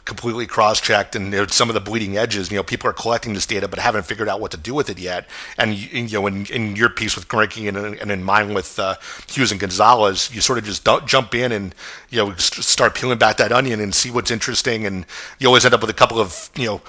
completely 0.10 0.48
cross-checked 0.48 1.16
and 1.16 1.32
you 1.32 1.40
know, 1.40 1.46
some 1.46 1.70
of 1.70 1.76
the 1.76 1.80
bleeding 1.80 2.18
edges. 2.18 2.52
You 2.52 2.58
know, 2.58 2.64
people 2.64 2.90
are 2.90 2.94
collecting 2.94 3.34
this 3.34 3.46
data 3.46 3.68
but 3.68 3.80
haven't 3.80 4.04
figured 4.04 4.28
out 4.28 4.42
what 4.42 4.52
to 4.52 4.58
do 4.58 4.74
with 4.74 4.90
it 4.90 5.00
yet. 5.00 5.28
And 5.58 5.74
you 5.76 6.10
know, 6.10 6.28
in, 6.28 6.46
in 6.48 6.76
your 6.76 6.90
piece 6.90 7.16
with 7.16 7.28
Greinke 7.30 7.70
and, 7.70 7.78
and 7.78 8.12
in 8.12 8.24
mine 8.24 8.54
with 8.54 8.78
uh, 8.80 8.96
Hughes 9.28 9.52
and 9.52 9.60
Gonzalez, 9.60 10.30
you 10.34 10.42
sort 10.42 10.58
of 10.58 10.66
just 10.66 10.86
jump 11.06 11.34
in 11.34 11.52
and 11.52 11.74
you 12.10 12.18
know 12.18 12.36
start 12.36 12.96
peeling 12.96 13.20
back 13.20 13.38
that 13.38 13.54
onion 13.54 13.80
and 13.80 13.96
see 13.96 14.12
what's 14.12 14.32
interesting. 14.32 14.86
And 14.86 15.06
you 15.38 15.48
always 15.48 15.64
end 15.64 15.74
up 15.74 15.82
with 15.82 15.90
a 15.90 15.94
couple 15.94 16.20
of 16.20 16.50
you 16.58 16.66
know 16.66 16.82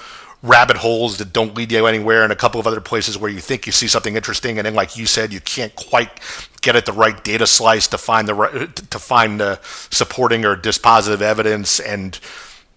rabbit 0.43 0.79
holes 0.79 1.19
that 1.19 1.33
don't 1.33 1.55
lead 1.55 1.71
you 1.71 1.87
anywhere 1.87 2.25
and 2.25 2.33
a 2.33 2.37
couple 2.37 2.59
of 2.59 2.67
other 2.67 2.81
places 2.81 3.19
where 3.19 3.31
you 3.31 3.41
think 3.41 3.67
you 3.67 3.73
see 3.73 3.87
something 3.87 4.17
interesting 4.17 4.59
and 4.59 4.65
then 4.65 4.75
like 4.75 4.97
you 4.97 5.05
said 5.05 5.35
you 5.35 5.41
can't 5.41 5.77
quite 5.77 6.09
get 6.63 6.75
at 6.75 6.87
the 6.87 6.93
right 6.93 7.23
data 7.25 7.47
slice 7.47 7.87
to 7.87 7.99
find 7.99 8.27
the 8.27 8.33
right, 8.33 8.75
to 8.77 8.99
find 8.99 9.39
the 9.39 9.61
supporting 9.91 10.47
or 10.47 10.57
dispositive 10.57 11.21
evidence 11.21 11.79
and 11.79 12.19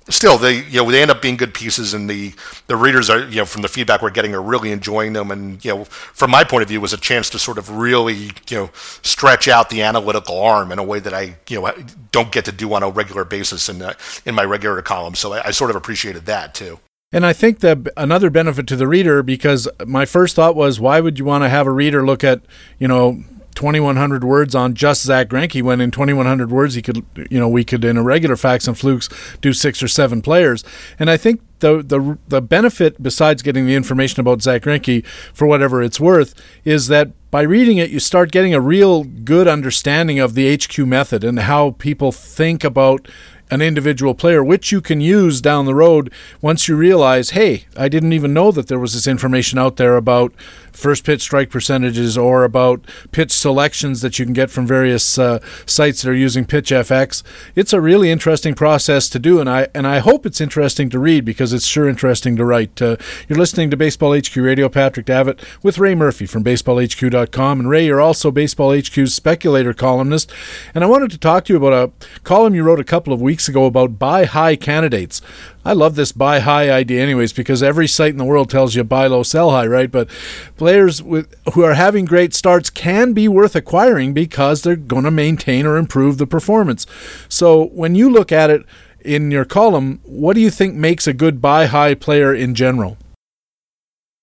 still 0.09 0.37
they 0.37 0.63
you 0.63 0.83
know 0.83 0.91
they 0.91 1.01
end 1.01 1.11
up 1.11 1.21
being 1.21 1.37
good 1.37 1.53
pieces 1.53 1.93
and 1.93 2.09
the 2.09 2.33
the 2.67 2.75
readers 2.75 3.09
are 3.09 3.19
you 3.19 3.37
know 3.37 3.45
from 3.45 3.61
the 3.61 3.67
feedback 3.67 4.01
we're 4.01 4.09
getting 4.09 4.35
are 4.35 4.41
really 4.41 4.71
enjoying 4.71 5.13
them. 5.13 5.31
And 5.31 5.63
you 5.63 5.75
know 5.75 5.83
from 5.85 6.31
my 6.31 6.43
point 6.43 6.63
of 6.63 6.69
view 6.69 6.81
was 6.81 6.93
a 6.93 6.97
chance 6.97 7.29
to 7.31 7.39
sort 7.39 7.57
of 7.57 7.69
really 7.69 8.31
you 8.49 8.57
know 8.57 8.69
stretch 9.01 9.47
out 9.47 9.69
the 9.69 9.81
analytical 9.81 10.39
arm 10.39 10.71
in 10.71 10.79
a 10.79 10.83
way 10.83 10.99
that 10.99 11.13
I 11.13 11.37
you 11.47 11.61
know 11.61 11.73
don't 12.11 12.31
get 12.31 12.45
to 12.45 12.51
do 12.51 12.73
on 12.73 12.83
a 12.83 12.89
regular 12.89 13.25
basis 13.25 13.69
in 13.69 13.81
uh, 13.81 13.93
in 14.25 14.35
my 14.35 14.43
regular 14.43 14.81
column. 14.81 15.15
So 15.15 15.33
I, 15.33 15.47
I 15.47 15.51
sort 15.51 15.69
of 15.69 15.75
appreciated 15.75 16.25
that 16.25 16.53
too. 16.53 16.79
And 17.13 17.27
I 17.27 17.31
think 17.31 17.59
that 17.59 17.77
another 17.95 18.31
benefit 18.31 18.65
to 18.67 18.75
the 18.75 18.87
reader, 18.87 19.21
because 19.21 19.67
my 19.85 20.03
first 20.03 20.35
thought 20.35 20.55
was, 20.55 20.79
why 20.79 20.99
would 20.99 21.19
you 21.19 21.25
want 21.25 21.43
to 21.43 21.49
have 21.49 21.67
a 21.67 21.71
reader 21.71 22.03
look 22.03 22.23
at, 22.23 22.41
you 22.79 22.87
know, 22.87 23.23
2100 23.53 24.23
words 24.23 24.55
on 24.55 24.73
just 24.73 25.03
Zack 25.03 25.29
Greinke. 25.29 25.61
When 25.61 25.81
in 25.81 25.91
2100 25.91 26.51
words. 26.51 26.75
He 26.75 26.81
could 26.81 27.05
you 27.29 27.39
know 27.39 27.47
we 27.47 27.63
could 27.63 27.83
in 27.85 27.97
a 27.97 28.03
regular 28.03 28.35
facts 28.35 28.67
and 28.67 28.77
flukes 28.77 29.09
do 29.41 29.53
six 29.53 29.81
or 29.81 29.87
seven 29.87 30.21
players. 30.21 30.63
And 30.99 31.09
I 31.09 31.17
think 31.17 31.41
the 31.59 31.81
the 31.81 32.17
the 32.27 32.41
benefit 32.41 33.01
besides 33.01 33.41
getting 33.41 33.65
the 33.65 33.75
information 33.75 34.19
about 34.19 34.41
Zack 34.41 34.63
Greinke 34.63 35.05
for 35.33 35.47
whatever 35.47 35.81
it's 35.81 35.99
worth 35.99 36.33
is 36.65 36.87
that 36.87 37.11
by 37.31 37.41
reading 37.41 37.77
it 37.77 37.89
you 37.89 37.99
start 37.99 38.31
getting 38.31 38.53
a 38.53 38.59
real 38.59 39.03
good 39.03 39.47
understanding 39.47 40.19
of 40.19 40.33
the 40.35 40.53
HQ 40.55 40.77
method 40.79 41.23
and 41.23 41.39
how 41.39 41.71
people 41.71 42.11
think 42.11 42.63
about 42.63 43.07
an 43.53 43.61
individual 43.61 44.15
player, 44.15 44.43
which 44.43 44.71
you 44.71 44.81
can 44.81 44.99
use 44.99 45.39
down 45.39 45.65
the 45.65 45.75
road 45.75 46.11
once 46.41 46.67
you 46.67 46.75
realize, 46.75 47.31
hey, 47.31 47.65
I 47.77 47.87
didn't 47.87 48.13
even 48.13 48.33
know 48.33 48.51
that 48.51 48.67
there 48.67 48.79
was 48.79 48.93
this 48.93 49.05
information 49.05 49.59
out 49.59 49.75
there 49.75 49.95
about 49.95 50.33
first 50.73 51.05
pitch 51.05 51.21
strike 51.21 51.49
percentages 51.49 52.17
or 52.17 52.43
about 52.43 52.85
pitch 53.11 53.31
selections 53.31 54.01
that 54.01 54.19
you 54.19 54.25
can 54.25 54.33
get 54.33 54.49
from 54.49 54.67
various 54.67 55.17
uh, 55.17 55.39
sites 55.65 56.01
that 56.01 56.09
are 56.09 56.15
using 56.15 56.45
PitchFX. 56.45 57.23
It's 57.55 57.73
a 57.73 57.79
really 57.79 58.11
interesting 58.11 58.53
process 58.53 59.07
to 59.09 59.19
do, 59.19 59.39
and 59.39 59.49
I 59.49 59.67
and 59.73 59.87
I 59.87 59.99
hope 59.99 60.25
it's 60.25 60.41
interesting 60.41 60.89
to 60.89 60.99
read 60.99 61.25
because 61.25 61.53
it's 61.53 61.65
sure 61.65 61.87
interesting 61.87 62.35
to 62.35 62.45
write. 62.45 62.81
Uh, 62.81 62.97
you're 63.27 63.39
listening 63.39 63.69
to 63.71 63.77
Baseball 63.77 64.17
HQ 64.17 64.35
Radio, 64.35 64.67
Patrick 64.69 65.05
Davitt 65.05 65.39
with 65.61 65.77
Ray 65.77 65.95
Murphy 65.95 66.25
from 66.25 66.43
BaseballHQ.com, 66.43 67.59
and 67.59 67.69
Ray, 67.69 67.85
you're 67.85 68.01
also 68.01 68.31
Baseball 68.31 68.77
HQ's 68.77 69.13
speculator 69.13 69.73
columnist, 69.73 70.31
and 70.73 70.83
I 70.83 70.87
wanted 70.87 71.11
to 71.11 71.17
talk 71.17 71.45
to 71.45 71.53
you 71.53 71.57
about 71.57 71.73
a 71.73 72.21
column 72.23 72.55
you 72.55 72.63
wrote 72.63 72.79
a 72.79 72.83
couple 72.83 73.13
of 73.13 73.21
weeks 73.21 73.47
ago 73.47 73.65
about 73.65 73.99
buy 73.99 74.25
high 74.25 74.55
candidates. 74.55 75.21
I 75.65 75.73
love 75.73 75.95
this 75.95 76.11
buy 76.11 76.39
high 76.39 76.69
idea, 76.69 77.01
anyways, 77.01 77.31
because 77.31 77.63
every 77.63 77.87
site 77.87 78.11
in 78.11 78.17
the 78.17 78.25
world 78.25 78.49
tells 78.49 78.75
you 78.75 78.83
buy 78.83 79.07
low, 79.07 79.23
sell 79.23 79.51
high, 79.51 79.65
right? 79.65 79.89
But 79.89 80.09
players 80.57 81.01
with, 81.01 81.33
who 81.53 81.63
are 81.63 81.75
having 81.75 82.05
great 82.05 82.33
starts 82.33 82.69
can 82.69 83.13
be 83.13 83.27
worth 83.27 83.55
acquiring 83.55 84.13
because 84.13 84.61
they're 84.61 84.75
going 84.75 85.05
to 85.05 85.11
maintain 85.11 85.65
or 85.65 85.77
improve 85.77 86.17
the 86.17 86.27
performance. 86.27 86.85
So 87.29 87.67
when 87.67 87.95
you 87.95 88.09
look 88.09 88.31
at 88.31 88.49
it 88.49 88.65
in 88.99 89.31
your 89.31 89.45
column, 89.45 90.01
what 90.03 90.33
do 90.33 90.41
you 90.41 90.49
think 90.49 90.75
makes 90.75 91.07
a 91.07 91.13
good 91.13 91.41
buy 91.41 91.67
high 91.67 91.95
player 91.95 92.33
in 92.33 92.55
general? 92.55 92.97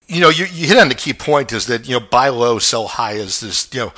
You 0.07 0.20
know, 0.20 0.28
you, 0.28 0.45
you 0.47 0.66
hit 0.66 0.76
on 0.76 0.88
the 0.88 0.95
key 0.95 1.14
point 1.14 1.53
is 1.53 1.66
that, 1.66 1.88
you 1.88 1.99
know, 1.99 2.05
buy 2.05 2.28
low, 2.28 2.59
sell 2.59 2.88
high 2.88 3.12
is 3.12 3.41
this, 3.41 3.72
you 3.72 3.80
know, 3.80 3.93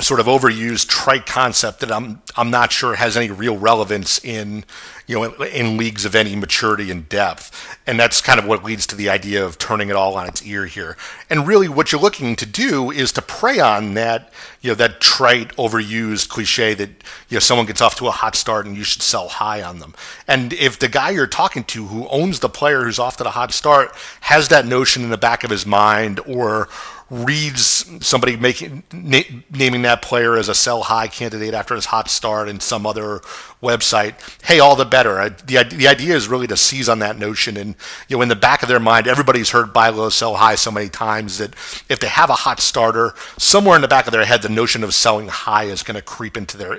sort 0.00 0.18
of 0.18 0.26
overused 0.26 0.88
trite 0.88 1.24
concept 1.24 1.80
that 1.80 1.92
I'm 1.92 2.20
I'm 2.36 2.50
not 2.50 2.72
sure 2.72 2.96
has 2.96 3.16
any 3.16 3.30
real 3.30 3.56
relevance 3.56 4.22
in 4.24 4.64
you 5.06 5.14
know 5.14 5.24
in, 5.24 5.48
in, 5.48 5.76
leagues 5.76 6.04
of 6.04 6.14
any 6.14 6.36
maturity 6.36 6.90
and 6.90 7.08
depth. 7.08 7.78
And 7.86 7.98
that's 7.98 8.20
kind 8.20 8.38
of 8.38 8.46
what 8.46 8.64
leads 8.64 8.86
to 8.88 8.96
the 8.96 9.08
idea 9.10 9.44
of 9.44 9.58
turning 9.58 9.90
it 9.90 9.96
all 9.96 10.16
on 10.16 10.26
its 10.26 10.44
ear 10.44 10.66
here. 10.66 10.96
And 11.28 11.46
really 11.46 11.68
what 11.68 11.92
you're 11.92 12.00
looking 12.00 12.36
to 12.36 12.46
do 12.46 12.90
is 12.90 13.12
to 13.12 13.22
prey 13.22 13.60
on 13.60 13.94
that 13.94 14.32
you 14.60 14.70
know 14.70 14.74
that 14.74 15.00
trite 15.00 15.54
overused 15.56 16.28
cliche 16.28 16.74
that 16.74 16.88
you 17.28 17.36
know 17.36 17.40
someone 17.40 17.66
gets 17.66 17.80
off 17.80 17.96
to 17.96 18.06
a 18.06 18.10
hot 18.10 18.34
start 18.34 18.66
and 18.66 18.76
you 18.76 18.84
should 18.84 19.02
sell 19.02 19.28
high 19.28 19.62
on 19.62 19.78
them. 19.78 19.94
And 20.26 20.52
if 20.52 20.78
the 20.78 20.88
guy 20.88 21.10
you're 21.10 21.26
talking 21.26 21.64
to 21.64 21.86
who 21.86 22.08
owns 22.08 22.40
the 22.40 22.48
player 22.48 22.84
who's 22.84 22.98
off 22.98 23.16
to 23.18 23.24
the 23.24 23.30
hot 23.30 23.52
start 23.52 23.94
has 24.22 24.48
that 24.48 24.66
notion 24.66 25.02
in 25.02 25.10
the 25.10 25.18
back 25.18 25.44
of 25.44 25.50
his 25.50 25.66
mind 25.66 26.20
or 26.26 26.68
reads 27.10 27.84
somebody 28.04 28.36
making 28.36 28.82
na- 28.92 29.20
naming 29.50 29.82
that 29.82 30.02
player 30.02 30.36
as 30.36 30.48
a 30.48 30.54
sell 30.54 30.82
high 30.82 31.06
candidate 31.06 31.54
after 31.54 31.74
his 31.74 31.86
hot 31.86 32.08
start 32.08 32.48
in 32.48 32.60
some 32.60 32.86
other 32.86 33.20
website, 33.64 34.14
hey, 34.44 34.60
all 34.60 34.76
the 34.76 34.84
better. 34.84 35.18
I, 35.18 35.30
the, 35.30 35.64
the 35.64 35.88
idea 35.88 36.14
is 36.14 36.28
really 36.28 36.46
to 36.46 36.56
seize 36.56 36.88
on 36.88 37.00
that 37.00 37.18
notion. 37.18 37.56
And, 37.56 37.74
you 38.08 38.16
know, 38.16 38.22
in 38.22 38.28
the 38.28 38.36
back 38.36 38.62
of 38.62 38.68
their 38.68 38.78
mind, 38.78 39.06
everybody's 39.06 39.50
heard 39.50 39.72
buy 39.72 39.88
low, 39.88 40.10
sell 40.10 40.36
high 40.36 40.54
so 40.54 40.70
many 40.70 40.88
times 40.88 41.38
that 41.38 41.54
if 41.88 41.98
they 41.98 42.08
have 42.08 42.30
a 42.30 42.34
hot 42.34 42.60
starter, 42.60 43.14
somewhere 43.38 43.74
in 43.74 43.82
the 43.82 43.88
back 43.88 44.06
of 44.06 44.12
their 44.12 44.24
head, 44.24 44.42
the 44.42 44.48
notion 44.48 44.84
of 44.84 44.94
selling 44.94 45.28
high 45.28 45.64
is 45.64 45.82
going 45.82 45.96
to 45.96 46.02
creep 46.02 46.36
into 46.36 46.56
their 46.56 46.78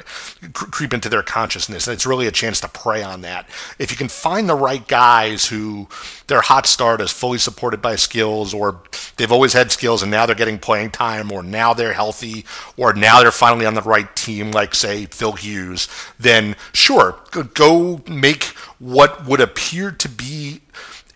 creep 0.53 0.93
into 0.93 1.09
their 1.09 1.23
consciousness. 1.23 1.87
And 1.87 1.93
it's 1.93 2.05
really 2.05 2.27
a 2.27 2.31
chance 2.31 2.59
to 2.61 2.67
prey 2.67 3.03
on 3.03 3.21
that. 3.21 3.49
If 3.79 3.91
you 3.91 3.97
can 3.97 4.07
find 4.07 4.47
the 4.47 4.55
right 4.55 4.87
guys 4.87 5.47
who 5.47 5.87
their 6.27 6.41
hot 6.41 6.65
start 6.65 7.01
is 7.01 7.11
fully 7.11 7.37
supported 7.37 7.81
by 7.81 7.95
skills 7.95 8.53
or 8.53 8.81
they've 9.17 9.31
always 9.31 9.53
had 9.53 9.71
skills 9.71 10.01
and 10.01 10.11
now 10.11 10.24
they're 10.25 10.35
getting 10.35 10.59
playing 10.59 10.91
time 10.91 11.31
or 11.31 11.43
now 11.43 11.73
they're 11.73 11.93
healthy 11.93 12.45
or 12.77 12.93
now 12.93 13.21
they're 13.21 13.31
finally 13.31 13.65
on 13.65 13.73
the 13.73 13.81
right 13.81 14.15
team, 14.15 14.51
like, 14.51 14.75
say, 14.75 15.05
Phil 15.05 15.33
Hughes, 15.33 15.87
then 16.19 16.55
sure, 16.73 17.17
go 17.53 18.01
make 18.07 18.43
what 18.79 19.25
would 19.25 19.41
appear 19.41 19.91
to 19.91 20.09
be 20.09 20.61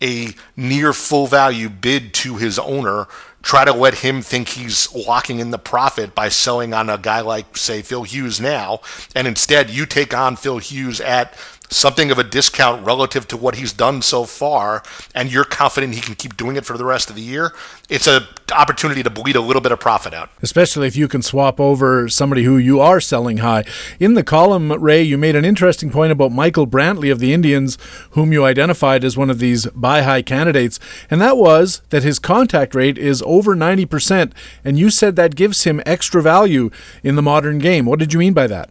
a 0.02 0.34
near 0.56 0.94
full 0.94 1.28
value 1.28 1.70
bid 1.70 2.14
to 2.14 2.38
his 2.38 2.58
owner. 2.58 3.08
Try 3.42 3.64
to 3.66 3.74
let 3.74 3.96
him 3.96 4.22
think 4.22 4.50
he's 4.50 4.94
locking 4.94 5.40
in 5.40 5.52
the 5.52 5.58
profit 5.58 6.14
by 6.14 6.30
selling 6.30 6.74
on 6.74 6.90
a 6.90 6.98
guy 6.98 7.22
like, 7.22 7.56
say, 7.56 7.82
Phil 7.82 8.04
Hughes 8.04 8.40
now. 8.40 8.82
And 9.16 9.28
instead, 9.28 9.70
you 9.70 9.86
take 9.86 10.14
on 10.14 10.36
Phil 10.36 10.58
Hughes 10.58 11.00
at 11.00 11.34
something 11.70 12.12
of 12.12 12.20
a 12.20 12.24
discount 12.24 12.86
relative 12.86 13.28
to 13.30 13.38
what 13.38 13.56
he's 13.56 13.72
done 13.72 14.02
so 14.02 14.26
far, 14.26 14.84
and 15.14 15.32
you're 15.32 15.44
confident 15.44 15.94
he 15.94 16.02
can 16.02 16.16
keep 16.16 16.36
doing 16.36 16.56
it 16.56 16.66
for 16.66 16.78
the 16.78 16.86
rest 16.86 17.10
of 17.10 17.16
the 17.16 17.22
year, 17.22 17.54
it's 17.90 18.08
an 18.08 18.24
opportunity 18.54 19.04
to 19.04 19.10
bleed 19.10 19.36
a 19.36 19.42
little 19.42 19.62
bit 19.62 19.72
of 19.72 19.80
profit 19.80 20.14
out. 20.14 20.30
Especially 20.42 20.88
if 20.88 20.96
you 20.96 21.08
can 21.08 21.22
swap 21.22 21.60
over 21.60 22.10
somebody 22.10 22.44
who 22.44 22.58
you 22.58 22.80
are 22.80 23.00
selling 23.00 23.38
high. 23.38 23.64
In 24.00 24.16
the 24.16 24.24
column, 24.24 24.72
Ray, 24.72 25.02
you 25.02 25.18
made 25.18 25.36
an 25.36 25.46
interesting 25.46 25.90
point 25.90 26.12
about 26.12 26.32
Michael 26.32 26.68
Brantley 26.68 27.12
of 27.12 27.20
the 27.20 27.34
Indians, 27.34 27.78
whom 28.12 28.34
you 28.34 28.46
identified 28.46 29.04
as 29.04 29.18
one 29.18 29.30
of 29.30 29.40
these 29.40 29.68
buy 29.68 30.02
high 30.02 30.22
candidates, 30.22 30.80
and 31.10 31.22
that 31.22 31.38
was 31.38 31.82
that 31.90 32.04
his 32.04 32.20
contact 32.20 32.76
rate 32.76 32.98
is 32.98 33.24
over 33.26 33.56
90%, 33.56 34.32
and 34.64 34.80
you 34.80 34.90
said 34.90 35.16
that 35.16 35.36
gives 35.36 35.64
him 35.64 35.82
extra 35.86 36.22
value 36.22 36.70
in 37.04 37.16
the 37.16 37.22
modern 37.22 37.60
game. 37.60 37.86
What 37.86 38.00
did 38.00 38.14
you 38.14 38.20
mean 38.20 38.34
by 38.34 38.48
that? 38.48 38.70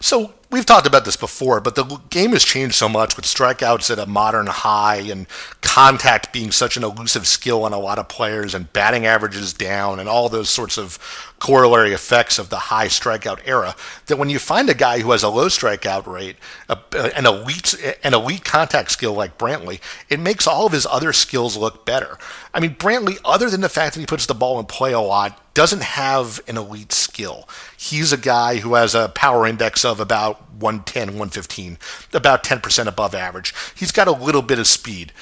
So 0.00 0.34
we've 0.50 0.66
talked 0.66 0.86
about 0.86 1.04
this 1.04 1.16
before, 1.16 1.60
but 1.60 1.74
the 1.74 1.84
game 2.10 2.32
has 2.32 2.44
changed 2.44 2.74
so 2.74 2.88
much 2.88 3.16
with 3.16 3.24
strikeouts 3.24 3.90
at 3.90 3.98
a 3.98 4.06
modern 4.06 4.46
high 4.46 4.96
and 4.96 5.26
contact 5.62 6.32
being 6.32 6.50
such 6.50 6.76
an 6.76 6.82
elusive 6.82 7.26
skill 7.26 7.64
on 7.64 7.72
a 7.72 7.78
lot 7.78 7.98
of 7.98 8.08
players 8.08 8.54
and 8.54 8.72
batting 8.72 9.06
averages 9.06 9.52
down 9.52 10.00
and 10.00 10.08
all 10.08 10.28
those 10.28 10.50
sorts 10.50 10.76
of 10.76 10.98
corollary 11.38 11.92
effects 11.92 12.38
of 12.38 12.50
the 12.50 12.56
high 12.56 12.88
strikeout 12.88 13.40
era 13.46 13.74
that 14.06 14.18
when 14.18 14.28
you 14.28 14.38
find 14.38 14.68
a 14.68 14.74
guy 14.74 15.00
who 15.00 15.12
has 15.12 15.22
a 15.22 15.28
low 15.28 15.46
strikeout 15.46 16.06
rate, 16.06 16.36
a, 16.68 16.78
an 17.16 17.26
elite 17.26 17.74
an 18.02 18.12
elite 18.12 18.44
contact 18.44 18.90
skill 18.90 19.14
like 19.14 19.38
Brantley, 19.38 19.80
it 20.08 20.20
makes 20.20 20.46
all 20.46 20.66
of 20.66 20.72
his 20.72 20.86
other 20.86 21.12
skills 21.12 21.56
look 21.56 21.86
better. 21.86 22.18
I 22.52 22.60
mean, 22.60 22.74
Brantley, 22.74 23.18
other 23.24 23.48
than 23.48 23.60
the 23.60 23.68
fact 23.68 23.94
that 23.94 24.00
he 24.00 24.06
puts 24.06 24.26
the 24.26 24.34
ball 24.34 24.58
in 24.58 24.66
play 24.66 24.92
a 24.92 25.00
lot, 25.00 25.39
doesn't 25.60 25.82
have 25.82 26.40
an 26.48 26.56
elite 26.56 26.90
skill. 26.90 27.46
He's 27.76 28.14
a 28.14 28.16
guy 28.16 28.56
who 28.56 28.76
has 28.76 28.94
a 28.94 29.10
power 29.10 29.46
index 29.46 29.84
of 29.84 30.00
about 30.00 30.50
110, 30.54 31.08
115, 31.08 31.76
about 32.14 32.42
10% 32.42 32.86
above 32.86 33.14
average. 33.14 33.52
He's 33.76 33.92
got 33.92 34.08
a 34.08 34.12
little 34.12 34.40
bit 34.40 34.58
of 34.58 34.66
speed 34.66 35.12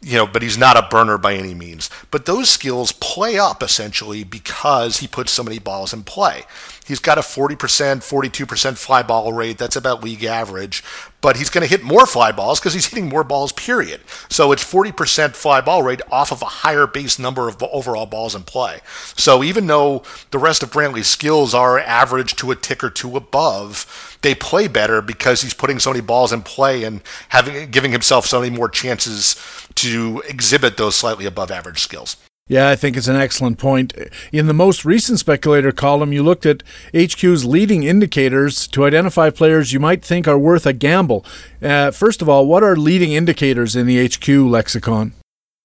you 0.00 0.14
know, 0.14 0.26
but 0.26 0.42
he's 0.42 0.56
not 0.56 0.76
a 0.76 0.88
burner 0.88 1.18
by 1.18 1.34
any 1.34 1.54
means. 1.54 1.90
But 2.10 2.26
those 2.26 2.48
skills 2.48 2.92
play 2.92 3.38
up 3.38 3.62
essentially 3.62 4.22
because 4.22 4.98
he 4.98 5.08
puts 5.08 5.32
so 5.32 5.42
many 5.42 5.58
balls 5.58 5.92
in 5.92 6.04
play. 6.04 6.44
He's 6.86 7.00
got 7.00 7.18
a 7.18 7.22
40%, 7.22 7.56
42% 7.56 8.78
fly 8.78 9.02
ball 9.02 9.32
rate. 9.32 9.58
That's 9.58 9.76
about 9.76 10.04
league 10.04 10.24
average. 10.24 10.84
But 11.20 11.36
he's 11.36 11.50
going 11.50 11.62
to 11.62 11.68
hit 11.68 11.82
more 11.82 12.06
fly 12.06 12.30
balls 12.30 12.60
because 12.60 12.74
he's 12.74 12.86
hitting 12.86 13.08
more 13.08 13.24
balls, 13.24 13.50
period. 13.52 14.00
So 14.28 14.52
it's 14.52 14.62
40% 14.62 15.34
fly 15.34 15.60
ball 15.60 15.82
rate 15.82 16.00
off 16.12 16.30
of 16.30 16.42
a 16.42 16.46
higher 16.46 16.86
base 16.86 17.18
number 17.18 17.48
of 17.48 17.60
overall 17.62 18.06
balls 18.06 18.36
in 18.36 18.44
play. 18.44 18.80
So 19.16 19.42
even 19.42 19.66
though 19.66 20.04
the 20.30 20.38
rest 20.38 20.62
of 20.62 20.70
Brantley's 20.70 21.08
skills 21.08 21.54
are 21.54 21.78
average 21.78 22.36
to 22.36 22.52
a 22.52 22.56
tick 22.56 22.84
or 22.84 22.90
two 22.90 23.16
above, 23.16 24.18
they 24.22 24.34
play 24.34 24.68
better 24.68 25.02
because 25.02 25.42
he's 25.42 25.54
putting 25.54 25.78
so 25.78 25.90
many 25.90 26.02
balls 26.02 26.32
in 26.32 26.42
play 26.42 26.84
and 26.84 27.02
having 27.30 27.70
giving 27.70 27.92
himself 27.92 28.26
so 28.26 28.40
many 28.40 28.54
more 28.54 28.68
chances 28.68 29.36
to 29.74 30.22
exhibit 30.28 30.76
those 30.76 30.94
slightly 30.94 31.26
above 31.26 31.50
average 31.50 31.80
skills. 31.80 32.16
Yeah, 32.48 32.70
I 32.70 32.76
think 32.76 32.96
it's 32.96 33.08
an 33.08 33.16
excellent 33.16 33.58
point. 33.58 33.92
In 34.32 34.46
the 34.46 34.54
most 34.54 34.86
recent 34.86 35.18
speculator 35.18 35.70
column, 35.70 36.14
you 36.14 36.22
looked 36.22 36.46
at 36.46 36.62
HQ's 36.94 37.44
leading 37.44 37.82
indicators 37.82 38.66
to 38.68 38.86
identify 38.86 39.28
players 39.28 39.74
you 39.74 39.80
might 39.80 40.02
think 40.02 40.26
are 40.26 40.38
worth 40.38 40.64
a 40.64 40.72
gamble. 40.72 41.26
Uh, 41.62 41.90
first 41.90 42.22
of 42.22 42.28
all, 42.28 42.46
what 42.46 42.62
are 42.62 42.74
leading 42.74 43.12
indicators 43.12 43.76
in 43.76 43.86
the 43.86 44.02
HQ 44.06 44.28
lexicon? 44.50 45.12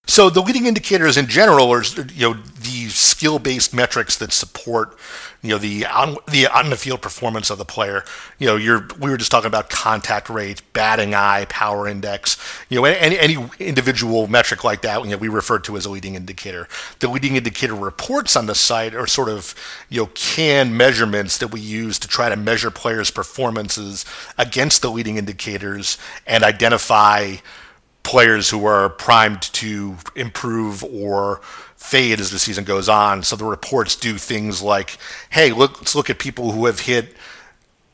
So 0.06 0.30
the 0.30 0.42
leading 0.42 0.66
indicators 0.66 1.16
in 1.16 1.28
general 1.28 1.72
are 1.72 1.84
you 2.14 2.30
know 2.30 2.34
the 2.34 2.90
skill-based 2.90 3.74
metrics 3.74 4.18
that 4.18 4.34
support 4.34 4.98
you 5.42 5.50
know 5.50 5.58
the 5.58 5.86
on 5.86 6.18
the 6.30 6.48
on 6.48 6.70
the 6.70 6.78
field 6.78 7.02
performance 7.02 7.50
of 7.50 7.58
the 7.58 7.66
player. 7.66 8.04
You 8.38 8.48
know, 8.48 8.56
you're 8.56 8.88
we 9.00 9.10
were 9.10 9.18
just 9.18 9.30
talking 9.30 9.48
about 9.48 9.70
contact 9.70 10.30
rate, 10.30 10.62
batting 10.72 11.14
eye, 11.14 11.46
power 11.50 11.88
index. 11.88 12.38
You 12.70 12.80
know, 12.80 12.86
any 12.86 13.18
any 13.18 13.38
individual 13.60 14.28
metric 14.28 14.64
like 14.64 14.82
that, 14.82 15.04
you 15.04 15.12
know, 15.12 15.18
we 15.18 15.28
refer 15.28 15.60
to 15.60 15.78
as 15.78 15.86
a 15.86 15.90
leading 15.90 16.16
indicator. 16.16 16.68
The 17.00 17.10
leading 17.10 17.36
indicator 17.36 17.76
reports 17.76 18.36
on 18.36 18.46
the 18.46 18.56
site 18.56 18.96
are 18.96 19.08
sort 19.08 19.30
of 19.30 19.54
you 19.90 20.02
know 20.02 20.10
canned 20.16 20.78
measurements 20.78 21.38
that 21.38 21.50
we 21.50 21.60
use 21.60 22.00
to 22.00 22.08
try 22.08 22.30
to 22.30 22.36
measure 22.38 22.72
players' 22.72 23.12
performances 23.12 24.06
against 24.38 24.82
the 24.82 24.92
leading 24.92 25.18
indicators 25.18 25.98
and 26.26 26.44
identify 26.44 27.36
players 28.04 28.50
who 28.50 28.66
are 28.66 28.90
primed 28.90 29.42
to 29.42 29.98
improve 30.16 30.84
or 30.84 31.42
fade 31.76 32.20
as 32.20 32.32
the 32.32 32.40
season 32.40 32.64
goes 32.64 32.88
on. 32.88 33.24
So 33.24 33.36
the 33.36 33.46
reports 33.46 33.96
do 33.96 34.18
things 34.18 34.62
like, 34.62 34.98
hey, 35.30 35.52
look, 35.52 35.80
let's 35.80 35.96
look 35.96 36.10
at 36.10 36.20
people 36.20 36.52
who 36.52 36.66
have 36.66 36.82
hit 36.82 37.16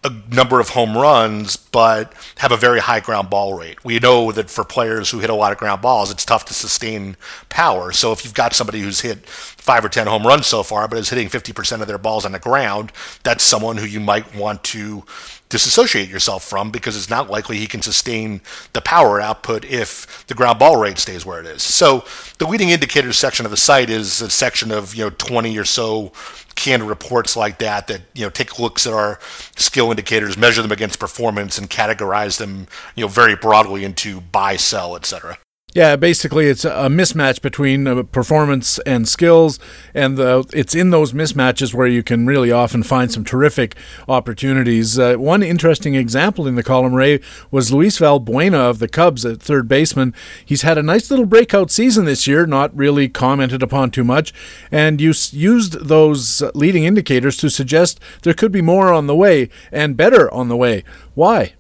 a 0.03 0.14
number 0.32 0.62
of 0.62 0.70
home 0.70 0.97
runs, 0.97 1.57
but 1.57 2.14
have 2.38 2.53
a 2.53 2.57
very 2.57 2.80
high 2.80 3.01
ground 3.01 3.30
ball 3.30 3.53
rate. 3.53 3.84
We 3.84 3.99
know 3.99 4.32
that 4.32 4.49
for 4.49 4.64
players 4.64 5.10
who 5.10 5.20
hit 5.20 5.30
a 5.30 5.36
lot 5.36 5.51
of 5.51 5.57
ground 5.57 5.82
balls, 5.82 6.10
it's 6.10 6.24
tough 6.24 6.45
to 6.45 6.53
sustain 6.53 7.18
power. 7.49 7.91
So 7.91 8.14
if 8.14 8.24
you've 8.24 8.34
got 8.34 8.53
somebody 8.53 8.80
who's 8.80 9.01
hit 9.01 9.28
five 9.28 9.84
or 9.84 9.89
10 9.89 10.07
home 10.07 10.26
runs 10.26 10.47
so 10.47 10.64
far, 10.64 10.88
but 10.88 10.97
is 10.97 11.10
hitting 11.10 11.28
50% 11.28 11.82
of 11.82 11.88
their 11.88 11.97
balls 11.97 12.26
on 12.26 12.32
the 12.32 12.39
ground, 12.39 12.93
that's 13.24 13.43
someone 13.43 13.76
who 13.76 13.86
you 13.86 13.99
might 13.99 14.34
want 14.34 14.64
to 14.66 15.03
disassociate 15.49 16.09
yourself 16.09 16.43
from 16.43 16.69
because 16.69 16.95
it's 16.95 17.09
not 17.09 17.29
likely 17.29 17.57
he 17.57 17.67
can 17.67 17.81
sustain 17.81 18.39
the 18.73 18.81
power 18.81 19.19
output 19.19 19.65
if 19.65 20.25
the 20.27 20.35
ground 20.35 20.59
ball 20.59 20.77
rate 20.77 20.99
stays 20.99 21.25
where 21.25 21.39
it 21.39 21.47
is. 21.47 21.63
So 21.63 22.05
the 22.37 22.47
leading 22.47 22.69
indicators 22.69 23.17
section 23.17 23.45
of 23.45 23.51
the 23.51 23.57
site 23.57 23.89
is 23.89 24.21
a 24.21 24.29
section 24.29 24.71
of, 24.71 24.93
you 24.93 25.05
know, 25.05 25.09
20 25.09 25.57
or 25.57 25.65
so 25.65 26.13
canned 26.55 26.83
reports 26.83 27.37
like 27.37 27.57
that 27.59 27.87
that 27.87 28.01
you 28.13 28.23
know 28.23 28.29
take 28.29 28.59
looks 28.59 28.85
at 28.85 28.93
our 28.93 29.17
skill 29.55 29.91
indicators, 29.91 30.37
measure 30.37 30.61
them 30.61 30.73
against 30.73 30.99
performance, 30.99 31.57
and 31.57 31.69
categorize 31.69 32.37
them 32.37 32.67
you 32.95 33.03
know 33.03 33.07
very 33.07 33.35
broadly 33.35 33.85
into 33.85 34.19
buy, 34.19 34.57
sell, 34.57 34.97
etc. 34.97 35.37
Yeah, 35.76 35.97
basically, 35.97 36.47
it's 36.47 36.65
a 36.65 36.89
mismatch 36.89 37.43
between 37.43 38.03
performance 38.05 38.80
and 38.80 39.07
skills, 39.07 39.59
and 39.93 40.17
the, 40.17 40.49
it's 40.51 40.74
in 40.74 40.89
those 40.89 41.13
mismatches 41.13 41.76
where 41.76 41.86
you 41.86 42.01
can 42.01 42.26
really 42.26 42.51
often 42.51 42.82
find 42.82 43.11
some 43.11 43.24
terrific 43.24 43.76
opportunities. 44.07 44.97
Uh, 44.97 45.15
one 45.17 45.43
interesting 45.43 45.93
example 45.93 46.47
in 46.47 46.55
the 46.55 46.63
column, 46.63 46.95
Ray, 46.95 47.20
was 47.51 47.72
Luis 47.72 47.99
Valbuena 47.99 48.57
of 48.57 48.80
the 48.80 48.88
Cubs 48.88 49.24
at 49.26 49.43
third 49.43 49.67
baseman. 49.67 50.15
He's 50.43 50.63
had 50.63 50.80
a 50.80 50.84
nice 50.84 51.11
little 51.11 51.28
breakout 51.28 51.70
season 51.70 52.05
this 52.05 52.26
year, 52.26 52.47
not 52.47 52.76
really 52.76 53.07
commented 53.07 53.61
upon 53.61 53.91
too 53.91 54.03
much, 54.03 54.34
and 54.72 54.99
you 54.99 55.13
used 55.32 55.74
those 55.86 56.41
leading 56.55 56.84
indicators 56.84 57.38
to 57.38 57.49
suggest 57.49 57.99
there 58.24 58.34
could 58.34 58.51
be 58.51 58.63
more 58.63 58.91
on 58.91 59.05
the 59.05 59.15
way 59.15 59.49
and 59.72 59.95
better 59.95 60.34
on 60.34 60.47
the 60.47 60.57
way. 60.57 60.84
Why? 61.13 61.53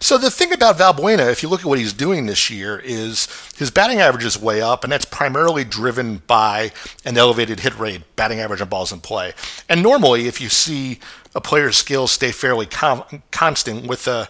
So 0.00 0.18
the 0.18 0.30
thing 0.30 0.52
about 0.52 0.76
Valbuena, 0.76 1.30
if 1.30 1.42
you 1.42 1.48
look 1.48 1.60
at 1.60 1.66
what 1.66 1.78
he's 1.78 1.92
doing 1.92 2.26
this 2.26 2.50
year, 2.50 2.78
is 2.84 3.26
his 3.56 3.70
batting 3.70 4.00
average 4.00 4.24
is 4.24 4.38
way 4.38 4.60
up, 4.60 4.84
and 4.84 4.92
that's 4.92 5.06
primarily 5.06 5.64
driven 5.64 6.18
by 6.26 6.72
an 7.04 7.16
elevated 7.16 7.60
hit 7.60 7.78
rate, 7.78 8.02
batting 8.16 8.40
average 8.40 8.60
on 8.60 8.68
balls 8.68 8.92
in 8.92 9.00
play. 9.00 9.32
And 9.68 9.82
normally, 9.82 10.26
if 10.26 10.40
you 10.40 10.48
see 10.50 10.98
a 11.34 11.40
player's 11.40 11.76
skills 11.76 12.10
stay 12.10 12.32
fairly 12.32 12.66
com- 12.66 13.22
constant 13.30 13.86
with 13.86 14.06
a 14.06 14.28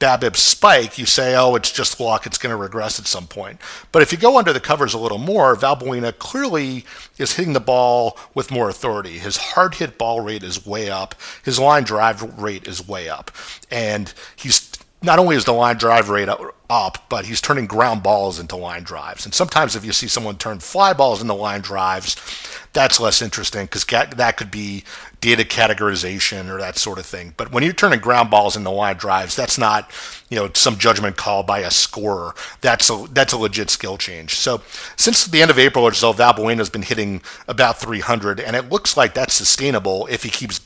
BABIP 0.00 0.36
spike, 0.36 0.98
you 0.98 1.06
say, 1.06 1.34
oh, 1.36 1.54
it's 1.54 1.72
just 1.72 2.00
luck, 2.00 2.26
it's 2.26 2.36
going 2.36 2.50
to 2.50 2.56
regress 2.56 2.98
at 2.98 3.06
some 3.06 3.26
point. 3.26 3.58
But 3.92 4.02
if 4.02 4.12
you 4.12 4.18
go 4.18 4.36
under 4.36 4.52
the 4.52 4.60
covers 4.60 4.92
a 4.92 4.98
little 4.98 5.18
more, 5.18 5.56
Valbuena 5.56 6.18
clearly 6.18 6.84
is 7.16 7.34
hitting 7.36 7.54
the 7.54 7.60
ball 7.60 8.18
with 8.34 8.50
more 8.50 8.68
authority. 8.68 9.18
His 9.18 9.36
hard 9.36 9.76
hit 9.76 9.96
ball 9.96 10.20
rate 10.20 10.42
is 10.42 10.66
way 10.66 10.90
up, 10.90 11.14
his 11.44 11.58
line 11.58 11.84
drive 11.84 12.38
rate 12.38 12.66
is 12.66 12.86
way 12.86 13.08
up, 13.08 13.30
and 13.70 14.12
he's 14.36 14.73
not 15.04 15.18
only 15.18 15.36
is 15.36 15.44
the 15.44 15.52
line 15.52 15.76
drive 15.76 16.08
rate 16.08 16.28
up, 16.28 17.08
but 17.08 17.26
he's 17.26 17.40
turning 17.40 17.66
ground 17.66 18.02
balls 18.02 18.40
into 18.40 18.56
line 18.56 18.82
drives. 18.82 19.24
And 19.24 19.34
sometimes 19.34 19.76
if 19.76 19.84
you 19.84 19.92
see 19.92 20.08
someone 20.08 20.36
turn 20.36 20.58
fly 20.58 20.92
balls 20.92 21.20
into 21.20 21.34
line 21.34 21.60
drives, 21.60 22.16
that's 22.72 22.98
less 22.98 23.22
interesting 23.22 23.66
because 23.66 23.84
that 23.84 24.36
could 24.36 24.50
be 24.50 24.82
data 25.20 25.44
categorization 25.44 26.50
or 26.50 26.58
that 26.58 26.76
sort 26.76 26.98
of 26.98 27.06
thing. 27.06 27.32
But 27.36 27.52
when 27.52 27.62
you're 27.62 27.72
turning 27.72 28.00
ground 28.00 28.30
balls 28.30 28.56
into 28.56 28.70
line 28.70 28.96
drives, 28.96 29.36
that's 29.36 29.56
not, 29.56 29.90
you 30.28 30.36
know, 30.36 30.50
some 30.54 30.76
judgment 30.76 31.16
call 31.16 31.42
by 31.44 31.60
a 31.60 31.70
scorer. 31.70 32.34
That's 32.60 32.90
a 32.90 33.06
that's 33.10 33.32
a 33.32 33.38
legit 33.38 33.70
skill 33.70 33.96
change. 33.96 34.34
So 34.34 34.62
since 34.96 35.24
the 35.26 35.40
end 35.40 35.50
of 35.50 35.58
April 35.58 35.84
or 35.84 35.92
so, 35.92 36.12
Valbuena 36.12 36.58
has 36.58 36.70
been 36.70 36.82
hitting 36.82 37.22
about 37.46 37.78
300, 37.78 38.40
and 38.40 38.56
it 38.56 38.70
looks 38.70 38.96
like 38.96 39.14
that's 39.14 39.34
sustainable 39.34 40.06
if 40.10 40.24
he 40.24 40.30
keeps 40.30 40.60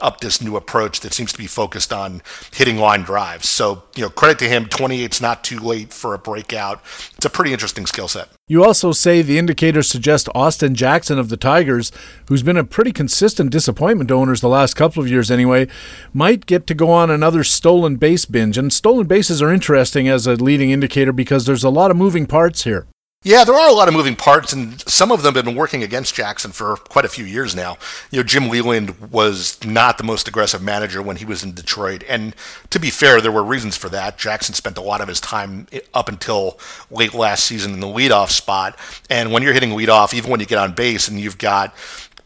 up 0.00 0.20
this 0.20 0.40
new 0.42 0.56
approach 0.56 1.00
that 1.00 1.12
seems 1.12 1.32
to 1.32 1.38
be 1.38 1.46
focused 1.46 1.92
on 1.92 2.22
hitting 2.52 2.78
line 2.78 3.02
drives. 3.02 3.48
So, 3.48 3.84
you 3.96 4.02
know, 4.02 4.10
credit 4.10 4.38
to 4.40 4.48
him. 4.48 4.66
28's 4.66 5.20
not 5.20 5.44
too 5.44 5.58
late 5.58 5.92
for 5.92 6.14
a 6.14 6.18
breakout. 6.18 6.82
It's 7.16 7.26
a 7.26 7.30
pretty 7.30 7.52
interesting 7.52 7.86
skill 7.86 8.08
set. 8.08 8.28
You 8.48 8.64
also 8.64 8.90
say 8.90 9.22
the 9.22 9.38
indicators 9.38 9.88
suggest 9.88 10.28
Austin 10.34 10.74
Jackson 10.74 11.18
of 11.18 11.28
the 11.28 11.36
Tigers, 11.36 11.92
who's 12.26 12.42
been 12.42 12.56
a 12.56 12.64
pretty 12.64 12.90
consistent 12.90 13.50
disappointment 13.50 14.08
to 14.08 14.14
owners 14.14 14.40
the 14.40 14.48
last 14.48 14.74
couple 14.74 15.02
of 15.02 15.08
years 15.08 15.30
anyway, 15.30 15.68
might 16.12 16.46
get 16.46 16.66
to 16.66 16.74
go 16.74 16.90
on 16.90 17.10
another 17.10 17.44
stolen 17.44 17.96
base 17.96 18.24
binge. 18.24 18.58
And 18.58 18.72
stolen 18.72 19.06
bases 19.06 19.40
are 19.40 19.52
interesting 19.52 20.08
as 20.08 20.26
a 20.26 20.34
leading 20.34 20.70
indicator 20.70 21.12
because 21.12 21.46
there's 21.46 21.64
a 21.64 21.70
lot 21.70 21.90
of 21.90 21.96
moving 21.96 22.26
parts 22.26 22.64
here. 22.64 22.86
Yeah, 23.22 23.44
there 23.44 23.54
are 23.54 23.68
a 23.68 23.74
lot 23.74 23.86
of 23.86 23.92
moving 23.92 24.16
parts, 24.16 24.54
and 24.54 24.80
some 24.88 25.12
of 25.12 25.22
them 25.22 25.34
have 25.34 25.44
been 25.44 25.54
working 25.54 25.82
against 25.82 26.14
Jackson 26.14 26.52
for 26.52 26.76
quite 26.76 27.04
a 27.04 27.08
few 27.08 27.26
years 27.26 27.54
now. 27.54 27.76
You 28.10 28.20
know, 28.20 28.22
Jim 28.22 28.48
Leyland 28.48 28.98
was 29.10 29.62
not 29.62 29.98
the 29.98 30.04
most 30.04 30.26
aggressive 30.26 30.62
manager 30.62 31.02
when 31.02 31.16
he 31.16 31.26
was 31.26 31.44
in 31.44 31.52
Detroit, 31.52 32.02
and 32.08 32.34
to 32.70 32.80
be 32.80 32.88
fair, 32.88 33.20
there 33.20 33.30
were 33.30 33.44
reasons 33.44 33.76
for 33.76 33.90
that. 33.90 34.16
Jackson 34.16 34.54
spent 34.54 34.78
a 34.78 34.80
lot 34.80 35.02
of 35.02 35.08
his 35.08 35.20
time 35.20 35.66
up 35.92 36.08
until 36.08 36.58
late 36.90 37.12
last 37.12 37.44
season 37.44 37.74
in 37.74 37.80
the 37.80 37.86
leadoff 37.86 38.30
spot, 38.30 38.78
and 39.10 39.30
when 39.30 39.42
you're 39.42 39.52
hitting 39.52 39.72
leadoff, 39.72 40.14
even 40.14 40.30
when 40.30 40.40
you 40.40 40.46
get 40.46 40.56
on 40.56 40.72
base 40.72 41.06
and 41.06 41.20
you've 41.20 41.36
got 41.36 41.74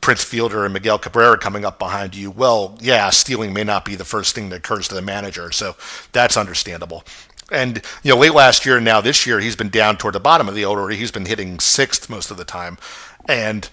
Prince 0.00 0.22
Fielder 0.22 0.64
and 0.64 0.74
Miguel 0.74 1.00
Cabrera 1.00 1.38
coming 1.38 1.64
up 1.64 1.80
behind 1.80 2.14
you, 2.14 2.30
well, 2.30 2.78
yeah, 2.80 3.10
stealing 3.10 3.52
may 3.52 3.64
not 3.64 3.84
be 3.84 3.96
the 3.96 4.04
first 4.04 4.32
thing 4.32 4.48
that 4.50 4.58
occurs 4.58 4.86
to 4.86 4.94
the 4.94 5.02
manager, 5.02 5.50
so 5.50 5.74
that's 6.12 6.36
understandable. 6.36 7.02
And 7.50 7.82
you 8.02 8.10
know, 8.10 8.18
late 8.18 8.34
last 8.34 8.64
year 8.64 8.76
and 8.76 8.84
now 8.84 9.00
this 9.00 9.26
year, 9.26 9.40
he's 9.40 9.56
been 9.56 9.68
down 9.68 9.96
toward 9.96 10.14
the 10.14 10.20
bottom 10.20 10.48
of 10.48 10.54
the 10.54 10.64
order. 10.64 10.88
He's 10.88 11.10
been 11.10 11.26
hitting 11.26 11.60
sixth 11.60 12.08
most 12.08 12.30
of 12.30 12.36
the 12.36 12.44
time, 12.44 12.78
and 13.28 13.68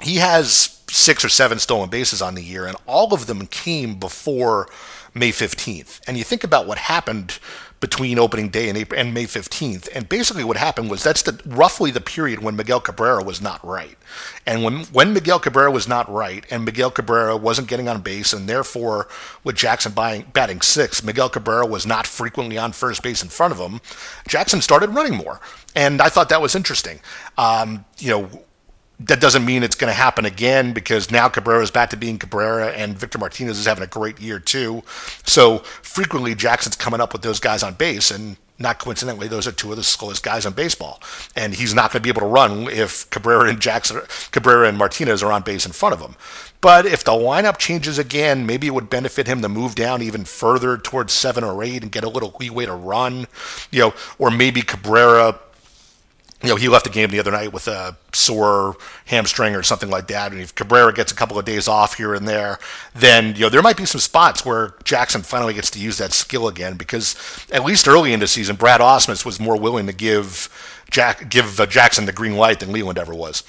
he 0.00 0.16
has 0.16 0.80
six 0.88 1.24
or 1.24 1.28
seven 1.28 1.58
stolen 1.58 1.90
bases 1.90 2.20
on 2.20 2.34
the 2.34 2.42
year, 2.42 2.66
and 2.66 2.76
all 2.86 3.14
of 3.14 3.26
them 3.26 3.46
came 3.46 3.98
before 3.98 4.68
May 5.14 5.30
15th. 5.30 6.00
And 6.06 6.16
you 6.18 6.24
think 6.24 6.44
about 6.44 6.66
what 6.66 6.78
happened 6.78 7.38
between 7.84 8.18
opening 8.18 8.48
day 8.48 8.70
and, 8.70 8.78
April, 8.78 8.98
and 8.98 9.12
May 9.12 9.24
15th. 9.24 9.90
And 9.94 10.08
basically, 10.08 10.42
what 10.42 10.56
happened 10.56 10.88
was 10.88 11.02
that's 11.02 11.20
the 11.20 11.38
roughly 11.44 11.90
the 11.90 12.00
period 12.00 12.42
when 12.42 12.56
Miguel 12.56 12.80
Cabrera 12.80 13.22
was 13.22 13.42
not 13.42 13.62
right. 13.62 13.98
And 14.46 14.64
when 14.64 14.84
when 14.84 15.12
Miguel 15.12 15.38
Cabrera 15.38 15.70
was 15.70 15.86
not 15.86 16.10
right, 16.10 16.46
and 16.50 16.64
Miguel 16.64 16.90
Cabrera 16.90 17.36
wasn't 17.36 17.68
getting 17.68 17.86
on 17.86 18.00
base, 18.00 18.32
and 18.32 18.48
therefore 18.48 19.06
with 19.44 19.56
Jackson 19.56 19.92
buying, 19.92 20.24
batting 20.32 20.62
sixth, 20.62 21.04
Miguel 21.04 21.28
Cabrera 21.28 21.66
was 21.66 21.84
not 21.84 22.06
frequently 22.06 22.56
on 22.56 22.72
first 22.72 23.02
base 23.02 23.22
in 23.22 23.28
front 23.28 23.52
of 23.52 23.58
him. 23.58 23.82
Jackson 24.26 24.62
started 24.62 24.88
running 24.88 25.14
more, 25.14 25.38
and 25.76 26.00
I 26.00 26.08
thought 26.08 26.30
that 26.30 26.40
was 26.40 26.54
interesting. 26.54 27.00
Um, 27.36 27.84
you 27.98 28.08
know 28.08 28.44
that 29.06 29.20
doesn't 29.20 29.44
mean 29.44 29.62
it's 29.62 29.76
going 29.76 29.90
to 29.90 29.94
happen 29.94 30.24
again 30.24 30.72
because 30.72 31.10
now 31.10 31.28
Cabrera 31.28 31.62
is 31.62 31.70
back 31.70 31.90
to 31.90 31.96
being 31.96 32.18
Cabrera 32.18 32.68
and 32.68 32.96
Victor 32.96 33.18
Martinez 33.18 33.58
is 33.58 33.66
having 33.66 33.84
a 33.84 33.88
great 33.88 34.20
year 34.20 34.38
too. 34.38 34.82
So 35.24 35.58
frequently 35.58 36.34
Jackson's 36.34 36.76
coming 36.76 37.00
up 37.00 37.12
with 37.12 37.22
those 37.22 37.40
guys 37.40 37.62
on 37.62 37.74
base 37.74 38.10
and 38.10 38.36
not 38.56 38.78
coincidentally, 38.78 39.26
those 39.26 39.48
are 39.48 39.52
two 39.52 39.72
of 39.72 39.76
the 39.76 39.82
slowest 39.82 40.22
guys 40.22 40.46
in 40.46 40.52
baseball, 40.52 41.02
and 41.34 41.54
he's 41.54 41.74
not 41.74 41.90
going 41.90 42.00
to 42.00 42.04
be 42.04 42.08
able 42.08 42.20
to 42.20 42.26
run 42.26 42.68
if 42.68 43.10
Cabrera 43.10 43.48
and 43.48 43.60
Jackson, 43.60 44.00
Cabrera 44.30 44.68
and 44.68 44.78
Martinez 44.78 45.24
are 45.24 45.32
on 45.32 45.42
base 45.42 45.66
in 45.66 45.72
front 45.72 45.92
of 45.92 46.00
him. 46.00 46.14
But 46.60 46.86
if 46.86 47.02
the 47.02 47.10
lineup 47.10 47.58
changes 47.58 47.98
again, 47.98 48.46
maybe 48.46 48.68
it 48.68 48.74
would 48.74 48.88
benefit 48.88 49.26
him 49.26 49.42
to 49.42 49.48
move 49.48 49.74
down 49.74 50.02
even 50.02 50.24
further 50.24 50.78
towards 50.78 51.12
seven 51.12 51.42
or 51.42 51.64
eight 51.64 51.82
and 51.82 51.90
get 51.90 52.04
a 52.04 52.08
little 52.08 52.34
leeway 52.38 52.66
to 52.66 52.74
run, 52.74 53.26
you 53.72 53.80
know, 53.80 53.94
or 54.18 54.30
maybe 54.30 54.62
Cabrera 54.62 55.40
you 56.44 56.50
know, 56.50 56.56
he 56.56 56.68
left 56.68 56.84
the 56.84 56.90
game 56.90 57.10
the 57.10 57.18
other 57.18 57.30
night 57.30 57.52
with 57.52 57.66
a 57.68 57.96
sore 58.12 58.76
hamstring 59.06 59.56
or 59.56 59.62
something 59.62 59.88
like 59.88 60.08
that. 60.08 60.30
And 60.30 60.40
if 60.40 60.54
Cabrera 60.54 60.92
gets 60.92 61.10
a 61.10 61.14
couple 61.14 61.38
of 61.38 61.46
days 61.46 61.68
off 61.68 61.94
here 61.96 62.12
and 62.12 62.28
there, 62.28 62.58
then 62.94 63.34
you 63.34 63.42
know 63.42 63.48
there 63.48 63.62
might 63.62 63.78
be 63.78 63.86
some 63.86 64.00
spots 64.00 64.44
where 64.44 64.74
Jackson 64.84 65.22
finally 65.22 65.54
gets 65.54 65.70
to 65.70 65.78
use 65.78 65.96
that 65.98 66.12
skill 66.12 66.46
again. 66.46 66.76
Because 66.76 67.16
at 67.50 67.64
least 67.64 67.88
early 67.88 68.12
in 68.12 68.20
the 68.20 68.26
season, 68.26 68.56
Brad 68.56 68.80
Ausmus 68.80 69.24
was 69.24 69.40
more 69.40 69.58
willing 69.58 69.86
to 69.86 69.92
give 69.94 70.50
Jack 70.90 71.30
give 71.30 71.58
uh, 71.58 71.66
Jackson 71.66 72.04
the 72.04 72.12
green 72.12 72.36
light 72.36 72.60
than 72.60 72.72
Leyland 72.72 72.98
ever 72.98 73.14
was. 73.14 73.42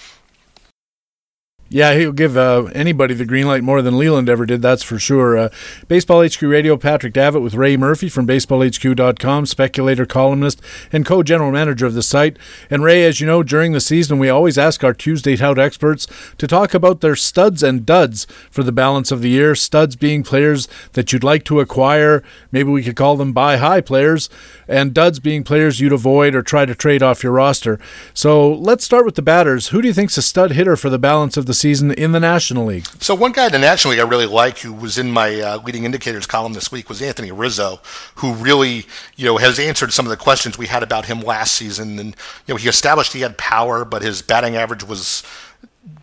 Yeah, 1.76 1.94
he'll 1.96 2.14
give 2.14 2.38
uh, 2.38 2.70
anybody 2.74 3.16
the 3.16 3.26
green 3.26 3.48
light 3.48 3.62
more 3.62 3.82
than 3.82 3.98
Leyland 3.98 4.30
ever 4.30 4.46
did, 4.46 4.62
that's 4.62 4.82
for 4.82 4.98
sure. 4.98 5.38
Uh, 5.38 5.50
Baseball 5.90 6.26
HQ 6.26 6.42
Radio, 6.44 6.78
Patrick 6.78 7.12
Davitt 7.12 7.42
with 7.42 7.54
Ray 7.54 7.76
Murphy 7.76 8.08
from 8.08 8.26
BaseballHQ.com, 8.26 9.46
speculator, 9.46 10.06
columnist, 10.06 10.62
and 10.94 11.06
co 11.06 11.22
general 11.22 11.52
manager 11.52 11.86
of 11.86 11.94
the 11.94 12.02
site. 12.02 12.38
And 12.70 12.82
Ray, 12.82 13.04
as 13.04 13.20
you 13.20 13.28
know, 13.28 13.44
during 13.44 13.74
the 13.74 13.82
season, 13.82 14.20
we 14.20 14.30
always 14.30 14.58
ask 14.58 14.86
our 14.86 14.94
Tuesday 14.94 15.36
Tout 15.36 15.60
experts 15.60 16.08
to 16.38 16.48
talk 16.48 16.74
about 16.74 17.02
their 17.02 17.18
studs 17.18 17.62
and 17.62 17.86
duds 17.86 18.26
for 18.50 18.64
the 18.64 18.72
balance 18.72 19.12
of 19.12 19.20
the 19.20 19.32
year. 19.32 19.54
Studs 19.54 19.98
being 19.98 20.24
players 20.24 20.70
that 20.94 21.12
you'd 21.12 21.26
like 21.26 21.44
to 21.44 21.60
acquire, 21.60 22.24
maybe 22.54 22.70
we 22.70 22.84
could 22.84 22.96
call 22.96 23.18
them 23.18 23.34
buy 23.34 23.58
high 23.58 23.82
players, 23.82 24.30
and 24.66 24.94
duds 24.94 25.20
being 25.20 25.44
players 25.44 25.82
you'd 25.82 25.92
avoid 25.92 26.36
or 26.36 26.42
try 26.42 26.66
to 26.66 26.74
trade 26.74 27.04
off 27.04 27.22
your 27.22 27.34
roster. 27.34 27.82
So 28.14 28.50
let's 28.50 28.86
start 28.86 29.04
with 29.04 29.16
the 29.16 29.22
batters. 29.22 29.68
Who 29.68 29.82
do 29.82 29.90
you 29.90 29.94
think's 29.94 30.18
a 30.18 30.22
stud 30.22 30.52
hitter 30.52 30.78
for 30.78 30.90
the 30.90 30.98
balance 30.98 31.36
of 31.36 31.48
the 31.48 31.54
season 31.54 31.65
in 31.66 32.12
the 32.12 32.20
National 32.20 32.66
League. 32.66 32.86
So 33.00 33.16
one 33.16 33.32
guy 33.32 33.48
in 33.48 33.52
the 33.52 33.60
National 33.60 33.92
League 33.92 34.00
I 34.00 34.08
really 34.08 34.26
like, 34.26 34.60
who 34.60 34.74
was 34.74 34.98
in 34.98 35.12
my 35.12 35.40
uh, 35.40 35.58
leading 35.64 35.84
indicators 35.84 36.26
column 36.26 36.54
this 36.54 36.72
week, 36.72 36.90
was 36.90 37.02
Anthony 37.02 37.32
Rizzo, 37.32 37.80
who 38.16 38.34
really, 38.34 38.86
you 39.16 39.26
know, 39.26 39.38
has 39.38 39.60
answered 39.60 39.94
some 39.94 40.06
of 40.06 40.10
the 40.10 40.18
questions 40.18 40.58
we 40.58 40.68
had 40.68 40.84
about 40.84 41.06
him 41.06 41.22
last 41.22 41.54
season. 41.56 42.00
And 42.00 42.16
you 42.46 42.54
know, 42.54 42.56
he 42.56 42.70
established 42.70 43.14
he 43.14 43.22
had 43.22 43.38
power, 43.38 43.84
but 43.84 44.02
his 44.02 44.22
batting 44.22 44.56
average 44.56 44.84
was 44.84 45.24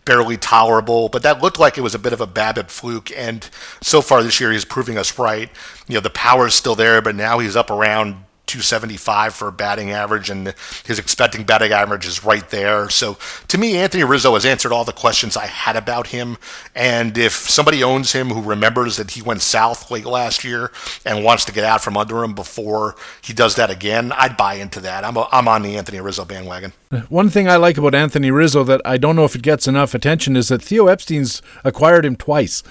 barely 0.05 0.37
tolerable, 0.37 1.09
but 1.09 1.23
that 1.23 1.41
looked 1.41 1.59
like 1.59 1.77
it 1.77 1.81
was 1.81 1.95
a 1.95 1.99
bit 1.99 2.13
of 2.13 2.21
a 2.21 2.27
BABIP 2.27 2.69
fluke. 2.69 3.11
And 3.17 3.49
so 3.81 4.01
far 4.01 4.23
this 4.23 4.39
year, 4.39 4.51
he's 4.51 4.65
proving 4.65 4.97
us 4.97 5.17
right. 5.17 5.49
You 5.87 5.95
know, 5.95 6.01
the 6.01 6.09
power 6.09 6.47
is 6.47 6.53
still 6.53 6.75
there, 6.75 7.01
but 7.01 7.15
now 7.15 7.39
he's 7.39 7.55
up 7.55 7.69
around 7.69 8.17
275 8.53 9.33
for 9.33 9.49
batting 9.49 9.89
average, 9.89 10.29
and 10.29 10.53
his 10.85 10.99
expecting 10.99 11.43
batting 11.43 11.71
average 11.71 12.05
is 12.05 12.23
right 12.23 12.47
there. 12.51 12.87
So 12.87 13.17
to 13.47 13.57
me, 13.57 13.77
Anthony 13.77 14.03
Rizzo 14.03 14.35
has 14.35 14.45
answered 14.45 14.71
all 14.71 14.85
the 14.85 14.91
questions 14.91 15.35
I 15.35 15.47
had 15.47 15.75
about 15.75 16.07
him. 16.07 16.37
And 16.75 17.17
if 17.17 17.33
somebody 17.33 17.83
owns 17.83 18.11
him 18.11 18.29
who 18.29 18.43
remembers 18.43 18.97
that 18.97 19.11
he 19.11 19.23
went 19.23 19.41
south 19.41 19.89
late 19.89 20.05
last 20.05 20.43
year 20.43 20.71
and 21.03 21.23
wants 21.23 21.45
to 21.45 21.51
get 21.51 21.63
out 21.63 21.81
from 21.81 21.97
under 21.97 22.23
him 22.23 22.35
before 22.35 22.95
he 23.23 23.33
does 23.33 23.55
that 23.55 23.71
again, 23.71 24.11
I'd 24.11 24.37
buy 24.37 24.55
into 24.55 24.79
that. 24.81 25.03
I'm, 25.03 25.17
a, 25.17 25.27
I'm 25.31 25.47
on 25.47 25.63
the 25.63 25.75
Anthony 25.75 25.99
Rizzo 25.99 26.23
bandwagon. 26.23 26.73
One 27.09 27.31
thing 27.31 27.47
I 27.47 27.55
like 27.55 27.79
about 27.79 27.95
Anthony 27.95 28.29
Rizzo 28.29 28.63
that 28.65 28.81
I 28.85 28.97
don't 28.97 29.15
know 29.15 29.25
if 29.25 29.33
it 29.33 29.41
gets 29.41 29.67
enough 29.67 29.95
attention 29.95 30.37
is 30.37 30.49
that 30.49 30.61
Theo 30.61 30.87
Epstein's 30.87 31.41
acquired 31.63 32.05
him 32.05 32.15
twice. 32.15 32.61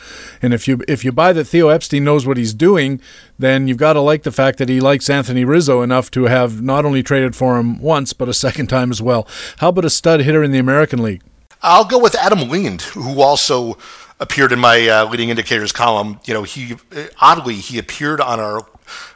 And 0.40 0.54
if 0.54 0.68
you 0.68 0.80
if 0.86 1.04
you 1.04 1.10
buy 1.10 1.32
that 1.32 1.46
Theo 1.46 1.70
Epstein 1.70 2.04
knows 2.04 2.24
what 2.24 2.36
he's 2.36 2.54
doing, 2.54 3.00
then 3.36 3.66
you've 3.66 3.78
got 3.78 3.94
to 3.94 4.00
like 4.00 4.22
the 4.22 4.30
fact 4.30 4.58
that 4.58 4.68
he 4.68 4.80
likes 4.80 5.10
Anthony 5.10 5.44
Rizzo 5.44 5.71
enough 5.80 6.10
to 6.10 6.24
have 6.24 6.60
not 6.60 6.84
only 6.84 7.02
traded 7.02 7.34
for 7.34 7.58
him 7.58 7.80
once, 7.80 8.12
but 8.12 8.28
a 8.28 8.34
second 8.34 8.66
time 8.66 8.90
as 8.90 9.00
well. 9.00 9.26
How 9.58 9.70
about 9.70 9.86
a 9.86 9.90
stud 9.90 10.20
hitter 10.20 10.42
in 10.42 10.52
the 10.52 10.58
American 10.58 11.02
League? 11.02 11.22
I'll 11.62 11.84
go 11.84 11.98
with 11.98 12.14
Adam 12.16 12.50
Lind, 12.50 12.82
who 12.82 13.22
also 13.22 13.78
appeared 14.20 14.52
in 14.52 14.58
my 14.58 14.88
uh, 14.88 15.08
leading 15.08 15.30
indicators 15.30 15.72
column. 15.72 16.20
You 16.24 16.34
know, 16.34 16.42
he 16.42 16.76
oddly 17.20 17.54
he 17.54 17.78
appeared 17.78 18.20
on 18.20 18.40
our 18.40 18.66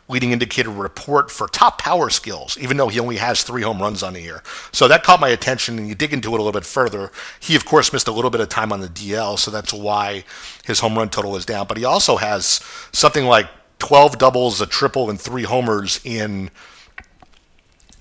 leading 0.09 0.30
indicator 0.30 0.70
report 0.70 1.30
for 1.30 1.48
top 1.48 1.80
power 1.80 2.11
skills, 2.11 2.57
even 2.59 2.76
though 2.76 2.88
he 2.88 3.00
only 3.00 3.16
has 3.16 3.42
three 3.42 3.62
home 3.62 3.80
runs 3.80 4.02
on 4.02 4.12
the 4.12 4.20
year. 4.20 4.42
So 4.72 4.86
that 4.88 5.02
caught 5.02 5.20
my 5.20 5.28
attention, 5.28 5.78
and 5.78 5.88
you 5.88 5.94
dig 5.94 6.12
into 6.12 6.28
it 6.28 6.34
a 6.34 6.36
little 6.36 6.52
bit 6.52 6.64
further. 6.64 7.11
He, 7.40 7.57
of 7.57 7.64
course, 7.64 7.92
missed 7.92 8.09
a 8.09 8.12
little 8.12 8.30
bit 8.30 8.40
of 8.40 8.48
time 8.48 8.72
on 8.72 8.80
the 8.80 8.88
DL, 8.88 9.38
so 9.38 9.50
that's 9.50 9.72
why 9.72 10.24
his 10.64 10.80
home 10.80 10.96
run 10.96 11.09
total 11.09 11.36
is 11.36 11.44
down. 11.44 11.66
But 11.66 11.78
he 11.78 11.84
also 11.84 12.16
has 12.16 12.61
something 12.92 13.24
like 13.24 13.48
12 13.79 14.18
doubles, 14.18 14.61
a 14.61 14.66
triple, 14.66 15.11
and 15.11 15.20
three 15.20 15.45
homers 15.45 16.01
in 16.05 16.51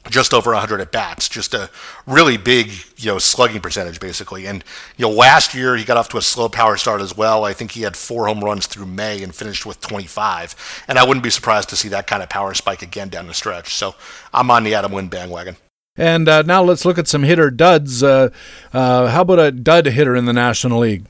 just 0.10 0.34
over 0.34 0.52
100 0.52 0.82
at 0.82 0.92
bats, 0.92 1.28
just 1.28 1.54
a 1.54 1.70
really 2.06 2.38
big, 2.38 2.72
you 2.98 3.12
know, 3.12 3.18
slugging 3.18 3.62
percentage 3.62 4.00
basically. 4.00 4.46
And 4.46 4.64
you 4.98 5.06
know, 5.06 5.12
last 5.12 5.54
year 5.54 5.76
he 5.76 5.84
got 5.84 5.98
off 5.98 6.10
to 6.10 6.18
a 6.18 6.22
slow 6.22 6.48
power 6.48 6.78
start 6.78 7.02
as 7.02 7.18
well. 7.18 7.44
I 7.44 7.54
think 7.54 7.72
he 7.72 7.82
had 7.82 7.98
four 7.98 8.28
home 8.28 8.44
runs 8.44 8.68
through 8.68 8.86
May 8.86 9.24
and 9.24 9.34
finished 9.34 9.66
with 9.66 9.82
25. 9.82 10.84
And 10.88 11.00
I 11.00 11.06
wouldn't 11.06 11.24
be 11.24 11.30
surprised 11.30 11.70
to 11.70 11.76
see 11.76 11.90
that 11.90 12.08
kind 12.08 12.22
of 12.22 12.30
power 12.30 12.54
spike 12.54 12.82
again 12.82 13.10
down 13.10 13.28
the 13.28 13.34
stretch. 13.34 13.74
So 13.74 13.96
I'm 14.34 14.52
on 14.52 14.64
the 14.64 14.76
Adam 14.76 14.94
Lind 14.94 15.10
bandwagon. 15.10 15.58
And 15.98 16.28
uh, 16.28 16.42
now 16.42 16.62
let's 16.62 16.86
look 16.86 16.98
at 16.98 17.08
some 17.08 17.24
hitter 17.24 17.50
duds. 17.50 18.04
Uh, 18.04 18.30
uh, 18.74 19.08
how 19.08 19.22
about 19.22 19.40
a 19.40 19.52
dud 19.52 19.86
hitter 19.86 20.16
in 20.16 20.26
the 20.26 20.34
National 20.34 20.80
League? 20.80 21.06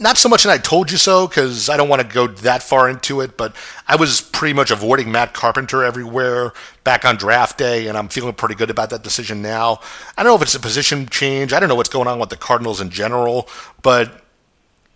Not 0.00 0.18
so 0.18 0.28
much 0.28 0.44
and 0.44 0.52
I 0.52 0.58
told 0.58 0.90
you 0.90 0.98
so 0.98 1.26
because 1.26 1.68
I 1.68 1.76
don't 1.76 1.88
want 1.88 2.02
to 2.02 2.08
go 2.08 2.26
that 2.26 2.62
far 2.62 2.88
into 2.88 3.20
it, 3.20 3.36
but 3.36 3.54
I 3.88 3.96
was 3.96 4.20
pretty 4.20 4.52
much 4.52 4.70
avoiding 4.70 5.10
Matt 5.10 5.34
Carpenter 5.34 5.84
everywhere 5.84 6.52
back 6.84 7.04
on 7.04 7.16
draft 7.16 7.58
day, 7.58 7.88
and 7.88 7.96
I'm 7.96 8.08
feeling 8.08 8.34
pretty 8.34 8.54
good 8.54 8.70
about 8.70 8.90
that 8.90 9.02
decision 9.02 9.42
now. 9.42 9.80
I 10.16 10.22
don't 10.22 10.30
know 10.30 10.36
if 10.36 10.42
it's 10.42 10.54
a 10.54 10.60
position 10.60 11.08
change. 11.08 11.52
I 11.52 11.60
don't 11.60 11.68
know 11.68 11.74
what's 11.74 11.88
going 11.88 12.08
on 12.08 12.18
with 12.18 12.30
the 12.30 12.36
Cardinals 12.36 12.80
in 12.80 12.90
general, 12.90 13.48
but 13.82 14.22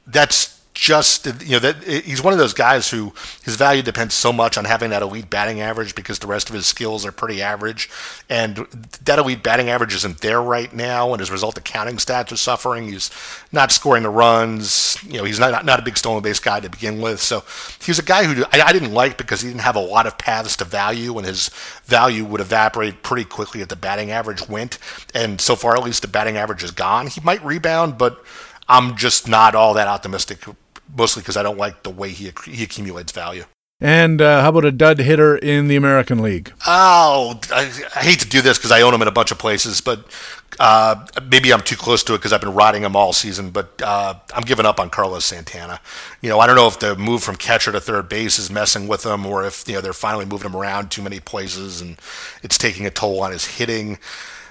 that's 0.06 0.59
just 0.72 1.26
you 1.42 1.52
know 1.52 1.58
that 1.58 1.82
he's 1.82 2.22
one 2.22 2.32
of 2.32 2.38
those 2.38 2.54
guys 2.54 2.90
who 2.90 3.12
his 3.42 3.56
value 3.56 3.82
depends 3.82 4.14
so 4.14 4.32
much 4.32 4.56
on 4.56 4.64
having 4.64 4.90
that 4.90 5.02
elite 5.02 5.28
batting 5.28 5.60
average 5.60 5.96
because 5.96 6.20
the 6.20 6.28
rest 6.28 6.48
of 6.48 6.54
his 6.54 6.66
skills 6.66 7.04
are 7.04 7.10
pretty 7.10 7.42
average, 7.42 7.90
and 8.28 8.56
that 9.04 9.18
elite 9.18 9.42
batting 9.42 9.68
average 9.68 9.94
isn't 9.94 10.20
there 10.20 10.40
right 10.40 10.72
now, 10.72 11.12
and 11.12 11.20
as 11.20 11.28
a 11.28 11.32
result, 11.32 11.56
the 11.56 11.60
counting 11.60 11.96
stats 11.96 12.30
are 12.30 12.36
suffering. 12.36 12.86
He's 12.86 13.10
not 13.50 13.72
scoring 13.72 14.04
the 14.04 14.10
runs. 14.10 14.96
You 15.04 15.18
know, 15.18 15.24
he's 15.24 15.40
not 15.40 15.64
not 15.64 15.80
a 15.80 15.82
big 15.82 15.96
stolen 15.96 16.22
base 16.22 16.38
guy 16.38 16.60
to 16.60 16.70
begin 16.70 17.00
with, 17.00 17.20
so 17.20 17.42
he's 17.84 17.98
a 17.98 18.04
guy 18.04 18.24
who 18.24 18.44
I, 18.52 18.62
I 18.62 18.72
didn't 18.72 18.94
like 18.94 19.16
because 19.16 19.40
he 19.40 19.48
didn't 19.48 19.62
have 19.62 19.76
a 19.76 19.80
lot 19.80 20.06
of 20.06 20.18
paths 20.18 20.56
to 20.58 20.64
value, 20.64 21.18
and 21.18 21.26
his 21.26 21.50
value 21.86 22.24
would 22.24 22.40
evaporate 22.40 23.02
pretty 23.02 23.24
quickly 23.24 23.60
if 23.60 23.68
the 23.68 23.76
batting 23.76 24.12
average 24.12 24.48
went. 24.48 24.78
And 25.14 25.40
so 25.40 25.56
far, 25.56 25.76
at 25.76 25.82
least 25.82 26.02
the 26.02 26.08
batting 26.08 26.36
average 26.36 26.62
is 26.62 26.70
gone. 26.70 27.08
He 27.08 27.20
might 27.22 27.44
rebound, 27.44 27.98
but 27.98 28.24
I'm 28.70 28.96
just 28.96 29.28
not 29.28 29.54
all 29.54 29.74
that 29.74 29.88
optimistic 29.88 30.44
mostly 30.96 31.22
because 31.22 31.36
I 31.36 31.42
don't 31.42 31.58
like 31.58 31.82
the 31.82 31.90
way 31.90 32.10
he 32.10 32.32
he 32.46 32.62
accumulates 32.62 33.12
value. 33.12 33.44
And 33.82 34.20
uh, 34.20 34.42
how 34.42 34.50
about 34.50 34.66
a 34.66 34.72
dud 34.72 34.98
hitter 34.98 35.36
in 35.36 35.68
the 35.68 35.76
American 35.76 36.20
League? 36.20 36.52
Oh, 36.66 37.40
I, 37.50 37.62
I 37.96 38.00
hate 38.00 38.20
to 38.20 38.28
do 38.28 38.42
this 38.42 38.58
because 38.58 38.70
I 38.70 38.82
own 38.82 38.92
him 38.92 39.00
in 39.00 39.08
a 39.08 39.12
bunch 39.12 39.30
of 39.30 39.38
places, 39.38 39.80
but 39.80 40.04
uh, 40.58 41.06
maybe 41.30 41.50
I'm 41.50 41.62
too 41.62 41.76
close 41.76 42.04
to 42.04 42.12
it 42.12 42.18
because 42.18 42.34
I've 42.34 42.42
been 42.42 42.52
riding 42.52 42.82
him 42.82 42.94
all 42.94 43.14
season. 43.14 43.48
But 43.50 43.80
uh, 43.82 44.16
I'm 44.34 44.42
giving 44.42 44.66
up 44.66 44.78
on 44.78 44.90
Carlos 44.90 45.24
Santana. 45.24 45.80
You 46.20 46.28
know, 46.28 46.40
I 46.40 46.46
don't 46.46 46.56
know 46.56 46.68
if 46.68 46.78
the 46.78 46.94
move 46.94 47.22
from 47.22 47.36
catcher 47.36 47.72
to 47.72 47.80
third 47.80 48.10
base 48.10 48.38
is 48.38 48.50
messing 48.50 48.86
with 48.86 49.06
him, 49.06 49.24
or 49.24 49.46
if 49.46 49.66
you 49.66 49.74
know 49.74 49.80
they're 49.80 49.94
finally 49.94 50.26
moving 50.26 50.50
him 50.50 50.56
around 50.56 50.90
too 50.90 51.00
many 51.00 51.18
places 51.18 51.80
and 51.80 51.98
it's 52.42 52.58
taking 52.58 52.84
a 52.84 52.90
toll 52.90 53.22
on 53.22 53.32
his 53.32 53.46
hitting 53.46 53.98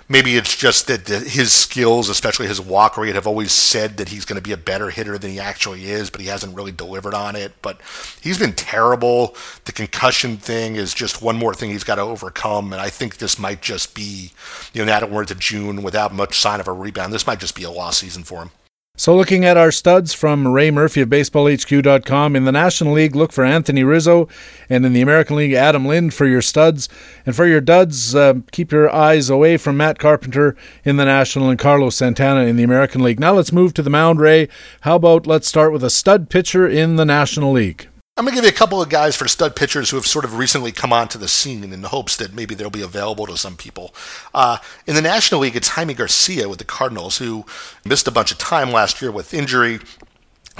maybe 0.09 0.35
it's 0.35 0.57
just 0.57 0.87
that 0.87 1.07
his 1.07 1.53
skills, 1.53 2.09
especially 2.09 2.47
his 2.47 2.59
walk 2.59 2.97
rate, 2.97 3.15
have 3.15 3.27
always 3.27 3.51
said 3.51 3.97
that 3.97 4.09
he's 4.09 4.25
going 4.25 4.35
to 4.35 4.41
be 4.41 4.51
a 4.51 4.57
better 4.57 4.89
hitter 4.89 5.17
than 5.17 5.31
he 5.31 5.39
actually 5.39 5.85
is, 5.85 6.09
but 6.09 6.19
he 6.19 6.27
hasn't 6.27 6.55
really 6.55 6.71
delivered 6.71 7.13
on 7.13 7.35
it. 7.35 7.53
But 7.61 7.79
he's 8.19 8.39
been 8.39 8.53
terrible. 8.53 9.35
The 9.65 9.71
concussion 9.71 10.37
thing 10.37 10.75
is 10.75 10.93
just 10.93 11.21
one 11.21 11.37
more 11.37 11.53
thing 11.53 11.69
he's 11.69 11.83
got 11.83 11.95
to 11.95 12.01
overcome, 12.01 12.73
and 12.73 12.81
I 12.81 12.89
think 12.89 13.17
this 13.17 13.39
might 13.39 13.61
just 13.61 13.95
be, 13.95 14.31
you 14.73 14.81
know, 14.81 14.91
now 14.91 14.99
that 14.99 15.11
we're 15.11 15.21
into 15.21 15.35
June 15.35 15.83
without 15.83 16.13
much 16.13 16.39
sign 16.39 16.59
of 16.59 16.67
a 16.67 16.73
rebound, 16.73 17.13
this 17.13 17.27
might 17.27 17.39
just 17.39 17.55
be 17.55 17.63
a 17.63 17.71
lost 17.71 17.99
season 17.99 18.23
for 18.23 18.41
him. 18.41 18.51
So, 18.99 19.15
looking 19.15 19.45
at 19.45 19.55
our 19.55 19.71
studs 19.71 20.13
from 20.13 20.45
Ray 20.45 20.71
Murphy 20.71 20.99
of 20.99 21.07
BaseballHQ.com, 21.07 22.35
in 22.35 22.43
the 22.43 22.51
National 22.51 22.91
League, 22.91 23.15
look 23.15 23.31
for 23.31 23.45
Anthony 23.45 23.81
Rizzo, 23.81 24.27
and 24.69 24.85
in 24.85 24.91
the 24.91 24.99
American 24.99 25.37
League, 25.37 25.53
Adam 25.53 25.87
Lind 25.87 26.13
for 26.13 26.25
your 26.25 26.41
studs. 26.41 26.89
And 27.25 27.33
for 27.33 27.47
your 27.47 27.61
duds, 27.61 28.13
uh, 28.13 28.33
keep 28.51 28.73
your 28.73 28.93
eyes 28.93 29.29
away 29.29 29.55
from 29.55 29.77
Matt 29.77 29.99
Carpenter 29.99 30.53
in 30.83 30.97
the 30.97 31.05
National 31.05 31.49
and 31.49 31.57
Carlos 31.57 31.95
Santana 31.95 32.41
in 32.41 32.57
the 32.57 32.63
American 32.63 33.01
League. 33.01 33.21
Now, 33.21 33.31
let's 33.31 33.53
move 33.53 33.73
to 33.75 33.81
the 33.81 33.89
mound, 33.89 34.19
Ray. 34.19 34.49
How 34.81 34.97
about 34.97 35.25
let's 35.25 35.47
start 35.47 35.71
with 35.71 35.85
a 35.85 35.89
stud 35.89 36.29
pitcher 36.29 36.67
in 36.67 36.97
the 36.97 37.05
National 37.05 37.53
League? 37.53 37.87
I'm 38.19 38.25
going 38.25 38.35
to 38.35 38.41
give 38.41 38.43
you 38.43 38.53
a 38.53 38.59
couple 38.59 38.81
of 38.81 38.89
guys 38.89 39.15
for 39.15 39.29
stud 39.29 39.55
pitchers 39.55 39.89
who 39.91 39.95
have 39.95 40.05
sort 40.05 40.25
of 40.25 40.37
recently 40.37 40.73
come 40.73 40.91
onto 40.91 41.17
the 41.17 41.29
scene 41.29 41.63
in 41.63 41.81
the 41.81 41.87
hopes 41.87 42.17
that 42.17 42.33
maybe 42.33 42.53
they'll 42.53 42.69
be 42.69 42.81
available 42.81 43.25
to 43.27 43.37
some 43.37 43.55
people. 43.55 43.95
Uh, 44.33 44.57
in 44.85 44.95
the 44.95 45.01
National 45.01 45.39
League, 45.39 45.55
it's 45.55 45.69
Jaime 45.69 45.93
Garcia 45.93 46.49
with 46.49 46.57
the 46.57 46.65
Cardinals, 46.65 47.19
who 47.19 47.45
missed 47.85 48.09
a 48.09 48.11
bunch 48.11 48.33
of 48.33 48.37
time 48.37 48.71
last 48.71 49.01
year 49.01 49.09
with 49.09 49.33
injury 49.33 49.79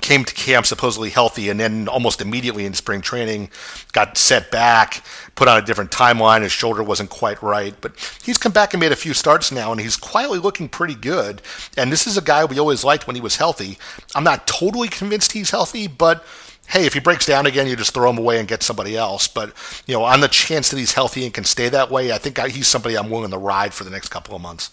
came 0.01 0.23
to 0.23 0.33
camp 0.33 0.65
supposedly 0.65 1.09
healthy 1.09 1.49
and 1.49 1.59
then 1.59 1.89
almost 1.89 2.21
immediately 2.21 2.63
in 2.63 2.73
spring 2.73 3.01
training 3.01 3.49
got 3.91 4.17
set 4.17 4.49
back, 4.49 5.03
put 5.35 5.49
on 5.49 5.61
a 5.61 5.65
different 5.65 5.91
timeline. 5.91 6.41
His 6.41 6.53
shoulder 6.53 6.81
wasn't 6.81 7.09
quite 7.09 7.43
right, 7.43 7.75
but 7.81 7.91
he's 8.23 8.37
come 8.37 8.53
back 8.53 8.73
and 8.73 8.79
made 8.79 8.93
a 8.93 8.95
few 8.95 9.13
starts 9.13 9.51
now 9.51 9.73
and 9.73 9.81
he's 9.81 9.97
quietly 9.97 10.39
looking 10.39 10.69
pretty 10.69 10.95
good. 10.95 11.41
And 11.75 11.91
this 11.91 12.07
is 12.07 12.15
a 12.15 12.21
guy 12.21 12.45
we 12.45 12.57
always 12.57 12.85
liked 12.85 13.07
when 13.07 13.17
he 13.17 13.21
was 13.21 13.35
healthy. 13.35 13.77
I'm 14.15 14.23
not 14.23 14.47
totally 14.47 14.87
convinced 14.87 15.33
he's 15.33 15.51
healthy, 15.51 15.87
but 15.87 16.23
hey, 16.69 16.85
if 16.85 16.93
he 16.93 16.99
breaks 16.99 17.25
down 17.25 17.45
again, 17.45 17.67
you 17.67 17.75
just 17.75 17.93
throw 17.93 18.09
him 18.09 18.17
away 18.17 18.39
and 18.39 18.47
get 18.47 18.63
somebody 18.63 18.95
else. 18.95 19.27
But 19.27 19.53
you 19.85 19.95
know, 19.95 20.03
on 20.03 20.21
the 20.21 20.27
chance 20.27 20.69
that 20.69 20.77
he's 20.77 20.93
healthy 20.93 21.25
and 21.25 21.33
can 21.33 21.43
stay 21.43 21.69
that 21.69 21.91
way, 21.91 22.11
I 22.11 22.17
think 22.17 22.39
he's 22.39 22.67
somebody 22.67 22.97
I'm 22.97 23.09
willing 23.09 23.31
to 23.31 23.37
ride 23.37 23.73
for 23.73 23.83
the 23.83 23.89
next 23.89 24.09
couple 24.09 24.35
of 24.35 24.41
months. 24.41 24.69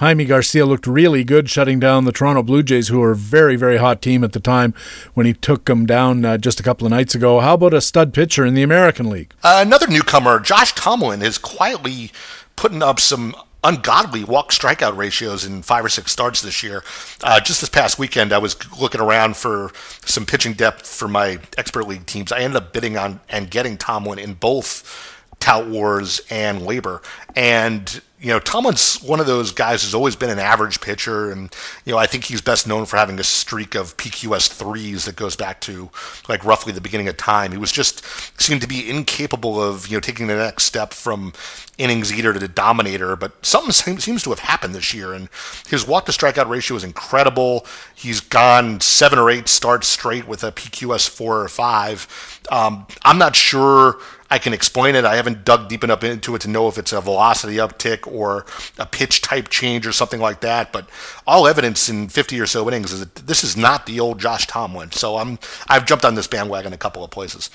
Jaime 0.00 0.24
Garcia 0.24 0.64
looked 0.64 0.86
really 0.86 1.24
good 1.24 1.50
shutting 1.50 1.78
down 1.78 2.06
the 2.06 2.12
Toronto 2.12 2.42
Blue 2.42 2.62
Jays, 2.62 2.88
who 2.88 3.00
were 3.00 3.10
a 3.10 3.16
very, 3.16 3.54
very 3.54 3.76
hot 3.76 4.00
team 4.00 4.24
at 4.24 4.32
the 4.32 4.40
time 4.40 4.72
when 5.12 5.26
he 5.26 5.34
took 5.34 5.66
them 5.66 5.84
down 5.84 6.24
uh, 6.24 6.38
just 6.38 6.58
a 6.58 6.62
couple 6.62 6.86
of 6.86 6.90
nights 6.90 7.14
ago. 7.14 7.40
How 7.40 7.52
about 7.52 7.74
a 7.74 7.82
stud 7.82 8.14
pitcher 8.14 8.46
in 8.46 8.54
the 8.54 8.62
American 8.62 9.10
League? 9.10 9.34
Uh, 9.42 9.62
another 9.62 9.86
newcomer, 9.86 10.40
Josh 10.40 10.74
Tomlin, 10.74 11.20
is 11.20 11.36
quietly 11.36 12.12
putting 12.56 12.82
up 12.82 12.98
some 12.98 13.36
ungodly 13.62 14.24
walk 14.24 14.50
strikeout 14.50 14.96
ratios 14.96 15.44
in 15.44 15.62
five 15.62 15.84
or 15.84 15.88
six 15.88 16.12
starts 16.12 16.40
this 16.40 16.62
year. 16.62 16.82
Uh, 17.22 17.40
just 17.40 17.60
this 17.60 17.70
past 17.70 17.98
weekend, 17.98 18.32
I 18.32 18.38
was 18.38 18.56
looking 18.78 19.00
around 19.00 19.36
for 19.36 19.70
some 20.04 20.26
pitching 20.26 20.54
depth 20.54 20.86
for 20.86 21.08
my 21.08 21.38
expert 21.58 21.86
league 21.86 22.06
teams. 22.06 22.32
I 22.32 22.40
ended 22.40 22.56
up 22.56 22.72
bidding 22.72 22.96
on 22.96 23.20
and 23.28 23.50
getting 23.50 23.76
Tomlin 23.76 24.18
in 24.18 24.34
both 24.34 25.20
Tout 25.40 25.66
Wars 25.66 26.20
and 26.30 26.62
LABR. 26.62 27.02
And 27.34 28.02
you 28.20 28.28
know, 28.28 28.38
Tomlin's 28.38 29.02
one 29.02 29.18
of 29.18 29.26
those 29.26 29.50
guys 29.50 29.82
who's 29.82 29.94
always 29.94 30.14
been 30.14 30.28
an 30.28 30.38
average 30.38 30.82
pitcher, 30.82 31.30
and 31.30 31.54
you 31.86 31.92
know, 31.92 31.98
I 31.98 32.04
think 32.04 32.24
he's 32.24 32.42
best 32.42 32.68
known 32.68 32.84
for 32.84 32.98
having 32.98 33.18
a 33.18 33.24
streak 33.24 33.74
of 33.74 33.96
PQS 33.96 34.48
threes 34.52 35.06
that 35.06 35.16
goes 35.16 35.36
back 35.36 35.62
to 35.62 35.88
like 36.28 36.44
roughly 36.44 36.70
the 36.72 36.82
beginning 36.82 37.08
of 37.08 37.16
time. 37.16 37.50
He 37.50 37.56
was 37.56 37.72
just 37.72 38.04
seemed 38.38 38.60
to 38.60 38.68
be 38.68 38.88
incapable 38.88 39.62
of 39.62 39.88
you 39.88 39.96
know 39.96 40.00
taking 40.00 40.26
the 40.26 40.36
next 40.36 40.64
step 40.64 40.92
from 40.92 41.32
innings 41.78 42.12
eater 42.12 42.34
to 42.34 42.38
the 42.38 42.46
dominator. 42.46 43.16
But 43.16 43.44
something 43.44 43.72
seems 43.72 44.22
to 44.24 44.30
have 44.30 44.40
happened 44.40 44.74
this 44.74 44.92
year, 44.92 45.14
and 45.14 45.30
his 45.68 45.86
walk 45.86 46.04
to 46.04 46.12
strikeout 46.12 46.48
ratio 46.50 46.76
is 46.76 46.84
incredible. 46.84 47.64
He's 47.94 48.20
gone 48.20 48.80
seven 48.80 49.18
or 49.18 49.30
eight 49.30 49.48
starts 49.48 49.88
straight 49.88 50.28
with 50.28 50.44
a 50.44 50.52
PQS 50.52 51.08
four 51.08 51.40
or 51.40 51.48
five. 51.48 52.40
Um, 52.50 52.86
I'm 53.02 53.16
not 53.16 53.34
sure 53.34 53.98
I 54.30 54.38
can 54.38 54.52
explain 54.52 54.94
it. 54.94 55.04
I 55.04 55.16
haven't 55.16 55.44
dug 55.44 55.68
deep 55.68 55.82
enough 55.82 56.04
into 56.04 56.34
it 56.36 56.42
to 56.42 56.48
know 56.48 56.68
if 56.68 56.78
it's 56.78 56.92
a 56.92 57.00
velocity 57.00 57.56
uptick 57.56 58.10
or 58.10 58.46
a 58.78 58.86
pitch 58.86 59.22
type 59.22 59.48
change 59.48 59.86
or 59.86 59.92
something 59.92 60.20
like 60.20 60.40
that. 60.40 60.72
But 60.72 60.88
all 61.26 61.48
evidence 61.48 61.88
in 61.88 62.08
50 62.08 62.38
or 62.40 62.46
so 62.46 62.68
innings 62.68 62.92
is 62.92 63.00
that 63.00 63.14
this 63.26 63.42
is 63.42 63.56
not 63.56 63.86
the 63.86 63.98
old 63.98 64.20
Josh 64.20 64.46
Tomlin. 64.46 64.92
So 64.92 65.16
I'm 65.16 65.38
I've 65.68 65.84
jumped 65.84 66.04
on 66.04 66.14
this 66.14 66.28
bandwagon 66.28 66.72
a 66.72 66.78
couple 66.78 67.02
of 67.02 67.10
places. 67.10 67.50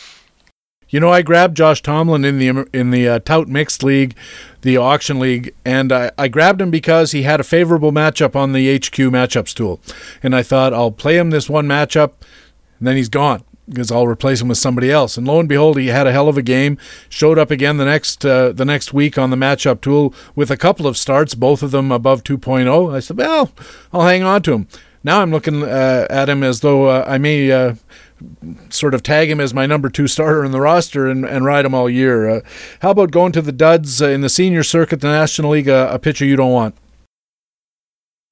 You 0.89 0.99
know, 0.99 1.09
I 1.09 1.23
grabbed 1.23 1.57
Josh 1.57 1.81
Tomlin 1.81 2.25
in 2.25 2.37
the 2.39 2.67
in 2.71 2.91
the 2.91 3.07
uh, 3.07 3.19
Tout 3.19 3.47
Mixed 3.47 3.81
League, 3.81 4.15
the 4.61 4.77
auction 4.77 5.19
league, 5.19 5.53
and 5.65 5.91
I, 5.91 6.11
I 6.17 6.27
grabbed 6.27 6.61
him 6.61 6.69
because 6.69 7.11
he 7.11 7.23
had 7.23 7.39
a 7.39 7.43
favorable 7.43 7.91
matchup 7.91 8.35
on 8.35 8.51
the 8.51 8.75
HQ 8.75 8.93
matchups 8.93 9.53
tool, 9.53 9.81
and 10.21 10.35
I 10.35 10.43
thought 10.43 10.73
I'll 10.73 10.91
play 10.91 11.17
him 11.17 11.31
this 11.31 11.49
one 11.49 11.67
matchup, 11.67 12.11
and 12.77 12.87
then 12.87 12.97
he's 12.97 13.09
gone 13.09 13.43
because 13.67 13.91
I'll 13.91 14.07
replace 14.07 14.41
him 14.41 14.47
with 14.47 14.57
somebody 14.57 14.91
else. 14.91 15.17
And 15.17 15.27
lo 15.27 15.39
and 15.39 15.49
behold, 15.49 15.77
he 15.77 15.87
had 15.87 16.07
a 16.07 16.11
hell 16.11 16.27
of 16.27 16.37
a 16.37 16.41
game. 16.41 16.77
Showed 17.09 17.39
up 17.39 17.51
again 17.51 17.77
the 17.77 17.85
next 17.85 18.25
uh, 18.25 18.51
the 18.51 18.65
next 18.65 18.93
week 18.93 19.17
on 19.17 19.29
the 19.29 19.35
matchup 19.35 19.81
tool 19.81 20.13
with 20.35 20.51
a 20.51 20.57
couple 20.57 20.87
of 20.87 20.97
starts, 20.97 21.35
both 21.35 21.63
of 21.63 21.71
them 21.71 21.91
above 21.91 22.23
2.0. 22.23 22.93
I 22.93 22.99
said, 22.99 23.17
well, 23.17 23.51
I'll 23.91 24.01
hang 24.05 24.23
on 24.23 24.41
to 24.43 24.53
him. 24.53 24.67
Now 25.03 25.21
I'm 25.21 25.31
looking 25.31 25.63
uh, 25.63 26.07
at 26.09 26.29
him 26.29 26.43
as 26.43 26.61
though 26.61 26.87
uh, 26.87 27.05
I 27.07 27.19
may 27.19 27.51
uh, 27.51 27.75
sort 28.69 28.93
of 28.93 29.03
tag 29.03 29.29
him 29.29 29.39
as 29.39 29.53
my 29.53 29.65
number 29.65 29.89
two 29.89 30.07
starter 30.07 30.43
in 30.43 30.51
the 30.51 30.61
roster 30.61 31.07
and, 31.07 31.25
and 31.25 31.45
ride 31.45 31.65
him 31.65 31.75
all 31.75 31.89
year. 31.89 32.27
Uh, 32.27 32.41
how 32.79 32.91
about 32.91 33.11
going 33.11 33.31
to 33.33 33.41
the 33.41 33.51
duds 33.51 34.01
in 34.01 34.21
the 34.21 34.29
senior 34.29 34.63
circuit, 34.63 35.01
the 35.01 35.07
National 35.07 35.51
League, 35.51 35.69
uh, 35.69 35.89
a 35.91 35.99
pitcher 35.99 36.25
you 36.25 36.35
don't 36.35 36.51
want? 36.51 36.75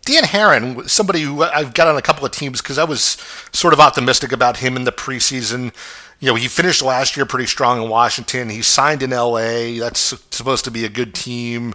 Dan 0.06 0.24
Haren, 0.24 0.89
somebody 0.89 1.22
who 1.22 1.43
I've 1.43 1.74
got 1.74 1.88
on 1.88 1.95
a 1.95 2.01
couple 2.01 2.26
of 2.26 2.32
teams 2.32 2.62
because 2.62 2.78
I 2.78 2.84
was 2.84 3.18
sort 3.54 3.74
of 3.74 3.80
optimistic 3.80 4.32
about 4.32 4.58
him 4.58 4.76
in 4.76 4.84
the 4.84 4.91
preseason. 4.91 5.74
You 6.20 6.30
know, 6.30 6.36
he 6.36 6.47
finished 6.47 6.82
last 6.82 7.16
year 7.16 7.26
pretty 7.26 7.47
strong 7.47 7.82
in 7.82 7.89
Washington. 7.89 8.49
He 8.49 8.62
signed 8.62 9.01
in 9.01 9.12
LA. 9.12 9.80
That's 9.80 10.14
supposed 10.30 10.66
to 10.66 10.72
be 10.72 10.84
a 10.84 10.89
good 10.89 11.14
team 11.14 11.74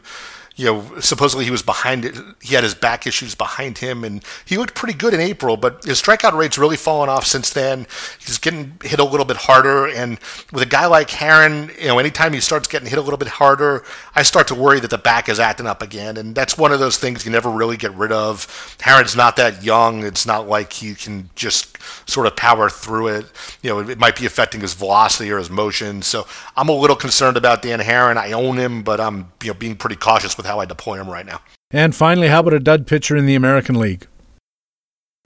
you 0.58 0.64
know, 0.64 0.98
supposedly 0.98 1.44
he 1.44 1.52
was 1.52 1.62
behind 1.62 2.04
it. 2.04 2.16
He 2.42 2.56
had 2.56 2.64
his 2.64 2.74
back 2.74 3.06
issues 3.06 3.36
behind 3.36 3.78
him, 3.78 4.02
and 4.02 4.24
he 4.44 4.58
looked 4.58 4.74
pretty 4.74 4.92
good 4.92 5.14
in 5.14 5.20
April. 5.20 5.56
But 5.56 5.84
his 5.84 6.02
strikeout 6.02 6.36
rate's 6.36 6.58
really 6.58 6.76
fallen 6.76 7.08
off 7.08 7.24
since 7.24 7.52
then. 7.52 7.86
He's 8.18 8.38
getting 8.38 8.76
hit 8.82 8.98
a 8.98 9.04
little 9.04 9.24
bit 9.24 9.36
harder, 9.36 9.86
and 9.86 10.18
with 10.52 10.64
a 10.64 10.66
guy 10.66 10.86
like 10.86 11.10
Haren, 11.10 11.80
you 11.80 11.86
know, 11.86 12.00
anytime 12.00 12.32
he 12.32 12.40
starts 12.40 12.66
getting 12.66 12.88
hit 12.88 12.98
a 12.98 13.02
little 13.02 13.18
bit 13.18 13.28
harder, 13.28 13.84
I 14.16 14.24
start 14.24 14.48
to 14.48 14.56
worry 14.56 14.80
that 14.80 14.90
the 14.90 14.98
back 14.98 15.28
is 15.28 15.38
acting 15.38 15.68
up 15.68 15.80
again. 15.80 16.16
And 16.16 16.34
that's 16.34 16.58
one 16.58 16.72
of 16.72 16.80
those 16.80 16.98
things 16.98 17.24
you 17.24 17.30
never 17.30 17.50
really 17.50 17.76
get 17.76 17.94
rid 17.94 18.10
of. 18.10 18.48
Haren's 18.78 19.14
not 19.14 19.36
that 19.36 19.62
young. 19.62 20.02
It's 20.02 20.26
not 20.26 20.48
like 20.48 20.72
he 20.72 20.96
can 20.96 21.30
just 21.36 21.78
sort 22.10 22.26
of 22.26 22.34
power 22.34 22.68
through 22.68 23.08
it. 23.08 23.26
You 23.62 23.70
know, 23.70 23.78
it 23.88 23.98
might 23.98 24.16
be 24.16 24.26
affecting 24.26 24.60
his 24.60 24.74
velocity 24.74 25.30
or 25.30 25.38
his 25.38 25.50
motion. 25.50 26.02
So 26.02 26.26
I'm 26.56 26.68
a 26.68 26.72
little 26.72 26.96
concerned 26.96 27.36
about 27.36 27.62
Dan 27.62 27.78
Haren. 27.78 28.16
I 28.16 28.32
own 28.32 28.56
him, 28.56 28.82
but 28.82 29.00
I'm 29.00 29.30
you 29.40 29.52
know 29.52 29.54
being 29.54 29.76
pretty 29.76 29.94
cautious 29.94 30.36
with 30.36 30.47
how 30.48 30.58
I 30.58 30.64
deploy 30.64 31.00
him 31.00 31.08
right 31.08 31.24
now. 31.24 31.40
And 31.70 31.94
finally, 31.94 32.28
how 32.28 32.40
about 32.40 32.54
a 32.54 32.60
dud 32.60 32.86
pitcher 32.86 33.16
in 33.16 33.26
the 33.26 33.36
American 33.36 33.76
League? 33.76 34.08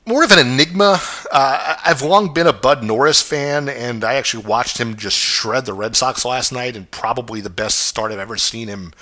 More 0.05 0.25
of 0.25 0.33
an 0.33 0.41
enigma. 0.41 1.01
Uh, 1.31 1.77
I've 1.85 2.03
long 2.03 2.35
been 2.35 2.49
a 2.49 2.53
Bud 2.53 2.83
Norris 2.83 3.23
fan, 3.23 3.68
and 3.68 4.03
I 4.03 4.14
actually 4.14 4.45
watched 4.45 4.79
him 4.79 4.97
just 4.97 5.16
shred 5.16 5.64
the 5.64 5.75
Red 5.75 5.95
Sox 5.95 6.25
last 6.25 6.53
night, 6.53 6.77
and 6.77 6.91
probably 6.91 7.41
the 7.41 7.51
best 7.51 7.79
start 7.79 8.11
I've 8.11 8.18
ever 8.18 8.37
seen 8.37 8.66
him 8.66 8.93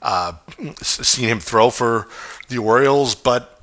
uh, 0.00 0.34
seen 0.80 1.28
him 1.28 1.40
throw 1.40 1.70
for 1.70 2.06
the 2.48 2.58
Orioles. 2.58 3.14
But 3.16 3.53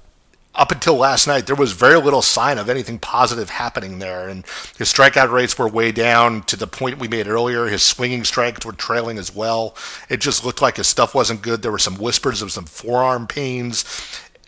up 0.54 0.72
until 0.72 0.96
last 0.96 1.28
night, 1.28 1.48
there 1.48 1.56
was 1.56 1.72
very 1.72 2.00
little 2.00 2.22
sign 2.22 2.58
of 2.58 2.70
anything 2.70 3.00
positive 3.00 3.50
happening 3.50 4.00
there. 4.00 4.28
And 4.28 4.46
his 4.78 4.94
strikeout 4.94 5.32
rates 5.32 5.58
were 5.58 5.68
way 5.68 5.92
down 5.92 6.44
to 6.44 6.58
the 6.58 6.68
point 6.68 7.00
we 7.00 7.08
made 7.08 7.28
earlier. 7.28 7.68
His 7.68 7.84
swinging 7.84 8.26
strikes 8.26 8.66
were 8.66 8.74
trailing 8.74 9.18
as 9.18 9.34
well. 9.34 9.76
It 10.10 10.20
just 10.20 10.44
looked 10.44 10.62
like 10.62 10.78
his 10.78 10.88
stuff 10.88 11.16
wasn't 11.16 11.42
good. 11.42 11.62
There 11.62 11.72
were 11.72 11.80
some 11.80 11.96
whispers 11.96 12.42
of 12.42 12.52
some 12.52 12.66
forearm 12.66 13.28
pains 13.28 13.86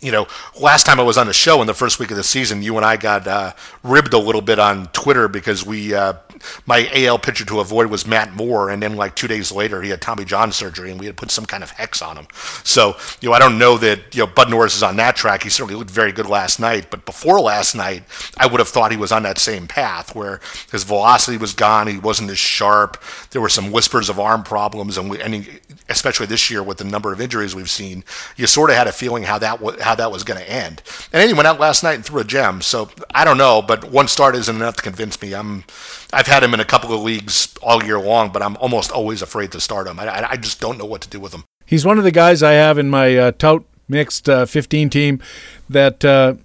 you 0.03 0.11
know, 0.11 0.27
last 0.59 0.85
time 0.85 0.99
I 0.99 1.03
was 1.03 1.17
on 1.17 1.27
the 1.27 1.33
show 1.33 1.61
in 1.61 1.67
the 1.67 1.73
first 1.73 1.97
week 1.97 2.11
of 2.11 2.17
the 2.17 2.25
season, 2.25 2.61
you 2.61 2.75
and 2.75 2.85
I 2.85 2.97
got 2.97 3.25
uh, 3.25 3.53
ribbed 3.83 4.13
a 4.13 4.17
little 4.17 4.41
bit 4.41 4.59
on 4.59 4.87
Twitter 4.87 5.29
because 5.29 5.65
we, 5.65 5.93
uh, 5.93 6.15
my 6.65 6.89
AL 6.93 7.19
pitcher 7.19 7.45
to 7.45 7.59
avoid 7.59 7.87
was 7.87 8.07
Matt 8.07 8.33
Moore, 8.33 8.69
and 8.69 8.81
then 8.81 8.95
like 8.95 9.15
two 9.15 9.27
days 9.27 9.51
later 9.51 9.81
he 9.81 9.89
had 9.89 10.01
Tommy 10.01 10.25
John 10.25 10.51
surgery, 10.51 10.91
and 10.91 10.99
we 10.99 11.05
had 11.05 11.17
put 11.17 11.31
some 11.31 11.45
kind 11.45 11.63
of 11.63 11.71
hex 11.71 12.01
on 12.01 12.17
him. 12.17 12.27
So, 12.63 12.95
you 13.21 13.29
know, 13.29 13.35
I 13.35 13.39
don't 13.39 13.57
know 13.57 13.77
that 13.77 14.13
you 14.13 14.19
know 14.19 14.27
Bud 14.27 14.49
Norris 14.49 14.75
is 14.75 14.83
on 14.83 14.95
that 14.97 15.15
track. 15.15 15.43
He 15.43 15.49
certainly 15.49 15.75
looked 15.75 15.91
very 15.91 16.11
good 16.11 16.27
last 16.27 16.59
night, 16.59 16.87
but 16.89 17.05
before 17.05 17.39
last 17.39 17.75
night, 17.75 18.03
I 18.37 18.47
would 18.47 18.59
have 18.59 18.69
thought 18.69 18.91
he 18.91 18.97
was 18.97 19.11
on 19.11 19.23
that 19.23 19.37
same 19.37 19.67
path 19.67 20.15
where 20.15 20.39
his 20.71 20.83
velocity 20.83 21.37
was 21.37 21.53
gone, 21.53 21.87
he 21.87 21.97
wasn't 21.97 22.29
as 22.29 22.37
sharp. 22.37 23.01
There 23.31 23.41
were 23.41 23.49
some 23.49 23.71
whispers 23.71 24.09
of 24.09 24.19
arm 24.19 24.43
problems, 24.43 24.97
and 24.97 25.09
we, 25.09 25.21
and 25.21 25.33
he, 25.33 25.59
especially 25.89 26.25
this 26.25 26.49
year 26.49 26.63
with 26.63 26.77
the 26.77 26.83
number 26.83 27.13
of 27.13 27.21
injuries 27.21 27.55
we've 27.55 27.69
seen, 27.69 28.03
you 28.35 28.47
sort 28.47 28.69
of 28.69 28.75
had 28.75 28.87
a 28.87 28.91
feeling 28.91 29.23
how 29.23 29.37
that 29.39 29.59
how 29.79 29.93
how 29.93 29.95
that 29.95 30.11
was 30.11 30.23
going 30.23 30.39
to 30.39 30.49
end. 30.49 30.81
And 31.11 31.21
then 31.21 31.27
he 31.27 31.33
went 31.33 31.47
out 31.47 31.59
last 31.59 31.83
night 31.83 31.95
and 31.95 32.05
threw 32.05 32.19
a 32.19 32.23
gem. 32.23 32.61
So 32.61 32.89
I 33.13 33.23
don't 33.25 33.37
know, 33.37 33.61
but 33.61 33.91
one 33.91 34.07
start 34.07 34.35
isn't 34.35 34.55
enough 34.55 34.75
to 34.77 34.83
convince 34.83 35.21
me. 35.21 35.33
I'm 35.33 35.63
I've 36.11 36.27
had 36.27 36.43
him 36.43 36.53
in 36.53 36.59
a 36.59 36.65
couple 36.65 36.93
of 36.93 37.01
leagues 37.01 37.53
all 37.61 37.83
year 37.83 37.99
long, 37.99 38.31
but 38.31 38.41
I'm 38.41 38.57
almost 38.57 38.91
always 38.91 39.21
afraid 39.21 39.51
to 39.51 39.59
start 39.59 39.87
him. 39.87 39.99
I, 39.99 40.31
I 40.31 40.35
just 40.37 40.59
don't 40.59 40.77
know 40.77 40.85
what 40.85 41.01
to 41.01 41.09
do 41.09 41.19
with 41.19 41.33
him. 41.33 41.43
He's 41.65 41.85
one 41.85 41.97
of 41.97 42.03
the 42.03 42.11
guys 42.11 42.43
I 42.43 42.53
have 42.53 42.77
in 42.77 42.89
my 42.89 43.17
uh, 43.17 43.31
tout 43.31 43.63
mixed 43.87 44.29
uh, 44.29 44.45
15 44.45 44.89
team 44.89 45.21
that 45.69 46.03
uh, 46.03 46.35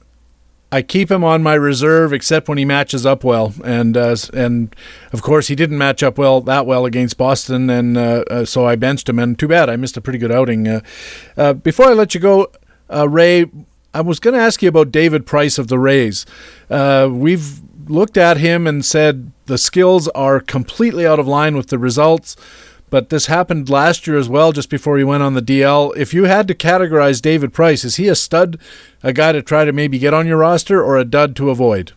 I 0.71 0.83
keep 0.83 1.11
him 1.11 1.25
on 1.25 1.43
my 1.43 1.55
reserve 1.55 2.13
except 2.13 2.49
when 2.49 2.59
he 2.59 2.65
matches 2.65 3.07
up 3.07 3.25
well, 3.25 3.55
and 3.65 3.97
uh, 3.97 4.17
and 4.35 4.75
of 5.13 5.23
course 5.23 5.49
he 5.49 5.55
didn't 5.55 5.79
match 5.79 6.03
up 6.03 6.19
well 6.19 6.43
that 6.43 6.67
well 6.67 6.85
against 6.85 7.17
Boston, 7.17 7.71
and 7.71 7.97
uh, 7.97 8.25
uh, 8.31 8.45
so 8.45 8.67
I 8.67 8.77
benched 8.77 9.09
him. 9.09 9.19
And 9.19 9.39
too 9.39 9.49
bad, 9.49 9.71
I 9.71 9.77
missed 9.77 9.97
a 9.97 10.03
pretty 10.03 10.19
good 10.19 10.33
outing. 10.33 10.69
Uh, 10.69 10.81
uh, 11.37 11.53
before 11.55 11.87
I 11.87 11.95
let 11.95 12.15
you 12.15 12.21
go, 12.21 12.53
uh, 12.93 13.09
Ray, 13.09 13.47
I 13.95 14.03
was 14.03 14.21
going 14.21 14.35
to 14.35 14.41
ask 14.41 14.63
you 14.63 14.69
about 14.69 14.93
David 14.93 15.25
Price 15.25 15.57
of 15.57 15.69
the 15.69 15.79
Rays. 15.79 16.27
we've 16.69 17.61
looked 17.89 18.19
at 18.19 18.37
him 18.37 18.67
and 18.67 18.85
said 18.85 19.33
the 19.47 19.57
skills 19.57 20.09
are 20.09 20.41
completely 20.41 21.07
out 21.07 21.19
of 21.19 21.27
line 21.27 21.57
with 21.57 21.69
the 21.69 21.79
results 21.79 22.37
but 22.91 23.09
this 23.09 23.27
happened 23.27 23.69
last 23.69 24.07
year 24.07 24.17
as 24.17 24.29
well, 24.29 24.53
just 24.53 24.71
before 24.71 24.99
he 24.99 25.05
went 25.05 25.23
on 25.23 25.35
the 25.35 25.43
DL. 25.43 25.97
If 25.97 26.13
you 26.15 26.25
had 26.25 26.49
to 26.49 26.55
categorize 26.55 27.23
David 27.23 27.53
Price, 27.53 27.85
is 27.85 27.97
he 27.97 28.09
a 28.09 28.15
stud, 28.15 28.59
a 29.03 29.13
guy 29.13 29.33
to 29.33 29.43
try 29.43 29.65
to 29.65 29.73
maybe 29.73 29.99
get 29.99 30.15
on 30.15 30.27
your 30.27 30.39
roster, 30.39 30.83
or 30.83 30.97
a 30.97 31.05
dud 31.05 31.37
to 31.37 31.51
avoid? 31.51 31.93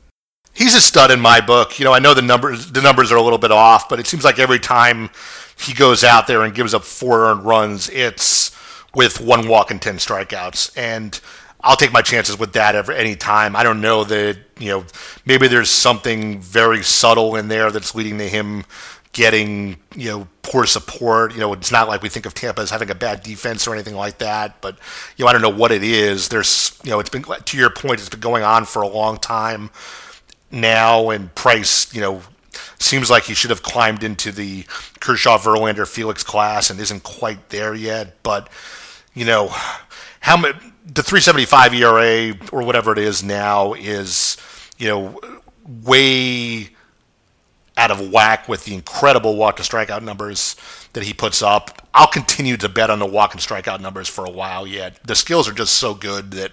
He's 0.53 0.75
a 0.75 0.81
stud 0.81 1.11
in 1.11 1.19
my 1.19 1.39
book. 1.39 1.79
You 1.79 1.85
know, 1.85 1.93
I 1.93 1.99
know 1.99 2.13
the 2.13 2.21
numbers 2.21 2.71
the 2.71 2.81
numbers 2.81 3.11
are 3.11 3.17
a 3.17 3.21
little 3.21 3.39
bit 3.39 3.51
off, 3.51 3.87
but 3.87 3.99
it 3.99 4.07
seems 4.07 4.23
like 4.23 4.39
every 4.39 4.59
time 4.59 5.09
he 5.57 5.73
goes 5.73 6.03
out 6.03 6.27
there 6.27 6.43
and 6.43 6.53
gives 6.53 6.73
up 6.73 6.83
four 6.83 7.25
earned 7.25 7.45
runs, 7.45 7.89
it's 7.89 8.51
with 8.93 9.21
one 9.21 9.47
walk 9.47 9.71
and 9.71 9.81
ten 9.81 9.95
strikeouts. 9.95 10.77
And 10.77 11.19
I'll 11.63 11.75
take 11.75 11.93
my 11.93 12.01
chances 12.01 12.37
with 12.37 12.53
that 12.53 12.75
every 12.75 12.97
any 12.97 13.15
time. 13.15 13.55
I 13.55 13.63
don't 13.63 13.81
know 13.81 14.03
that 14.03 14.37
you 14.59 14.69
know 14.69 14.85
maybe 15.25 15.47
there's 15.47 15.69
something 15.69 16.41
very 16.41 16.83
subtle 16.83 17.35
in 17.35 17.47
there 17.47 17.71
that's 17.71 17.95
leading 17.95 18.17
to 18.17 18.27
him 18.27 18.65
getting 19.13 19.77
you 19.95 20.09
know 20.09 20.27
poor 20.41 20.65
support. 20.65 21.33
You 21.33 21.39
know, 21.39 21.53
it's 21.53 21.71
not 21.71 21.87
like 21.87 22.01
we 22.01 22.09
think 22.09 22.25
of 22.25 22.33
Tampa 22.33 22.61
as 22.61 22.69
having 22.69 22.89
a 22.89 22.95
bad 22.95 23.23
defense 23.23 23.67
or 23.67 23.73
anything 23.73 23.95
like 23.95 24.19
that. 24.19 24.61
But 24.61 24.77
you 25.17 25.25
know, 25.25 25.29
I 25.29 25.33
don't 25.33 25.41
know 25.41 25.49
what 25.49 25.71
it 25.71 25.83
is. 25.83 26.29
There's 26.29 26.79
you 26.83 26.91
know, 26.91 26.99
it's 26.99 27.09
been 27.09 27.23
to 27.23 27.57
your 27.57 27.69
point, 27.69 27.99
it's 27.99 28.09
been 28.09 28.19
going 28.19 28.43
on 28.43 28.65
for 28.65 28.81
a 28.81 28.87
long 28.87 29.17
time 29.17 29.69
now, 30.49 31.09
and 31.09 31.33
Price, 31.35 31.93
you 31.93 32.01
know. 32.01 32.21
Seems 32.79 33.09
like 33.09 33.23
he 33.23 33.33
should 33.33 33.51
have 33.51 33.63
climbed 33.63 34.03
into 34.03 34.31
the 34.31 34.65
Kershaw, 34.99 35.37
Verlander, 35.37 35.87
Felix 35.87 36.21
class 36.23 36.69
and 36.69 36.79
isn't 36.79 37.03
quite 37.03 37.49
there 37.49 37.73
yet. 37.73 38.21
But 38.23 38.49
you 39.13 39.23
know, 39.23 39.53
how 40.19 40.35
much 40.35 40.55
the 40.85 41.03
375 41.03 41.73
ERA 41.75 42.35
or 42.51 42.63
whatever 42.63 42.91
it 42.91 42.97
is 42.97 43.23
now 43.23 43.73
is 43.73 44.35
you 44.77 44.87
know 44.87 45.19
way 45.65 46.69
out 47.77 47.91
of 47.91 48.11
whack 48.11 48.49
with 48.49 48.65
the 48.65 48.73
incredible 48.73 49.35
walk 49.35 49.55
to 49.57 49.63
strikeout 49.63 50.03
numbers 50.03 50.55
that 50.93 51.03
he 51.03 51.13
puts 51.13 51.41
up. 51.41 51.87
I'll 51.93 52.07
continue 52.07 52.57
to 52.57 52.69
bet 52.69 52.89
on 52.89 52.99
the 52.99 53.05
walk 53.05 53.33
and 53.33 53.41
strikeout 53.41 53.79
numbers 53.79 54.07
for 54.07 54.25
a 54.25 54.29
while 54.29 54.67
yet. 54.67 55.01
The 55.03 55.15
skills 55.15 55.47
are 55.47 55.53
just 55.53 55.75
so 55.75 55.93
good 55.93 56.31
that 56.31 56.51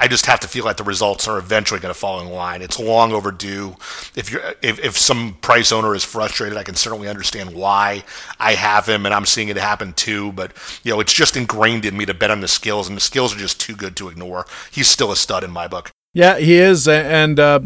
I 0.00 0.08
just 0.08 0.26
have 0.26 0.40
to 0.40 0.48
feel 0.48 0.64
like 0.64 0.76
the 0.76 0.84
results 0.84 1.28
are 1.28 1.38
eventually 1.38 1.80
going 1.80 1.92
to 1.92 1.98
fall 1.98 2.20
in 2.20 2.28
line. 2.28 2.62
It's 2.62 2.80
long 2.80 3.12
overdue. 3.12 3.76
If 4.16 4.30
you're 4.30 4.42
if, 4.62 4.80
if 4.80 4.98
some 4.98 5.34
price 5.40 5.70
owner 5.70 5.94
is 5.94 6.04
frustrated, 6.04 6.58
I 6.58 6.62
can 6.62 6.74
certainly 6.74 7.08
understand 7.08 7.54
why. 7.54 8.04
I 8.40 8.54
have 8.54 8.88
him 8.88 9.06
and 9.06 9.14
I'm 9.14 9.26
seeing 9.26 9.48
it 9.48 9.56
happen 9.56 9.92
too, 9.92 10.32
but 10.32 10.52
you 10.82 10.92
know, 10.92 11.00
it's 11.00 11.12
just 11.12 11.36
ingrained 11.36 11.84
in 11.84 11.96
me 11.96 12.06
to 12.06 12.14
bet 12.14 12.30
on 12.30 12.40
the 12.40 12.48
skills 12.48 12.88
and 12.88 12.96
the 12.96 13.02
skills 13.02 13.34
are 13.34 13.38
just 13.38 13.60
too 13.60 13.76
good 13.76 13.96
to 13.96 14.08
ignore. 14.08 14.46
He's 14.70 14.88
still 14.88 15.12
a 15.12 15.16
stud 15.16 15.44
in 15.44 15.50
my 15.50 15.68
book. 15.68 15.90
Yeah, 16.12 16.38
he 16.38 16.54
is 16.54 16.88
and 16.88 17.38
uh 17.38 17.60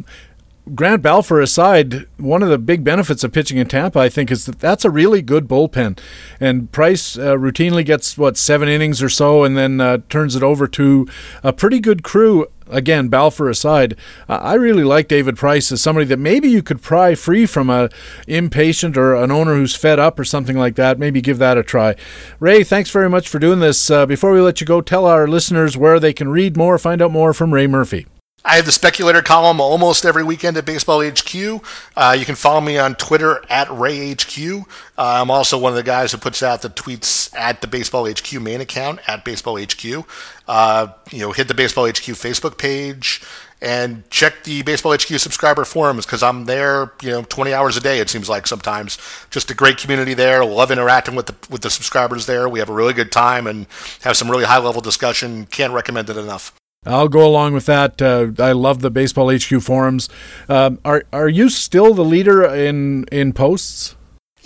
Grant 0.74 1.02
Balfour 1.02 1.40
aside, 1.40 2.06
one 2.16 2.42
of 2.42 2.48
the 2.48 2.58
big 2.58 2.84
benefits 2.84 3.24
of 3.24 3.32
pitching 3.32 3.58
in 3.58 3.68
Tampa, 3.68 3.98
I 3.98 4.08
think, 4.08 4.30
is 4.30 4.46
that 4.46 4.60
that's 4.60 4.84
a 4.84 4.90
really 4.90 5.22
good 5.22 5.48
bullpen. 5.48 5.98
And 6.40 6.70
Price 6.72 7.16
uh, 7.16 7.34
routinely 7.34 7.84
gets, 7.84 8.16
what, 8.16 8.36
seven 8.36 8.68
innings 8.68 9.02
or 9.02 9.08
so, 9.08 9.44
and 9.44 9.56
then 9.56 9.80
uh, 9.80 9.98
turns 10.08 10.36
it 10.36 10.42
over 10.42 10.66
to 10.68 11.08
a 11.42 11.52
pretty 11.52 11.80
good 11.80 12.02
crew 12.02 12.46
again, 12.70 13.08
Balfour 13.08 13.48
aside, 13.48 13.96
I 14.28 14.54
really 14.54 14.84
like 14.84 15.08
David 15.08 15.36
Price 15.36 15.72
as 15.72 15.82
somebody 15.82 16.06
that 16.06 16.18
maybe 16.18 16.48
you 16.48 16.62
could 16.62 16.82
pry 16.82 17.14
free 17.14 17.46
from 17.46 17.70
a 17.70 17.88
impatient 18.26 18.96
or 18.96 19.14
an 19.14 19.30
owner 19.30 19.54
who's 19.54 19.74
fed 19.74 19.98
up 19.98 20.18
or 20.18 20.24
something 20.24 20.56
like 20.56 20.74
that. 20.76 20.98
Maybe 20.98 21.20
give 21.20 21.38
that 21.38 21.58
a 21.58 21.62
try. 21.62 21.96
Ray, 22.40 22.64
thanks 22.64 22.90
very 22.90 23.08
much 23.08 23.28
for 23.28 23.38
doing 23.38 23.60
this. 23.60 23.90
Uh, 23.90 24.06
before 24.06 24.32
we 24.32 24.40
let 24.40 24.60
you 24.60 24.66
go, 24.66 24.80
tell 24.80 25.06
our 25.06 25.26
listeners 25.26 25.76
where 25.76 25.98
they 25.98 26.12
can 26.12 26.28
read 26.28 26.56
more, 26.56 26.78
find 26.78 27.02
out 27.02 27.10
more 27.10 27.32
from 27.32 27.54
Ray 27.54 27.66
Murphy. 27.66 28.06
I 28.44 28.56
have 28.56 28.66
the 28.66 28.72
speculator 28.72 29.20
column 29.20 29.60
almost 29.60 30.04
every 30.04 30.22
weekend 30.22 30.56
at 30.56 30.64
Baseball 30.64 31.04
HQ. 31.04 31.62
Uh, 31.96 32.16
you 32.18 32.24
can 32.24 32.34
follow 32.34 32.60
me 32.60 32.78
on 32.78 32.94
Twitter 32.94 33.42
at 33.50 33.68
RayHQ. 33.68 34.62
Uh, 34.62 34.64
I'm 34.96 35.30
also 35.30 35.58
one 35.58 35.72
of 35.72 35.76
the 35.76 35.82
guys 35.82 36.12
who 36.12 36.18
puts 36.18 36.42
out 36.42 36.62
the 36.62 36.70
tweets 36.70 37.36
at 37.36 37.60
the 37.60 37.66
Baseball 37.66 38.08
HQ 38.08 38.32
main 38.40 38.60
account 38.60 39.00
at 39.08 39.24
Baseball 39.24 39.60
HQ. 39.60 40.06
Uh, 40.46 40.88
you 41.10 41.18
know, 41.18 41.32
hit 41.32 41.48
the 41.48 41.54
Baseball 41.54 41.86
HQ 41.86 42.14
Facebook 42.14 42.58
page 42.58 43.22
and 43.60 44.08
check 44.08 44.44
the 44.44 44.62
Baseball 44.62 44.92
HQ 44.92 45.18
subscriber 45.18 45.64
forums 45.64 46.06
because 46.06 46.22
I'm 46.22 46.44
there, 46.44 46.92
you 47.02 47.10
know, 47.10 47.22
20 47.22 47.52
hours 47.52 47.76
a 47.76 47.80
day. 47.80 47.98
It 47.98 48.08
seems 48.08 48.28
like 48.28 48.46
sometimes. 48.46 48.98
Just 49.30 49.50
a 49.50 49.54
great 49.54 49.78
community 49.78 50.14
there. 50.14 50.44
Love 50.44 50.70
interacting 50.70 51.16
with 51.16 51.26
the 51.26 51.34
with 51.50 51.62
the 51.62 51.70
subscribers 51.70 52.26
there. 52.26 52.48
We 52.48 52.60
have 52.60 52.70
a 52.70 52.74
really 52.74 52.94
good 52.94 53.10
time 53.10 53.46
and 53.46 53.66
have 54.02 54.16
some 54.16 54.30
really 54.30 54.44
high 54.44 54.58
level 54.58 54.80
discussion. 54.80 55.46
Can't 55.46 55.72
recommend 55.72 56.08
it 56.08 56.16
enough. 56.16 56.54
I'll 56.86 57.08
go 57.08 57.26
along 57.26 57.54
with 57.54 57.66
that. 57.66 58.00
Uh, 58.00 58.30
I 58.38 58.52
love 58.52 58.80
the 58.80 58.90
Baseball 58.90 59.30
HQ 59.30 59.62
forums. 59.62 60.08
Um, 60.48 60.78
are 60.84 61.04
are 61.12 61.28
you 61.28 61.48
still 61.48 61.94
the 61.94 62.04
leader 62.04 62.44
in 62.44 63.04
in 63.12 63.32
posts? 63.32 63.96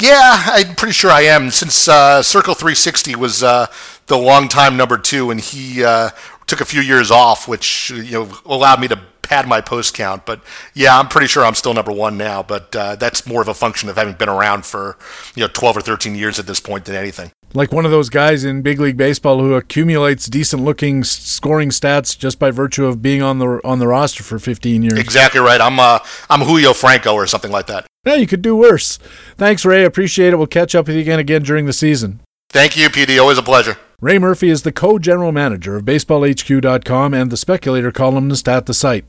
Yeah, 0.00 0.42
I'm 0.46 0.74
pretty 0.74 0.94
sure 0.94 1.10
I 1.10 1.22
am. 1.22 1.50
Since 1.50 1.86
uh, 1.86 2.22
Circle 2.22 2.54
360 2.54 3.14
was 3.14 3.42
uh, 3.42 3.66
the 4.06 4.18
longtime 4.18 4.76
number 4.76 4.98
two, 4.98 5.30
and 5.30 5.40
he 5.40 5.84
uh, 5.84 6.10
took 6.46 6.60
a 6.60 6.64
few 6.64 6.80
years 6.80 7.10
off, 7.10 7.46
which 7.46 7.90
you 7.90 8.12
know 8.12 8.38
allowed 8.46 8.80
me 8.80 8.88
to 8.88 8.98
pad 9.20 9.46
my 9.46 9.60
post 9.60 9.94
count. 9.94 10.26
But 10.26 10.40
yeah, 10.74 10.98
I'm 10.98 11.08
pretty 11.08 11.28
sure 11.28 11.44
I'm 11.44 11.54
still 11.54 11.74
number 11.74 11.92
one 11.92 12.16
now. 12.16 12.42
But 12.42 12.74
uh, 12.74 12.96
that's 12.96 13.26
more 13.26 13.42
of 13.42 13.48
a 13.48 13.54
function 13.54 13.88
of 13.88 13.96
having 13.96 14.14
been 14.14 14.28
around 14.28 14.64
for 14.64 14.96
you 15.36 15.42
know 15.42 15.48
12 15.48 15.76
or 15.76 15.80
13 15.82 16.14
years 16.14 16.38
at 16.38 16.46
this 16.46 16.60
point 16.60 16.86
than 16.86 16.96
anything 16.96 17.30
like 17.54 17.72
one 17.72 17.84
of 17.84 17.90
those 17.90 18.08
guys 18.08 18.44
in 18.44 18.62
big 18.62 18.80
league 18.80 18.96
baseball 18.96 19.40
who 19.40 19.54
accumulates 19.54 20.26
decent 20.26 20.62
looking 20.62 21.04
scoring 21.04 21.70
stats 21.70 22.18
just 22.18 22.38
by 22.38 22.50
virtue 22.50 22.86
of 22.86 23.02
being 23.02 23.22
on 23.22 23.38
the 23.38 23.60
on 23.64 23.78
the 23.78 23.86
roster 23.86 24.22
for 24.22 24.38
15 24.38 24.82
years. 24.82 24.98
Exactly 24.98 25.40
right. 25.40 25.60
I'm 25.60 25.78
uh, 25.78 25.98
I'm 26.30 26.40
Julio 26.40 26.72
Franco 26.72 27.14
or 27.14 27.26
something 27.26 27.50
like 27.50 27.66
that. 27.66 27.86
Yeah, 28.04 28.14
you 28.14 28.26
could 28.26 28.42
do 28.42 28.56
worse. 28.56 28.98
Thanks, 29.36 29.64
Ray. 29.64 29.84
Appreciate 29.84 30.32
it. 30.32 30.36
We'll 30.36 30.46
catch 30.46 30.74
up 30.74 30.86
with 30.86 30.96
you 30.96 31.02
again 31.02 31.18
again 31.18 31.42
during 31.42 31.66
the 31.66 31.72
season. 31.72 32.20
Thank 32.48 32.76
you, 32.76 32.88
PD. 32.88 33.18
Always 33.20 33.38
a 33.38 33.42
pleasure. 33.42 33.78
Ray 34.00 34.18
Murphy 34.18 34.50
is 34.50 34.62
the 34.62 34.72
co-general 34.72 35.30
manager 35.30 35.76
of 35.76 35.84
BaseballHQ.com 35.84 37.14
and 37.14 37.30
the 37.30 37.36
speculator 37.36 37.92
columnist 37.92 38.48
at 38.48 38.66
the 38.66 38.74
site. 38.74 39.04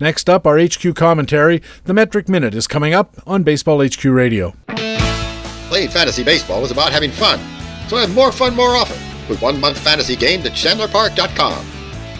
Next 0.00 0.30
up, 0.30 0.46
our 0.46 0.58
HQ 0.58 0.96
commentary. 0.96 1.62
The 1.84 1.92
Metric 1.92 2.30
Minute 2.30 2.54
is 2.54 2.66
coming 2.66 2.94
up 2.94 3.14
on 3.26 3.42
Baseball 3.42 3.86
HQ 3.86 4.02
Radio. 4.06 4.54
Playing 5.68 5.90
fantasy 5.90 6.24
baseball 6.24 6.64
is 6.64 6.70
about 6.70 6.92
having 6.92 7.10
fun 7.10 7.38
so 7.88 7.96
have 7.96 8.14
more 8.14 8.32
fun 8.32 8.54
more 8.54 8.76
often 8.76 8.98
with 9.28 9.40
one 9.42 9.60
month 9.60 9.78
fantasy 9.78 10.16
games 10.16 10.46
at 10.46 10.52
ChandlerPark.com. 10.52 11.64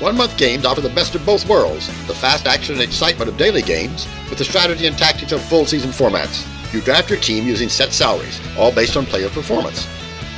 One 0.00 0.16
month 0.16 0.36
games 0.36 0.64
offer 0.64 0.80
the 0.80 0.90
best 0.90 1.14
of 1.14 1.26
both 1.26 1.48
worlds 1.48 1.88
the 2.06 2.14
fast 2.14 2.46
action 2.46 2.74
and 2.74 2.82
excitement 2.82 3.28
of 3.28 3.36
daily 3.36 3.62
games 3.62 4.06
with 4.28 4.38
the 4.38 4.44
strategy 4.44 4.86
and 4.86 4.96
tactics 4.96 5.32
of 5.32 5.42
full 5.42 5.66
season 5.66 5.90
formats. 5.90 6.46
You 6.72 6.80
draft 6.80 7.10
your 7.10 7.18
team 7.18 7.46
using 7.46 7.68
set 7.68 7.92
salaries, 7.92 8.40
all 8.56 8.72
based 8.72 8.96
on 8.96 9.06
player 9.06 9.28
performance. 9.28 9.86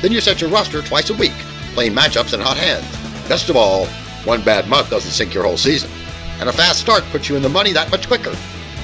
Then 0.01 0.11
you 0.11 0.21
set 0.21 0.41
your 0.41 0.49
roster 0.49 0.81
twice 0.81 1.09
a 1.09 1.13
week, 1.13 1.33
playing 1.73 1.93
matchups 1.93 2.33
and 2.33 2.41
hot 2.41 2.57
hands. 2.57 2.89
Best 3.27 3.49
of 3.49 3.55
all, 3.55 3.85
one 4.23 4.41
bad 4.41 4.67
month 4.67 4.89
doesn't 4.89 5.11
sink 5.11 5.33
your 5.33 5.43
whole 5.43 5.57
season. 5.57 5.91
And 6.39 6.49
a 6.49 6.53
fast 6.53 6.79
start 6.79 7.03
puts 7.11 7.29
you 7.29 7.35
in 7.35 7.41
the 7.41 7.49
money 7.49 7.71
that 7.73 7.91
much 7.91 8.07
quicker. 8.07 8.33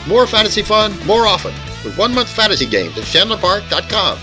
More 0.08 0.28
fantasy 0.28 0.62
fun, 0.62 0.98
more 1.06 1.26
often, 1.26 1.54
with 1.84 1.98
one 1.98 2.14
month 2.14 2.30
fantasy 2.30 2.66
games 2.66 2.98
at 2.98 3.04
ChandlerPark.com. 3.06 4.20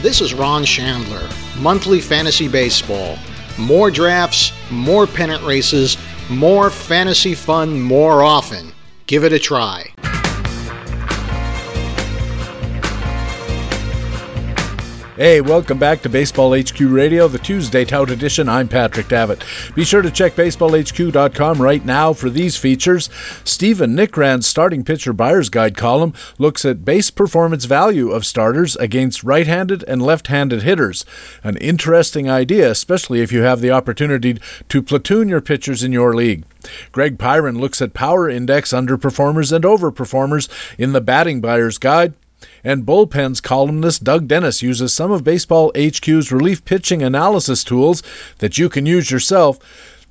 This 0.00 0.20
is 0.20 0.32
Ron 0.32 0.64
Chandler, 0.64 1.28
Monthly 1.58 2.00
Fantasy 2.00 2.46
Baseball. 2.46 3.18
More 3.58 3.90
drafts, 3.90 4.52
more 4.70 5.08
pennant 5.08 5.42
races, 5.42 5.96
more 6.30 6.70
fantasy 6.70 7.34
fun 7.34 7.80
more 7.80 8.22
often. 8.22 8.72
Give 9.08 9.24
it 9.24 9.32
a 9.32 9.40
try. 9.40 9.92
Hey, 15.18 15.40
welcome 15.40 15.80
back 15.80 16.02
to 16.02 16.08
Baseball 16.08 16.56
HQ 16.56 16.78
Radio, 16.78 17.26
the 17.26 17.40
Tuesday 17.40 17.84
Tout 17.84 18.08
Edition. 18.08 18.48
I'm 18.48 18.68
Patrick 18.68 19.08
Davitt. 19.08 19.44
Be 19.74 19.82
sure 19.82 20.00
to 20.00 20.12
check 20.12 20.36
baseballhq.com 20.36 21.60
right 21.60 21.84
now 21.84 22.12
for 22.12 22.30
these 22.30 22.56
features. 22.56 23.10
Stephen 23.42 23.96
Nickrand's 23.96 24.46
starting 24.46 24.84
pitcher 24.84 25.12
buyer's 25.12 25.48
guide 25.48 25.76
column 25.76 26.14
looks 26.38 26.64
at 26.64 26.84
base 26.84 27.10
performance 27.10 27.64
value 27.64 28.12
of 28.12 28.24
starters 28.24 28.76
against 28.76 29.24
right-handed 29.24 29.82
and 29.88 30.00
left-handed 30.00 30.62
hitters. 30.62 31.04
An 31.42 31.56
interesting 31.56 32.30
idea, 32.30 32.70
especially 32.70 33.20
if 33.20 33.32
you 33.32 33.42
have 33.42 33.60
the 33.60 33.72
opportunity 33.72 34.38
to 34.68 34.82
platoon 34.84 35.28
your 35.28 35.40
pitchers 35.40 35.82
in 35.82 35.90
your 35.90 36.14
league. 36.14 36.44
Greg 36.92 37.18
Pyron 37.18 37.58
looks 37.58 37.82
at 37.82 37.92
power 37.92 38.30
index 38.30 38.72
underperformers 38.72 39.52
and 39.52 39.64
overperformers 39.64 40.48
in 40.78 40.92
the 40.92 41.00
batting 41.00 41.40
buyer's 41.40 41.78
guide. 41.78 42.14
And 42.64 42.84
Bullpens 42.84 43.42
columnist 43.42 44.04
Doug 44.04 44.28
Dennis 44.28 44.62
uses 44.62 44.92
some 44.92 45.10
of 45.10 45.24
Baseball 45.24 45.72
HQ's 45.76 46.32
relief 46.32 46.64
pitching 46.64 47.02
analysis 47.02 47.64
tools 47.64 48.02
that 48.38 48.58
you 48.58 48.68
can 48.68 48.86
use 48.86 49.10
yourself. 49.10 49.58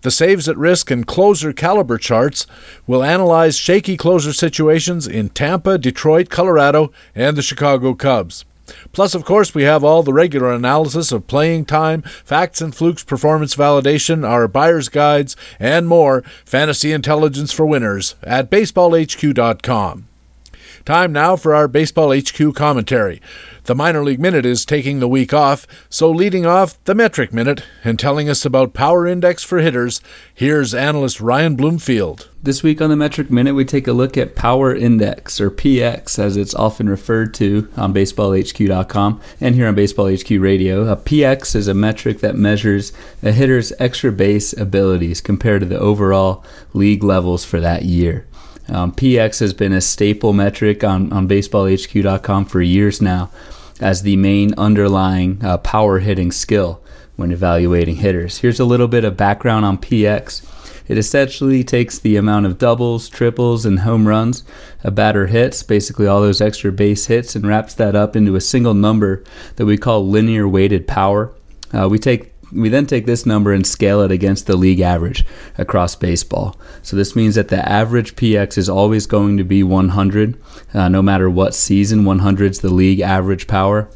The 0.01 0.11
saves 0.11 0.47
at 0.47 0.57
risk 0.57 0.91
and 0.91 1.05
closer 1.05 1.51
caliber 1.51 1.97
charts 1.97 2.45
will 2.85 3.03
analyze 3.03 3.57
shaky 3.57 3.97
closer 3.97 4.31
situations 4.31 5.07
in 5.07 5.29
Tampa, 5.29 5.77
Detroit, 5.77 6.29
Colorado, 6.29 6.91
and 7.15 7.35
the 7.35 7.41
Chicago 7.41 7.93
Cubs. 7.93 8.45
Plus, 8.91 9.15
of 9.15 9.25
course, 9.25 9.55
we 9.55 9.63
have 9.63 9.83
all 9.83 10.03
the 10.03 10.13
regular 10.13 10.51
analysis 10.51 11.11
of 11.11 11.27
playing 11.27 11.65
time, 11.65 12.01
facts 12.01 12.61
and 12.61 12.75
flukes, 12.75 13.03
performance 13.03 13.55
validation, 13.55 14.27
our 14.27 14.47
buyer's 14.47 14.89
guides, 14.89 15.35
and 15.59 15.87
more 15.87 16.21
fantasy 16.45 16.91
intelligence 16.91 17.51
for 17.51 17.65
winners 17.65 18.15
at 18.23 18.51
baseballhq.com. 18.51 20.07
Time 20.87 21.11
now 21.11 21.35
for 21.35 21.53
our 21.53 21.67
Baseball 21.67 22.17
HQ 22.17 22.55
commentary. 22.55 23.21
The 23.65 23.75
Minor 23.75 24.05
League 24.05 24.21
Minute 24.21 24.45
is 24.45 24.63
taking 24.63 25.01
the 25.01 25.07
week 25.09 25.33
off, 25.33 25.67
so 25.89 26.09
leading 26.09 26.45
off 26.45 26.81
the 26.85 26.95
Metric 26.95 27.33
Minute 27.33 27.61
and 27.83 27.99
telling 27.99 28.29
us 28.29 28.45
about 28.45 28.73
Power 28.73 29.05
Index 29.05 29.43
for 29.43 29.57
hitters, 29.57 29.99
here's 30.33 30.73
analyst 30.73 31.19
Ryan 31.19 31.57
Bloomfield. 31.57 32.29
This 32.41 32.63
week 32.63 32.81
on 32.81 32.89
the 32.89 32.95
Metric 32.95 33.29
Minute, 33.29 33.55
we 33.55 33.65
take 33.65 33.85
a 33.89 33.91
look 33.91 34.15
at 34.15 34.37
Power 34.37 34.73
Index, 34.73 35.41
or 35.41 35.51
PX 35.51 36.17
as 36.17 36.37
it's 36.37 36.55
often 36.55 36.87
referred 36.87 37.33
to 37.33 37.67
on 37.75 37.93
BaseballHQ.com 37.93 39.19
and 39.41 39.55
here 39.55 39.67
on 39.67 39.75
Baseball 39.75 40.09
HQ 40.09 40.29
Radio. 40.29 40.89
A 40.89 40.95
PX 40.95 41.53
is 41.53 41.67
a 41.67 41.73
metric 41.73 42.21
that 42.21 42.37
measures 42.37 42.93
a 43.21 43.33
hitter's 43.33 43.73
extra 43.77 44.13
base 44.13 44.53
abilities 44.53 45.19
compared 45.19 45.59
to 45.59 45.67
the 45.67 45.79
overall 45.79 46.45
league 46.73 47.03
levels 47.03 47.43
for 47.43 47.59
that 47.59 47.83
year. 47.83 48.26
Um, 48.69 48.91
PX 48.91 49.39
has 49.39 49.53
been 49.53 49.73
a 49.73 49.81
staple 49.81 50.33
metric 50.33 50.83
on, 50.83 51.11
on 51.13 51.27
baseballhq.com 51.27 52.45
for 52.45 52.61
years 52.61 53.01
now 53.01 53.29
as 53.79 54.01
the 54.01 54.15
main 54.15 54.53
underlying 54.55 55.43
uh, 55.43 55.57
power 55.59 55.99
hitting 55.99 56.31
skill 56.31 56.81
when 57.15 57.31
evaluating 57.31 57.97
hitters. 57.97 58.39
Here's 58.39 58.59
a 58.59 58.65
little 58.65 58.87
bit 58.87 59.03
of 59.03 59.17
background 59.17 59.65
on 59.65 59.77
PX. 59.77 60.43
It 60.87 60.97
essentially 60.97 61.63
takes 61.63 61.99
the 61.99 62.15
amount 62.15 62.45
of 62.45 62.57
doubles, 62.57 63.09
triples, 63.09 63.65
and 63.65 63.79
home 63.79 64.07
runs 64.07 64.43
a 64.83 64.91
batter 64.91 65.27
hits, 65.27 65.63
basically 65.63 66.07
all 66.07 66.21
those 66.21 66.39
extra 66.39 66.71
base 66.71 67.07
hits, 67.07 67.35
and 67.35 67.45
wraps 67.45 67.73
that 67.75 67.95
up 67.95 68.15
into 68.15 68.35
a 68.35 68.41
single 68.41 68.73
number 68.73 69.23
that 69.57 69.65
we 69.65 69.77
call 69.77 70.07
linear 70.07 70.47
weighted 70.47 70.87
power. 70.87 71.33
Uh, 71.73 71.89
we 71.89 71.99
take 71.99 72.31
we 72.51 72.69
then 72.69 72.85
take 72.85 73.05
this 73.05 73.25
number 73.25 73.51
and 73.51 73.65
scale 73.65 74.01
it 74.01 74.11
against 74.11 74.47
the 74.47 74.55
league 74.55 74.79
average 74.79 75.25
across 75.57 75.95
baseball. 75.95 76.55
So 76.81 76.95
this 76.95 77.15
means 77.15 77.35
that 77.35 77.49
the 77.49 77.67
average 77.67 78.15
PX 78.15 78.57
is 78.57 78.69
always 78.69 79.05
going 79.05 79.37
to 79.37 79.43
be 79.43 79.63
100, 79.63 80.41
uh, 80.73 80.89
no 80.89 81.01
matter 81.01 81.29
what 81.29 81.53
season. 81.53 82.05
100 82.05 82.51
is 82.51 82.61
the 82.61 82.73
league 82.73 83.01
average 83.01 83.47
power. 83.47 83.89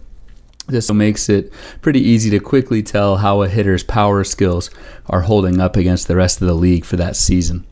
This 0.67 0.91
makes 0.91 1.27
it 1.27 1.51
pretty 1.81 2.01
easy 2.01 2.29
to 2.29 2.39
quickly 2.39 2.83
tell 2.83 3.17
how 3.17 3.41
a 3.41 3.49
hitter's 3.49 3.83
power 3.83 4.23
skills 4.23 4.69
are 5.07 5.21
holding 5.21 5.59
up 5.59 5.75
against 5.75 6.07
the 6.07 6.15
rest 6.15 6.41
of 6.41 6.47
the 6.47 6.53
league 6.53 6.85
for 6.85 6.97
that 6.97 7.15
season. 7.15 7.65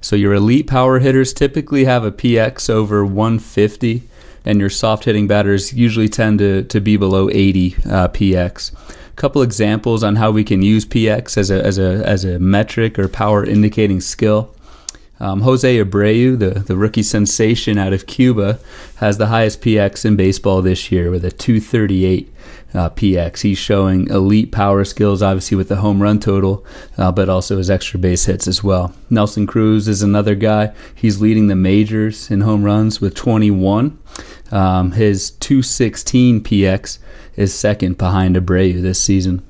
So 0.00 0.14
your 0.14 0.34
elite 0.34 0.66
power 0.66 0.98
hitters 0.98 1.32
typically 1.32 1.84
have 1.84 2.04
a 2.04 2.12
PX 2.12 2.68
over 2.68 3.04
150, 3.04 4.02
and 4.44 4.60
your 4.60 4.68
soft 4.68 5.04
hitting 5.04 5.26
batters 5.26 5.72
usually 5.72 6.08
tend 6.08 6.38
to, 6.40 6.64
to 6.64 6.80
be 6.80 6.96
below 6.96 7.30
80 7.30 7.74
uh, 7.86 8.08
PX 8.08 8.72
couple 9.14 9.42
examples 9.42 10.02
on 10.02 10.16
how 10.16 10.30
we 10.30 10.44
can 10.44 10.62
use 10.62 10.84
PX 10.84 11.36
as 11.36 11.50
a, 11.50 11.64
as 11.64 11.78
a, 11.78 12.06
as 12.06 12.24
a 12.24 12.38
metric 12.38 12.98
or 12.98 13.08
power 13.08 13.44
indicating 13.44 14.00
skill. 14.00 14.54
Um, 15.20 15.42
Jose 15.42 15.78
Abreu, 15.78 16.38
the, 16.38 16.60
the 16.60 16.76
rookie 16.76 17.02
sensation 17.02 17.78
out 17.78 17.92
of 17.92 18.06
Cuba, 18.06 18.58
has 18.96 19.16
the 19.16 19.28
highest 19.28 19.62
PX 19.62 20.04
in 20.04 20.16
baseball 20.16 20.60
this 20.60 20.90
year 20.90 21.10
with 21.10 21.24
a 21.24 21.30
238 21.30 22.34
uh, 22.74 22.90
PX. 22.90 23.42
He's 23.42 23.58
showing 23.58 24.08
elite 24.08 24.50
power 24.50 24.84
skills, 24.84 25.22
obviously, 25.22 25.56
with 25.56 25.68
the 25.68 25.76
home 25.76 26.02
run 26.02 26.18
total, 26.18 26.64
uh, 26.98 27.12
but 27.12 27.28
also 27.28 27.58
his 27.58 27.70
extra 27.70 27.98
base 28.00 28.24
hits 28.24 28.48
as 28.48 28.64
well. 28.64 28.92
Nelson 29.08 29.46
Cruz 29.46 29.86
is 29.86 30.02
another 30.02 30.34
guy. 30.34 30.72
He's 30.94 31.20
leading 31.20 31.46
the 31.46 31.54
majors 31.54 32.30
in 32.30 32.40
home 32.40 32.64
runs 32.64 33.00
with 33.00 33.14
21. 33.14 33.96
Um, 34.54 34.92
his 34.92 35.32
216 35.32 36.40
PX 36.42 36.98
is 37.34 37.52
second 37.52 37.98
behind 37.98 38.36
Abreu 38.36 38.80
this 38.80 39.00
season. 39.00 39.42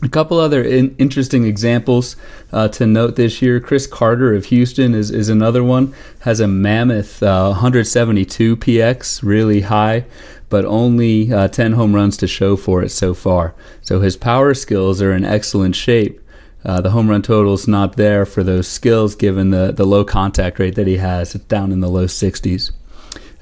A 0.00 0.08
couple 0.08 0.38
other 0.38 0.62
in- 0.62 0.94
interesting 0.96 1.44
examples 1.44 2.14
uh, 2.52 2.68
to 2.68 2.86
note 2.86 3.16
this 3.16 3.42
year. 3.42 3.58
Chris 3.58 3.88
Carter 3.88 4.32
of 4.32 4.44
Houston 4.46 4.94
is, 4.94 5.10
is 5.10 5.28
another 5.28 5.64
one. 5.64 5.92
Has 6.20 6.38
a 6.38 6.46
mammoth 6.46 7.20
uh, 7.20 7.48
172 7.48 8.56
PX, 8.58 9.24
really 9.24 9.62
high, 9.62 10.04
but 10.48 10.64
only 10.64 11.32
uh, 11.32 11.48
10 11.48 11.72
home 11.72 11.96
runs 11.96 12.16
to 12.18 12.28
show 12.28 12.54
for 12.54 12.80
it 12.84 12.90
so 12.90 13.14
far. 13.14 13.56
So 13.82 14.00
his 14.00 14.16
power 14.16 14.54
skills 14.54 15.02
are 15.02 15.12
in 15.12 15.24
excellent 15.24 15.74
shape. 15.74 16.20
Uh, 16.64 16.80
the 16.80 16.90
home 16.90 17.10
run 17.10 17.22
total 17.22 17.54
is 17.54 17.66
not 17.66 17.96
there 17.96 18.24
for 18.24 18.44
those 18.44 18.68
skills 18.68 19.16
given 19.16 19.50
the, 19.50 19.72
the 19.72 19.84
low 19.84 20.04
contact 20.04 20.60
rate 20.60 20.76
that 20.76 20.86
he 20.86 20.98
has. 20.98 21.34
It's 21.34 21.44
down 21.46 21.72
in 21.72 21.80
the 21.80 21.88
low 21.88 22.06
60s. 22.06 22.70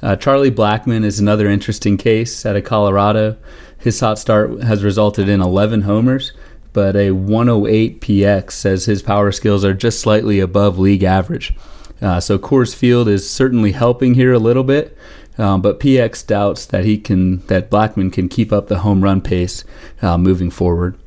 Uh, 0.03 0.17
Charlie 0.17 0.51
Blackmon 0.51 1.05
is 1.05 1.19
another 1.19 1.49
interesting 1.49 1.97
case 1.97 2.45
out 2.45 2.57
of 2.57 2.65
Colorado. 2.65 3.37
His 3.79 4.01
hot 4.01 4.19
start 4.19 4.63
has 4.63 4.85
resulted 4.85 5.29
in 5.29 5.41
11 5.41 5.83
homers 5.83 6.33
but 6.77 6.95
a 6.95 7.11
108 7.11 8.03
PX 8.03 8.51
says 8.51 8.85
his 8.85 9.01
power 9.01 9.33
skills 9.33 9.65
are 9.65 9.73
just 9.73 9.99
slightly 9.99 10.41
above 10.41 10.79
league 10.79 11.03
average. 11.03 11.55
Uh, 12.03 12.21
so 12.21 12.39
Coors 12.39 12.75
Field 12.75 13.09
is 13.09 13.29
certainly 13.29 13.73
helping 13.73 14.13
here 14.13 14.35
a 14.35 14.39
little 14.39 14.63
bit, 14.63 14.95
um, 15.39 15.63
but 15.63 15.81
PX 15.81 16.27
doubts 16.27 16.67
that 16.67 16.85
he 16.85 16.99
can 16.99 17.39
that 17.47 17.71
Blackmon 17.71 18.13
can 18.13 18.29
keep 18.29 18.53
up 18.53 18.67
the 18.67 18.81
home 18.81 19.03
run 19.03 19.23
pace 19.23 19.65
uh, 20.03 20.19
moving 20.19 20.51
forward. 20.51 20.99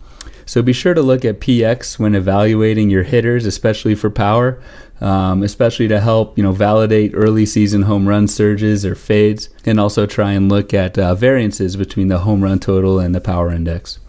So 0.43 0.63
be 0.63 0.73
sure 0.73 0.95
to 0.95 1.03
look 1.03 1.23
at 1.23 1.39
PX 1.39 1.99
when 1.99 2.15
evaluating 2.15 2.89
your 2.89 3.03
hitters, 3.03 3.45
especially 3.45 3.93
for 3.93 4.09
power, 4.09 4.59
um, 5.01 5.43
especially 5.43 5.87
to 5.87 5.99
help 5.99 6.37
you 6.37 6.43
know 6.43 6.51
validate 6.51 7.11
early 7.13 7.45
season 7.45 7.83
home 7.83 8.07
run 8.07 8.27
surges 8.27 8.85
or 8.85 8.95
fades, 8.95 9.49
and 9.65 9.79
also 9.79 10.05
try 10.05 10.31
and 10.31 10.49
look 10.49 10.73
at 10.73 10.97
uh, 10.97 11.15
variances 11.15 11.75
between 11.75 12.07
the 12.07 12.19
home 12.19 12.43
run 12.43 12.59
total 12.59 12.99
and 12.99 13.13
the 13.13 13.21
power 13.21 13.51
index. 13.51 13.99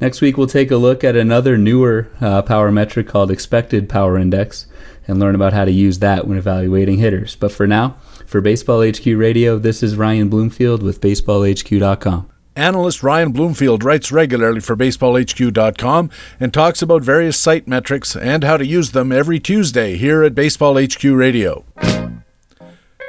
Next 0.00 0.20
week, 0.20 0.36
we'll 0.36 0.46
take 0.46 0.70
a 0.70 0.76
look 0.76 1.02
at 1.02 1.16
another 1.16 1.58
newer 1.58 2.08
uh, 2.20 2.42
power 2.42 2.70
metric 2.70 3.08
called 3.08 3.30
expected 3.30 3.88
power 3.88 4.16
index 4.16 4.66
and 5.08 5.18
learn 5.18 5.34
about 5.34 5.52
how 5.54 5.64
to 5.64 5.72
use 5.72 5.98
that 5.98 6.26
when 6.26 6.38
evaluating 6.38 6.98
hitters. 6.98 7.34
But 7.34 7.50
for 7.50 7.66
now, 7.66 7.96
for 8.26 8.40
Baseball 8.40 8.86
HQ 8.86 9.06
Radio, 9.06 9.58
this 9.58 9.82
is 9.82 9.96
Ryan 9.96 10.28
Bloomfield 10.28 10.82
with 10.82 11.00
BaseballHQ.com. 11.00 12.37
Analyst 12.58 13.04
Ryan 13.04 13.30
Bloomfield 13.30 13.84
writes 13.84 14.10
regularly 14.10 14.58
for 14.60 14.76
BaseballHQ.com 14.76 16.10
and 16.40 16.52
talks 16.52 16.82
about 16.82 17.02
various 17.02 17.38
site 17.38 17.68
metrics 17.68 18.16
and 18.16 18.42
how 18.42 18.56
to 18.56 18.66
use 18.66 18.90
them 18.90 19.12
every 19.12 19.38
Tuesday 19.38 19.96
here 19.96 20.24
at 20.24 20.34
Baseball 20.34 20.76
HQ 20.76 21.04
Radio. 21.04 21.64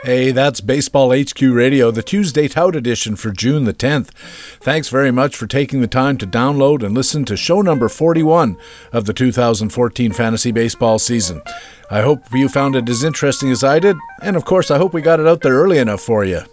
Hey, 0.04 0.32
that's 0.32 0.62
Baseball 0.62 1.12
HQ 1.12 1.42
Radio, 1.42 1.90
the 1.90 2.04
Tuesday 2.04 2.48
Tout 2.48 2.76
edition 2.76 3.16
for 3.16 3.32
June 3.32 3.64
the 3.64 3.74
10th. 3.74 4.12
Thanks 4.62 4.88
very 4.88 5.12
much 5.12 5.36
for 5.36 5.48
taking 5.48 5.82
the 5.82 5.88
time 5.88 6.20
to 6.20 6.28
download 6.28 6.84
and 6.84 6.94
listen 6.94 7.26
to 7.26 7.36
show 7.36 7.62
number 7.62 7.90
41 7.90 8.56
of 8.94 9.06
the 9.06 9.14
2014 9.14 10.14
fantasy 10.14 10.52
baseball 10.52 11.00
season. 11.00 11.42
I 11.90 12.02
hope 12.02 12.24
you 12.32 12.50
found 12.50 12.76
it 12.76 12.88
as 12.88 13.04
interesting 13.04 13.50
as 13.50 13.64
I 13.64 13.80
did, 13.80 13.98
and 14.22 14.36
of 14.38 14.46
course, 14.46 14.70
I 14.70 14.78
hope 14.78 14.94
we 14.94 15.02
got 15.02 15.20
it 15.20 15.28
out 15.28 15.42
there 15.42 15.56
early 15.56 15.80
enough 15.80 16.02
for 16.02 16.24
you. 16.24 16.44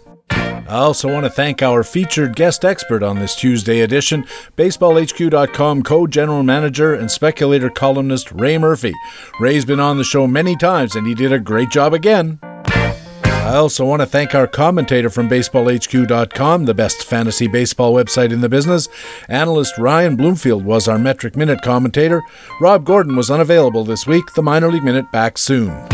I 0.67 0.79
also 0.79 1.11
want 1.11 1.23
to 1.23 1.29
thank 1.29 1.61
our 1.61 1.81
featured 1.81 2.35
guest 2.35 2.65
expert 2.65 3.01
on 3.01 3.19
this 3.19 3.35
Tuesday 3.35 3.81
edition, 3.81 4.25
BaseballHQ.com 4.57 5.83
co 5.83 6.07
general 6.07 6.43
manager 6.43 6.93
and 6.93 7.09
speculator 7.09 7.69
columnist 7.69 8.31
Ray 8.33 8.57
Murphy. 8.57 8.93
Ray's 9.39 9.63
been 9.63 9.79
on 9.79 9.97
the 9.97 10.03
show 10.03 10.27
many 10.27 10.57
times, 10.57 10.95
and 10.95 11.07
he 11.07 11.15
did 11.15 11.31
a 11.31 11.39
great 11.39 11.69
job 11.69 11.93
again. 11.93 12.39
I 12.43 13.55
also 13.55 13.85
want 13.85 14.01
to 14.01 14.05
thank 14.05 14.35
our 14.35 14.45
commentator 14.45 15.09
from 15.09 15.29
BaseballHQ.com, 15.29 16.65
the 16.65 16.73
best 16.73 17.05
fantasy 17.05 17.47
baseball 17.47 17.93
website 17.93 18.33
in 18.33 18.41
the 18.41 18.49
business. 18.49 18.89
Analyst 19.29 19.77
Ryan 19.77 20.17
Bloomfield 20.17 20.65
was 20.65 20.89
our 20.89 20.99
Metric 20.99 21.37
Minute 21.37 21.61
commentator. 21.61 22.21
Rob 22.59 22.83
Gordon 22.83 23.15
was 23.15 23.31
unavailable 23.31 23.85
this 23.85 24.05
week. 24.05 24.33
The 24.33 24.43
Minor 24.43 24.69
League 24.69 24.83
Minute 24.83 25.13
back 25.13 25.37
soon. 25.37 25.87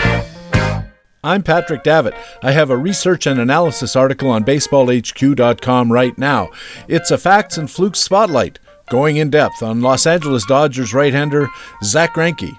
I'm 1.25 1.41
Patrick 1.41 1.83
Davitt. 1.83 2.15
I 2.41 2.51
have 2.51 2.69
a 2.69 2.75
research 2.75 3.25
and 3.27 3.39
analysis 3.39 3.95
article 3.95 4.29
on 4.29 4.43
BaseballHQ.com 4.43 5.91
right 5.91 6.17
now. 6.17 6.49
It's 6.89 7.11
a 7.11 7.17
facts 7.17 7.57
and 7.57 7.71
flukes 7.71 7.99
spotlight, 7.99 8.59
going 8.89 9.15
in 9.15 9.29
depth 9.29 9.63
on 9.63 9.81
Los 9.81 10.05
Angeles 10.05 10.45
Dodgers 10.45 10.93
right-hander 10.93 11.47
Zack 11.81 12.15
Greinke. 12.15 12.57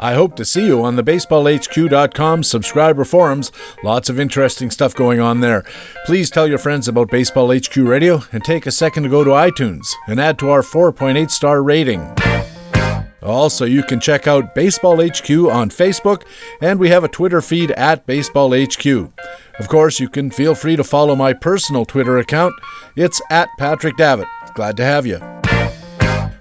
I 0.00 0.14
hope 0.14 0.34
to 0.36 0.44
see 0.44 0.66
you 0.66 0.84
on 0.84 0.96
the 0.96 1.04
baseballhq.com 1.04 2.42
subscriber 2.42 3.04
forums. 3.04 3.52
Lots 3.84 4.08
of 4.08 4.18
interesting 4.18 4.70
stuff 4.70 4.94
going 4.94 5.20
on 5.20 5.40
there. 5.40 5.64
Please 6.04 6.30
tell 6.30 6.48
your 6.48 6.58
friends 6.58 6.88
about 6.88 7.10
Baseball 7.10 7.56
HQ 7.56 7.76
Radio 7.76 8.22
and 8.32 8.44
take 8.44 8.66
a 8.66 8.72
second 8.72 9.04
to 9.04 9.08
go 9.08 9.22
to 9.22 9.30
iTunes 9.30 9.92
and 10.08 10.20
add 10.20 10.38
to 10.40 10.50
our 10.50 10.62
4.8 10.62 11.30
star 11.30 11.62
rating. 11.62 12.12
Also, 13.22 13.64
you 13.64 13.82
can 13.82 14.00
check 14.00 14.26
out 14.26 14.54
Baseball 14.54 14.96
HQ 14.96 15.30
on 15.30 15.70
Facebook, 15.70 16.22
and 16.60 16.78
we 16.78 16.88
have 16.90 17.04
a 17.04 17.08
Twitter 17.08 17.40
feed 17.40 17.72
at 17.72 18.06
Baseball 18.06 18.54
HQ. 18.54 18.86
Of 19.58 19.68
course, 19.68 19.98
you 19.98 20.08
can 20.08 20.30
feel 20.30 20.54
free 20.54 20.76
to 20.76 20.84
follow 20.84 21.16
my 21.16 21.32
personal 21.32 21.84
Twitter 21.84 22.18
account. 22.18 22.54
It's 22.96 23.20
at 23.30 23.48
Patrick 23.58 23.96
Davitt. 23.96 24.28
Glad 24.54 24.76
to 24.76 24.84
have 24.84 25.06
you. 25.06 25.20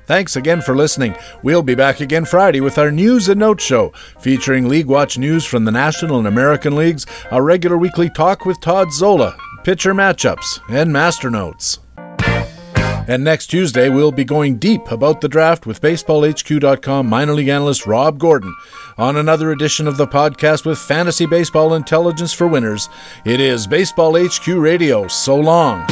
Thanks 0.06 0.38
again 0.38 0.62
for 0.62 0.76
listening. 0.76 1.16
We'll 1.44 1.64
be 1.64 1.76
back 1.76 2.00
again 2.00 2.24
Friday 2.24 2.62
with 2.62 2.78
our 2.78 2.92
News 2.92 3.28
and 3.28 3.40
Notes 3.42 3.64
show, 3.64 3.90
featuring 4.20 4.70
League 4.70 4.86
Watch 4.86 5.18
news 5.18 5.44
from 5.44 5.66
the 5.66 5.72
National 5.72 6.18
and 6.18 6.28
American 6.28 6.78
Leagues, 6.78 7.06
our 7.30 7.44
regular 7.44 7.78
weekly 7.78 8.10
talk 8.10 8.46
with 8.46 8.62
Todd 8.62 8.94
Zola, 8.94 9.36
pitcher 9.66 9.94
matchups, 9.94 10.62
and 10.70 10.94
master 10.94 11.30
notes. 11.30 11.80
And 13.08 13.24
next 13.24 13.48
Tuesday, 13.48 13.88
we'll 13.88 14.12
be 14.12 14.26
going 14.26 14.58
deep 14.58 14.92
about 14.92 15.22
the 15.22 15.30
draft 15.30 15.66
with 15.66 15.80
BaseballHQ.com 15.80 17.08
minor 17.08 17.34
league 17.34 17.48
analyst 17.48 17.88
Rob 17.88 18.20
Gordon 18.20 18.54
on 18.98 19.16
another 19.16 19.52
edition 19.54 19.88
of 19.88 19.96
the 19.96 20.08
podcast 20.08 20.66
with 20.66 20.78
fantasy 20.78 21.26
baseball 21.26 21.74
intelligence 21.74 22.34
for 22.34 22.48
winners. 22.48 22.90
It 23.24 23.40
is 23.40 23.66
Baseball 23.66 24.18
HQ 24.22 24.48
Radio. 24.48 25.08
So 25.08 25.38
long. 25.38 25.88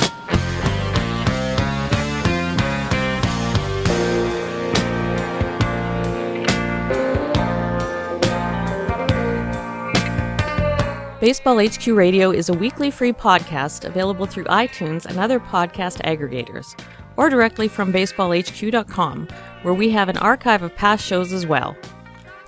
Baseball 11.26 11.66
HQ 11.66 11.88
Radio 11.88 12.30
is 12.30 12.50
a 12.50 12.54
weekly 12.54 12.92
free 12.92 13.12
podcast 13.12 13.86
available 13.86 14.28
through 14.28 14.44
iTunes 14.44 15.08
and 15.08 15.18
other 15.18 15.40
podcast 15.40 16.00
aggregators, 16.04 16.78
or 17.18 17.30
directly 17.30 17.68
from 17.68 17.92
baseballhq.com, 17.94 19.28
where 19.64 19.74
we 19.74 19.90
have 19.90 20.10
an 20.10 20.18
archive 20.18 20.64
of 20.64 20.76
past 20.76 21.06
shows 21.06 21.34
as 21.34 21.46
well. 21.46 21.76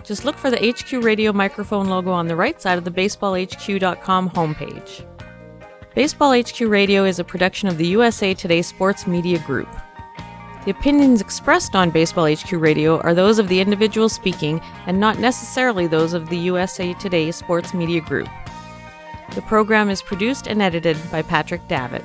Just 0.03 0.23
look 0.23 0.37
for 0.37 0.49
the 0.49 0.71
HQ 0.71 1.03
Radio 1.03 1.33
microphone 1.33 1.87
logo 1.87 2.11
on 2.11 2.27
the 2.27 2.35
right 2.35 2.61
side 2.61 2.77
of 2.77 2.85
the 2.85 2.91
baseballhq.com 2.91 4.29
homepage. 4.29 5.05
Baseball 5.95 6.39
HQ 6.39 6.61
Radio 6.61 7.05
is 7.05 7.19
a 7.19 7.23
production 7.23 7.67
of 7.67 7.77
the 7.77 7.87
USA 7.87 8.33
Today 8.33 8.61
Sports 8.61 9.07
Media 9.07 9.39
Group. 9.39 9.67
The 10.63 10.71
opinions 10.71 11.21
expressed 11.21 11.75
on 11.75 11.91
Baseball 11.91 12.33
HQ 12.33 12.51
Radio 12.51 12.99
are 12.99 13.13
those 13.13 13.39
of 13.39 13.47
the 13.47 13.59
individual 13.59 14.09
speaking 14.09 14.61
and 14.85 14.99
not 14.99 15.17
necessarily 15.17 15.87
those 15.87 16.13
of 16.13 16.29
the 16.29 16.37
USA 16.37 16.93
Today 16.93 17.31
Sports 17.31 17.73
Media 17.73 18.01
Group. 18.01 18.27
The 19.33 19.41
program 19.43 19.89
is 19.89 20.01
produced 20.01 20.47
and 20.47 20.61
edited 20.61 20.97
by 21.11 21.21
Patrick 21.21 21.67
Davitt. 21.67 22.03